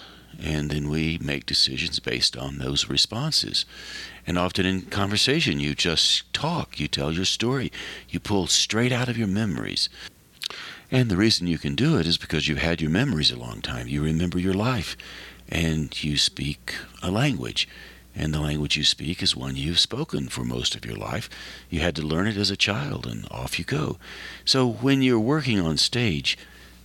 and 0.43 0.71
then 0.71 0.89
we 0.89 1.19
make 1.19 1.47
decisions 1.47 1.99
based 1.99 2.37
on 2.37 2.59
those 2.59 2.89
responses. 2.89 3.65
And 4.27 4.39
often 4.39 4.67
in 4.67 4.83
conversation, 4.83 5.59
you 5.59 5.75
just 5.75 6.33
talk, 6.33 6.79
you 6.79 6.87
tell 6.87 7.13
your 7.13 7.25
story, 7.25 7.73
you 8.09 8.21
pull 8.21 8.47
straight 8.47 8.93
out 8.93 9.09
of 9.09 9.19
your 9.19 9.29
memories. 9.29 9.89
And 10.91 11.11
the 11.11 11.17
reason 11.17 11.47
you 11.47 11.59
can 11.59 11.75
do 11.75 11.99
it 11.99 12.07
is 12.07 12.17
because 12.17 12.49
you've 12.49 12.59
had 12.59 12.81
your 12.81 12.91
memories 12.91 13.31
a 13.31 13.39
long 13.39 13.61
time. 13.61 13.89
You 13.89 14.03
remember 14.03 14.39
your 14.39 14.55
life, 14.55 14.97
and 15.49 16.03
you 16.03 16.17
speak 16.17 16.75
a 17.03 17.11
language. 17.11 17.69
And 18.15 18.35
the 18.35 18.41
language 18.41 18.77
you 18.77 18.85
speak 18.85 19.23
is 19.23 19.37
one 19.37 19.55
you've 19.55 19.79
spoken 19.79 20.29
for 20.29 20.45
most 20.45 20.75
of 20.75 20.85
your 20.85 20.97
life. 20.97 21.29
You 21.69 21.81
had 21.81 21.95
to 21.97 22.03
learn 22.03 22.27
it 22.27 22.37
as 22.37 22.51
a 22.51 22.57
child, 22.57 23.07
and 23.07 23.27
off 23.31 23.59
you 23.59 23.65
go. 23.65 23.99
So 24.45 24.67
when 24.67 25.03
you're 25.03 25.21
working 25.21 25.61
on 25.61 25.77
stage, 25.77 26.37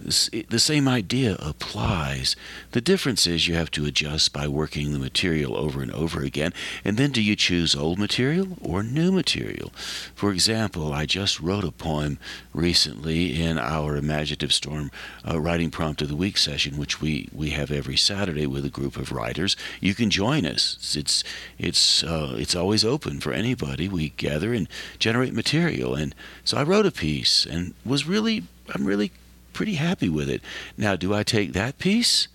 the 0.04 0.60
same 0.60 0.88
idea 0.88 1.36
applies. 1.40 2.36
The 2.72 2.82
difference 2.82 3.26
is 3.26 3.48
you 3.48 3.56
have 3.56 3.72
to 3.72 3.86
adjust 3.86 4.34
by 4.34 4.48
working 4.48 4.92
the 4.92 5.00
material 5.00 5.56
over 5.56 5.82
and 5.82 5.92
over 5.92 6.22
again. 6.22 6.54
And 6.84 6.98
then 6.98 7.12
do 7.12 7.22
you 7.22 7.36
choose 7.36 7.76
old 7.76 8.00
material 8.00 8.58
or 8.62 8.84
new 8.84 9.12
material? 9.12 9.72
For 10.14 10.32
example, 10.32 10.94
I 10.94 11.06
just 11.06 11.40
wrote 11.40 11.64
a 11.64 11.72
poem 11.72 12.20
recently 12.54 13.42
in 13.42 13.58
our 13.58 13.96
Imaginative 13.96 14.54
Storm 14.54 14.92
uh, 15.28 15.40
Writing 15.40 15.72
Prompt 15.72 16.02
of 16.02 16.10
the 16.10 16.16
Week 16.16 16.38
session, 16.38 16.78
which 16.78 17.02
we, 17.02 17.30
we 17.34 17.52
have 17.52 17.72
every 17.72 17.98
Saturday 17.98 18.46
with 18.46 18.66
a 18.66 18.70
group 18.70 18.98
of 18.98 19.12
writers. 19.12 19.56
You 19.80 19.96
can 19.96 20.10
join 20.10 20.46
us. 20.46 20.96
It's, 20.98 21.24
it's, 21.58 22.04
uh, 22.04 22.36
it's 22.38 22.56
always 22.56 22.84
open 22.84 23.20
for 23.20 23.32
anybody. 23.32 23.88
We 23.88 24.10
gather 24.10 24.54
and 24.54 24.68
generate 25.00 25.34
material. 25.34 25.96
And 25.96 26.14
so 26.44 26.58
I 26.58 26.64
wrote 26.64 26.86
a 26.86 26.92
piece 26.92 27.46
and 27.46 27.74
was 27.86 28.08
really, 28.08 28.44
I'm 28.74 28.86
really 28.86 29.12
pretty 29.54 29.76
happy 29.76 30.10
with 30.10 30.30
it. 30.30 30.42
Now, 30.78 30.96
do 30.96 31.14
I 31.14 31.24
take 31.24 31.54
that 31.54 31.80
piece 31.80 32.28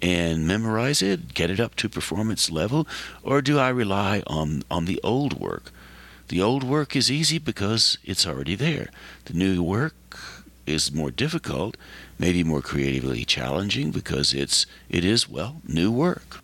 and 0.00 0.46
memorize 0.46 1.02
it, 1.02 1.34
get 1.34 1.50
it 1.50 1.60
up 1.60 1.74
to 1.76 1.88
performance 1.88 2.50
level, 2.50 2.86
or 3.22 3.40
do 3.42 3.58
I 3.58 3.68
rely 3.68 4.22
on, 4.26 4.62
on 4.70 4.84
the 4.84 5.00
old 5.02 5.40
work? 5.40 5.72
The 6.28 6.42
old 6.42 6.62
work 6.62 6.94
is 6.94 7.10
easy 7.10 7.38
because 7.38 7.98
it's 8.04 8.26
already 8.26 8.54
there. 8.54 8.90
The 9.24 9.32
new 9.32 9.62
work 9.62 9.94
is 10.66 10.92
more 10.92 11.10
difficult, 11.10 11.76
maybe 12.18 12.44
more 12.44 12.60
creatively 12.60 13.24
challenging 13.24 13.90
because 13.90 14.34
it's 14.34 14.66
it 14.90 15.04
is 15.04 15.28
well 15.28 15.62
new 15.66 15.90
work. 15.90 16.42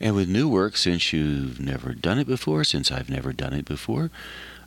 And 0.00 0.14
with 0.14 0.28
new 0.28 0.48
work, 0.48 0.76
since 0.76 1.12
you've 1.12 1.60
never 1.60 1.94
done 1.94 2.18
it 2.18 2.26
before, 2.26 2.64
since 2.64 2.90
I've 2.90 3.10
never 3.10 3.32
done 3.32 3.52
it 3.52 3.64
before, 3.64 4.10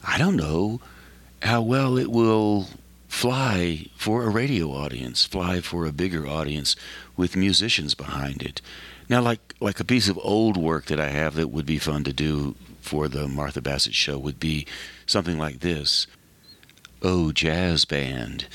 I 0.03 0.17
don't 0.17 0.35
know 0.35 0.81
how 1.41 1.61
well 1.61 1.97
it 1.97 2.11
will 2.11 2.67
fly 3.09 3.87
for 3.97 4.23
a 4.23 4.29
radio 4.29 4.71
audience, 4.71 5.25
fly 5.25 5.59
for 5.59 5.85
a 5.85 5.91
bigger 5.91 6.25
audience 6.25 6.75
with 7.17 7.35
musicians 7.35 7.93
behind 7.93 8.41
it. 8.41 8.61
Now, 9.09 9.21
like 9.21 9.55
like 9.59 9.79
a 9.81 9.83
piece 9.83 10.07
of 10.07 10.17
old 10.21 10.55
work 10.55 10.85
that 10.85 10.99
I 10.99 11.09
have 11.09 11.35
that 11.35 11.49
would 11.49 11.65
be 11.65 11.79
fun 11.79 12.05
to 12.05 12.13
do 12.13 12.55
for 12.79 13.09
the 13.09 13.27
Martha 13.27 13.61
Bassett 13.61 13.93
show 13.93 14.17
would 14.17 14.39
be 14.39 14.65
something 15.05 15.37
like 15.37 15.59
this. 15.59 16.07
Oh, 17.01 17.31
jazz 17.31 17.83
band, 17.83 18.45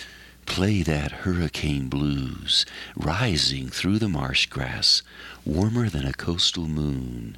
play 0.47 0.83
that 0.83 1.13
hurricane 1.13 1.89
blues, 1.89 2.65
rising 2.97 3.69
through 3.69 3.99
the 3.99 4.09
marsh 4.09 4.47
grass, 4.47 5.03
warmer 5.45 5.89
than 5.89 6.07
a 6.07 6.13
coastal 6.13 6.69
moon. 6.69 7.37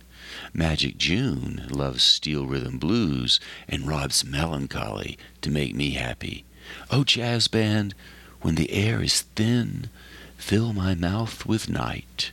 Magic 0.53 0.99
June 0.99 1.67
loves 1.71 2.03
steel 2.03 2.47
rhythm 2.47 2.79
blues 2.79 3.41
and 3.69 3.87
robs 3.87 4.25
melancholy 4.25 5.17
to 5.41 5.51
make 5.51 5.75
me 5.75 5.91
happy. 5.93 6.46
Oh, 6.91 7.05
jazz 7.05 7.49
band, 7.49 7.95
when 8.41 8.55
the 8.55 8.71
air 8.73 9.03
is 9.03 9.23
thin, 9.23 9.89
fill 10.37 10.73
my 10.73 10.95
mouth 10.95 11.47
with 11.47 11.69
night. 11.69 12.31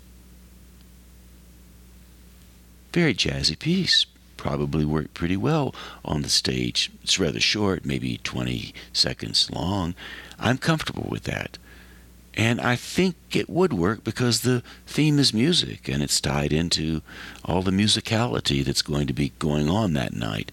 Very 2.94 3.14
jazzy 3.16 3.58
piece. 3.58 4.06
Probably 4.38 4.86
worked 4.86 5.14
pretty 5.14 5.38
well 5.38 5.74
on 6.04 6.22
the 6.22 6.30
stage. 6.30 6.92
It's 7.02 7.20
rather 7.20 7.40
short, 7.40 7.86
maybe 7.86 8.20
20 8.24 8.74
seconds 8.92 9.50
long. 9.50 9.96
I'm 10.38 10.58
comfortable 10.58 11.08
with 11.10 11.24
that. 11.24 11.58
And 12.36 12.60
I 12.60 12.76
think 12.76 13.16
it 13.32 13.50
would 13.50 13.74
work 13.74 14.04
because 14.04 14.42
the 14.42 14.64
theme 14.88 15.20
is 15.20 15.34
music 15.34 15.88
and 15.88 16.02
it's 16.02 16.20
tied 16.20 16.52
into 16.52 17.02
all 17.46 17.62
the 17.62 17.72
musicality 17.72 18.66
that's 18.66 18.82
going 18.82 19.08
to 19.08 19.14
be 19.14 19.34
going 19.40 19.70
on 19.70 19.94
that 19.94 20.14
night. 20.14 20.52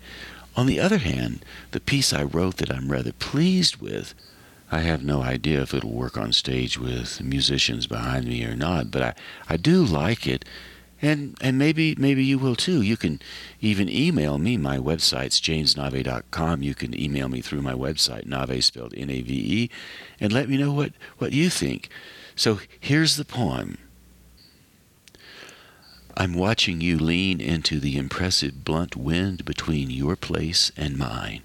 On 0.61 0.67
the 0.67 0.79
other 0.79 0.99
hand, 0.99 1.43
the 1.71 1.81
piece 1.81 2.13
I 2.13 2.23
wrote 2.23 2.59
that 2.59 2.71
I'm 2.71 2.93
rather 2.93 3.15
pleased 3.15 3.77
with, 3.77 4.13
I 4.71 4.81
have 4.81 5.03
no 5.03 5.23
idea 5.23 5.63
if 5.63 5.73
it'll 5.73 5.91
work 5.91 6.19
on 6.19 6.35
stage 6.35 6.77
with 6.79 7.23
musicians 7.23 7.87
behind 7.87 8.27
me 8.27 8.45
or 8.45 8.55
not, 8.55 8.91
but 8.91 9.03
I, 9.03 9.15
I 9.49 9.57
do 9.57 9.83
like 9.83 10.27
it. 10.27 10.45
And 11.01 11.35
and 11.41 11.57
maybe 11.57 11.95
maybe 11.97 12.23
you 12.23 12.39
will 12.39 12.57
too. 12.57 12.83
You 12.83 12.99
can 12.99 13.23
even 13.63 13.89
email 13.89 14.37
me. 14.37 14.59
My 14.59 14.77
website's 14.77 15.41
jamesnave.com. 15.41 16.63
You 16.63 16.75
can 16.75 16.93
email 16.95 17.31
me 17.31 17.41
through 17.41 17.63
my 17.63 17.73
website, 17.73 18.27
Nave 18.27 18.63
spelled 18.63 18.93
N-A-V-E, 18.95 19.71
and 20.21 20.31
let 20.31 20.51
me 20.51 20.59
know 20.59 20.75
what, 20.75 20.93
what 21.17 21.33
you 21.33 21.49
think. 21.49 21.89
So 22.37 22.61
here's 22.79 23.17
the 23.17 23.25
poem. 23.25 23.79
I'm 26.21 26.35
watching 26.35 26.83
you 26.83 26.99
lean 26.99 27.41
into 27.41 27.81
the 27.81 27.97
impressive 27.97 28.63
blunt 28.63 28.95
wind 28.95 29.47
between 29.47 29.89
your 29.89 30.17
place 30.17 30.71
and 30.77 30.99
mine. 30.99 31.41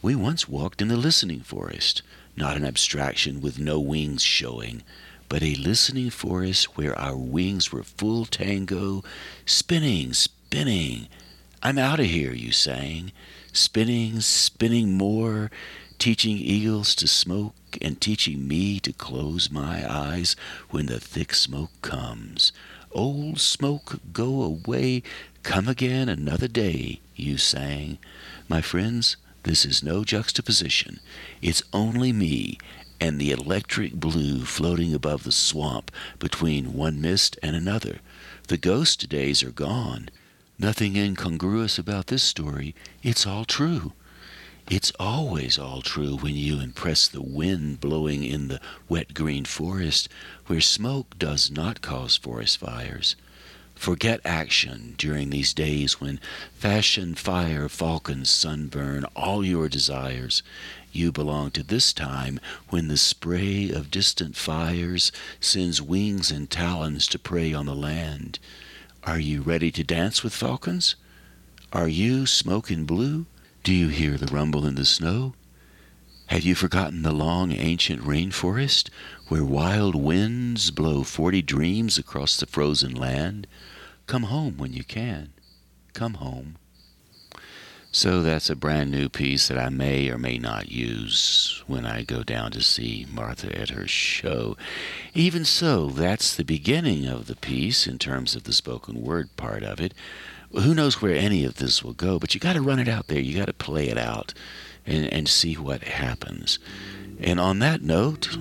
We 0.00 0.14
once 0.14 0.48
walked 0.48 0.80
in 0.80 0.88
the 0.88 0.96
listening 0.96 1.40
forest, 1.40 2.00
not 2.34 2.56
an 2.56 2.64
abstraction 2.64 3.42
with 3.42 3.58
no 3.58 3.78
wings 3.78 4.22
showing, 4.22 4.82
but 5.28 5.42
a 5.42 5.56
listening 5.56 6.08
forest 6.08 6.78
where 6.78 6.98
our 6.98 7.18
wings 7.18 7.70
were 7.70 7.82
full 7.82 8.24
tango, 8.24 9.04
spinning, 9.44 10.14
spinning. 10.14 11.08
I'm 11.62 11.76
out 11.76 12.00
of 12.00 12.06
here, 12.06 12.32
you 12.32 12.50
sang, 12.50 13.12
spinning, 13.52 14.20
spinning 14.20 14.96
more, 14.96 15.50
teaching 15.98 16.38
eagles 16.38 16.94
to 16.94 17.06
smoke 17.06 17.76
and 17.82 18.00
teaching 18.00 18.48
me 18.48 18.80
to 18.80 18.94
close 18.94 19.50
my 19.50 19.84
eyes 19.86 20.34
when 20.70 20.86
the 20.86 20.98
thick 20.98 21.34
smoke 21.34 21.72
comes. 21.82 22.52
Old 22.94 23.40
smoke, 23.40 24.00
go 24.12 24.42
away, 24.42 25.02
come 25.42 25.66
again 25.66 26.08
another 26.08 26.48
day, 26.48 27.00
you 27.16 27.38
sang. 27.38 27.98
My 28.48 28.60
friends, 28.60 29.16
this 29.44 29.64
is 29.64 29.82
no 29.82 30.04
juxtaposition. 30.04 31.00
It's 31.40 31.62
only 31.72 32.12
me 32.12 32.58
and 33.00 33.18
the 33.18 33.32
electric 33.32 33.94
blue 33.94 34.44
floating 34.44 34.94
above 34.94 35.24
the 35.24 35.32
swamp 35.32 35.90
between 36.18 36.74
one 36.74 37.00
mist 37.00 37.38
and 37.42 37.56
another. 37.56 38.00
The 38.48 38.58
ghost 38.58 39.08
days 39.08 39.42
are 39.42 39.50
gone. 39.50 40.08
Nothing 40.58 40.94
incongruous 40.96 41.78
about 41.78 42.06
this 42.08 42.22
story. 42.22 42.74
It's 43.02 43.26
all 43.26 43.44
true. 43.44 43.92
It's 44.70 44.92
always 44.98 45.58
all 45.58 45.82
true 45.82 46.16
when 46.16 46.34
you 46.34 46.60
impress 46.60 47.08
the 47.08 47.20
wind 47.20 47.80
blowing 47.80 48.24
in 48.24 48.48
the 48.48 48.60
wet 48.88 49.12
green 49.12 49.44
forest 49.44 50.08
where 50.46 50.60
smoke 50.60 51.18
does 51.18 51.50
not 51.50 51.82
cause 51.82 52.16
forest 52.16 52.58
fires. 52.58 53.16
Forget 53.74 54.20
action 54.24 54.94
during 54.96 55.30
these 55.30 55.52
days 55.52 56.00
when 56.00 56.20
fashion, 56.54 57.14
fire, 57.16 57.68
falcons 57.68 58.30
sunburn 58.30 59.04
all 59.16 59.44
your 59.44 59.68
desires. 59.68 60.42
You 60.92 61.10
belong 61.10 61.50
to 61.50 61.62
this 61.64 61.92
time 61.92 62.38
when 62.68 62.86
the 62.86 62.96
spray 62.96 63.68
of 63.70 63.90
distant 63.90 64.36
fires 64.36 65.10
sends 65.40 65.82
wings 65.82 66.30
and 66.30 66.48
talons 66.48 67.08
to 67.08 67.18
prey 67.18 67.52
on 67.52 67.66
the 67.66 67.74
land. 67.74 68.38
Are 69.02 69.18
you 69.18 69.42
ready 69.42 69.72
to 69.72 69.82
dance 69.82 70.22
with 70.22 70.32
falcons? 70.32 70.94
Are 71.72 71.88
you 71.88 72.26
smoking 72.26 72.84
blue? 72.84 73.26
Do 73.62 73.72
you 73.72 73.88
hear 73.88 74.16
the 74.16 74.32
rumble 74.34 74.66
in 74.66 74.74
the 74.74 74.84
snow? 74.84 75.34
Have 76.26 76.42
you 76.42 76.56
forgotten 76.56 77.02
the 77.02 77.12
long 77.12 77.52
ancient 77.52 78.02
rainforest 78.02 78.90
where 79.28 79.44
wild 79.44 79.94
winds 79.94 80.72
blow 80.72 81.04
forty 81.04 81.42
dreams 81.42 81.96
across 81.96 82.36
the 82.36 82.46
frozen 82.46 82.92
land? 82.92 83.46
Come 84.08 84.24
home 84.24 84.58
when 84.58 84.72
you 84.72 84.82
can. 84.82 85.32
Come 85.92 86.14
home. 86.14 86.56
So 87.92 88.20
that's 88.20 88.50
a 88.50 88.56
brand 88.56 88.90
new 88.90 89.08
piece 89.08 89.46
that 89.46 89.58
I 89.58 89.68
may 89.68 90.08
or 90.08 90.18
may 90.18 90.38
not 90.38 90.72
use 90.72 91.62
when 91.68 91.86
I 91.86 92.02
go 92.02 92.24
down 92.24 92.50
to 92.52 92.62
see 92.62 93.06
Martha 93.12 93.56
at 93.56 93.68
her 93.68 93.86
show. 93.86 94.56
Even 95.14 95.44
so, 95.44 95.88
that's 95.88 96.34
the 96.34 96.42
beginning 96.42 97.06
of 97.06 97.28
the 97.28 97.36
piece 97.36 97.86
in 97.86 97.98
terms 97.98 98.34
of 98.34 98.42
the 98.42 98.52
spoken 98.52 99.02
word 99.02 99.36
part 99.36 99.62
of 99.62 99.78
it. 99.78 99.94
Who 100.52 100.74
knows 100.74 101.00
where 101.00 101.14
any 101.14 101.44
of 101.44 101.56
this 101.56 101.82
will 101.82 101.94
go, 101.94 102.18
but 102.18 102.34
you 102.34 102.40
got 102.40 102.54
to 102.54 102.62
run 102.62 102.78
it 102.78 102.88
out 102.88 103.06
there. 103.06 103.20
You 103.20 103.38
got 103.38 103.46
to 103.46 103.52
play 103.52 103.88
it 103.88 103.98
out 103.98 104.34
and, 104.86 105.06
and 105.12 105.28
see 105.28 105.54
what 105.54 105.82
happens. 105.82 106.58
And 107.20 107.40
on 107.40 107.58
that 107.60 107.82
note, 107.82 108.36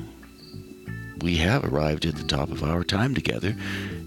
we 1.22 1.38
have 1.38 1.64
arrived 1.64 2.06
at 2.06 2.16
the 2.16 2.24
top 2.24 2.50
of 2.50 2.64
our 2.64 2.84
time 2.84 3.14
together. 3.14 3.56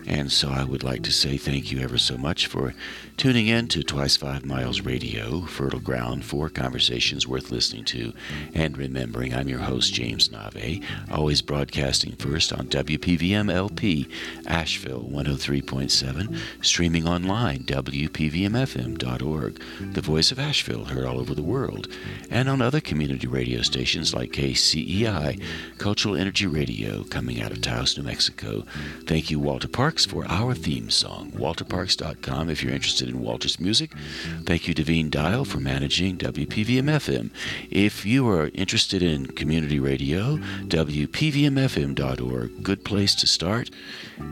And 0.07 0.31
so 0.31 0.51
I 0.51 0.65
would 0.65 0.83
like 0.83 1.03
to 1.05 1.13
say 1.13 1.37
thank 1.37 1.73
you 1.73 1.81
ever 1.81 1.99
so 1.99 2.17
much 2.19 2.47
for 2.47 2.75
tuning 3.17 3.47
in 3.47 3.69
to 3.69 3.83
Twice 3.83 4.17
Five 4.17 4.45
Miles 4.45 4.81
Radio, 4.81 5.43
fertile 5.43 5.81
ground 5.81 6.25
for 6.25 6.49
conversations 6.51 7.27
worth 7.27 7.51
listening 7.51 7.85
to 7.87 8.13
and 8.55 8.77
remembering. 8.77 9.33
I'm 9.35 9.49
your 9.49 9.61
host, 9.61 9.95
James 9.95 10.31
Nave, 10.31 10.85
always 11.11 11.41
broadcasting 11.41 12.17
first 12.17 12.53
on 12.53 12.67
WPVM 12.67 13.53
LP, 13.53 14.09
Asheville 14.47 15.05
103.7, 15.05 16.39
streaming 16.61 17.07
online, 17.07 17.63
WPVMFM.org, 17.65 19.63
the 19.81 20.01
voice 20.01 20.33
of 20.33 20.39
Asheville, 20.39 20.85
heard 20.87 21.05
all 21.05 21.21
over 21.21 21.35
the 21.35 21.43
world, 21.43 21.89
and 22.31 22.49
on 22.49 22.61
other 22.61 22.81
community 22.81 23.27
radio 23.27 23.63
stations 23.63 24.13
like 24.13 24.33
KCEI, 24.33 25.41
Cultural 25.79 26.17
Energy 26.17 26.47
Radio, 26.47 27.05
coming 27.05 27.41
out 27.41 27.53
of 27.53 27.63
Taos, 27.63 27.97
New 27.97 28.03
Mexico. 28.05 28.65
Thank 29.07 29.31
you, 29.31 29.39
Walter 29.39 29.69
Parks, 29.95 30.07
for 30.07 30.27
our 30.29 30.55
theme 30.55 30.91
song, 30.91 31.31
walterparks.com, 31.37 32.51
if 32.51 32.65
you're 32.65 32.73
interested 32.73 33.09
in 33.09 33.21
Walter's 33.21 33.61
music. 33.61 33.93
Thank 34.45 34.67
you, 34.67 34.75
Devine 34.75 35.09
Dial, 35.09 35.45
for 35.45 35.61
managing 35.61 36.19
WPVM 36.19 36.91
FM. 36.91 37.31
If 37.71 38.05
you 38.05 38.29
are 38.29 38.51
interested 38.55 39.05
in 39.05 39.29
community 39.29 39.79
radio, 39.79 40.39
WPVMFM.org, 40.67 42.65
good 42.65 42.85
place 42.85 43.15
to 43.15 43.29
start. 43.29 43.71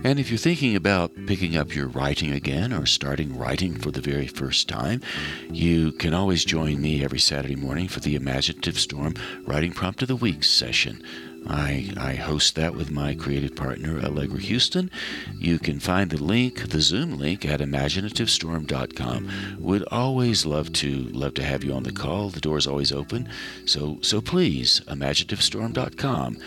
And 0.03 0.19
if 0.19 0.31
you're 0.31 0.39
thinking 0.39 0.75
about 0.75 1.13
picking 1.29 1.57
up 1.57 1.73
your 1.77 1.87
writing 1.87 2.33
again 2.33 2.73
or 2.73 2.85
starting 2.85 3.39
writing 3.39 3.79
for 3.79 3.93
the 3.93 4.01
very 4.01 4.27
first 4.27 4.69
time, 4.69 5.01
you 5.49 5.93
can 5.93 6.13
always 6.13 6.45
join 6.45 6.81
me 6.81 7.05
every 7.05 7.21
Saturday 7.21 7.55
morning 7.55 7.87
for 7.87 8.01
the 8.01 8.17
Imaginative 8.17 8.81
Storm 8.81 9.15
Writing 9.47 9.71
Prompt 9.71 10.03
of 10.03 10.09
the 10.09 10.17
Week 10.17 10.43
session. 10.43 11.05
I, 11.47 11.93
I 11.97 12.15
host 12.15 12.55
that 12.57 12.75
with 12.75 12.91
my 12.91 13.15
creative 13.15 13.57
partner, 13.57 14.01
Allegra 14.01 14.41
Huston. 14.41 14.91
You 15.39 15.59
can 15.59 15.81
find 15.81 16.11
the 16.11 16.23
link, 16.23 16.69
the 16.71 16.81
Zoom 16.81 17.19
link, 17.19 17.45
at 17.45 17.61
imaginativestorm.com. 17.61 19.57
Would 19.59 19.85
always 19.91 20.47
love 20.47 20.73
to 20.75 21.05
love 21.11 21.35
to 21.35 21.43
have 21.43 21.65
you 21.65 21.73
on 21.73 21.83
the 21.83 21.93
call. 21.93 22.31
The 22.31 22.41
door's 22.41 22.67
always 22.67 22.93
open. 22.93 23.29
So 23.65 23.99
so 24.03 24.21
please, 24.21 24.81
imaginativestorm.com. 24.87 26.39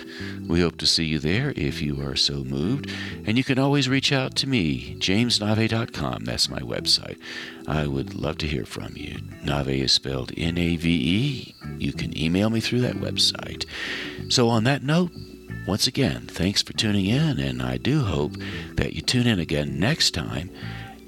We 0.48 0.62
hope 0.62 0.78
to 0.78 0.88
see 0.88 1.06
you 1.06 1.20
there 1.20 1.54
if 1.56 1.82
you 1.82 2.02
are 2.02 2.16
so 2.16 2.44
moved. 2.44 2.90
And 3.26 3.38
you 3.38 3.44
can 3.44 3.60
always 3.60 3.90
reach 3.90 4.12
out 4.12 4.36
to 4.38 4.48
me, 4.48 4.96
jamesnave.com. 5.00 6.26
That's 6.26 6.50
my 6.50 6.60
website. 6.60 7.18
I 7.68 7.88
would 7.88 8.16
love 8.16 8.38
to 8.40 8.48
hear 8.48 8.66
from 8.66 8.94
you. 8.96 9.18
Nave 9.44 9.70
is 9.70 9.92
spelled 9.92 10.32
N 10.38 10.58
A 10.58 10.76
V 10.76 10.90
E. 10.90 11.56
You 11.78 11.94
can 11.94 12.18
email 12.18 12.50
me 12.50 12.60
through 12.60 12.82
that 12.82 12.96
website. 12.96 13.66
So, 14.30 14.50
on 14.50 14.64
that 14.66 14.84
note, 14.84 15.12
once 15.68 15.88
again, 15.88 16.28
thanks 16.28 16.62
for 16.62 16.74
tuning 16.74 17.08
in, 17.08 17.40
and 17.40 17.62
I 17.62 17.78
do 17.78 18.02
hope 18.02 18.38
that 18.76 18.94
you 18.94 19.02
tune 19.02 19.26
in 19.26 19.40
again 19.40 19.80
next 19.80 20.12
time. 20.14 20.52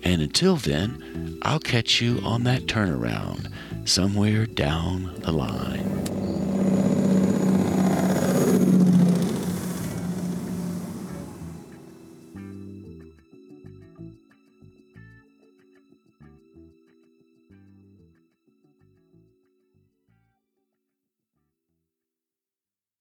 And 0.03 0.21
until 0.21 0.55
then, 0.55 1.39
I'll 1.43 1.59
catch 1.59 2.01
you 2.01 2.19
on 2.23 2.43
that 2.43 2.63
turnaround 2.63 3.51
somewhere 3.85 4.45
down 4.45 5.13
the 5.19 5.31
line. 5.31 6.56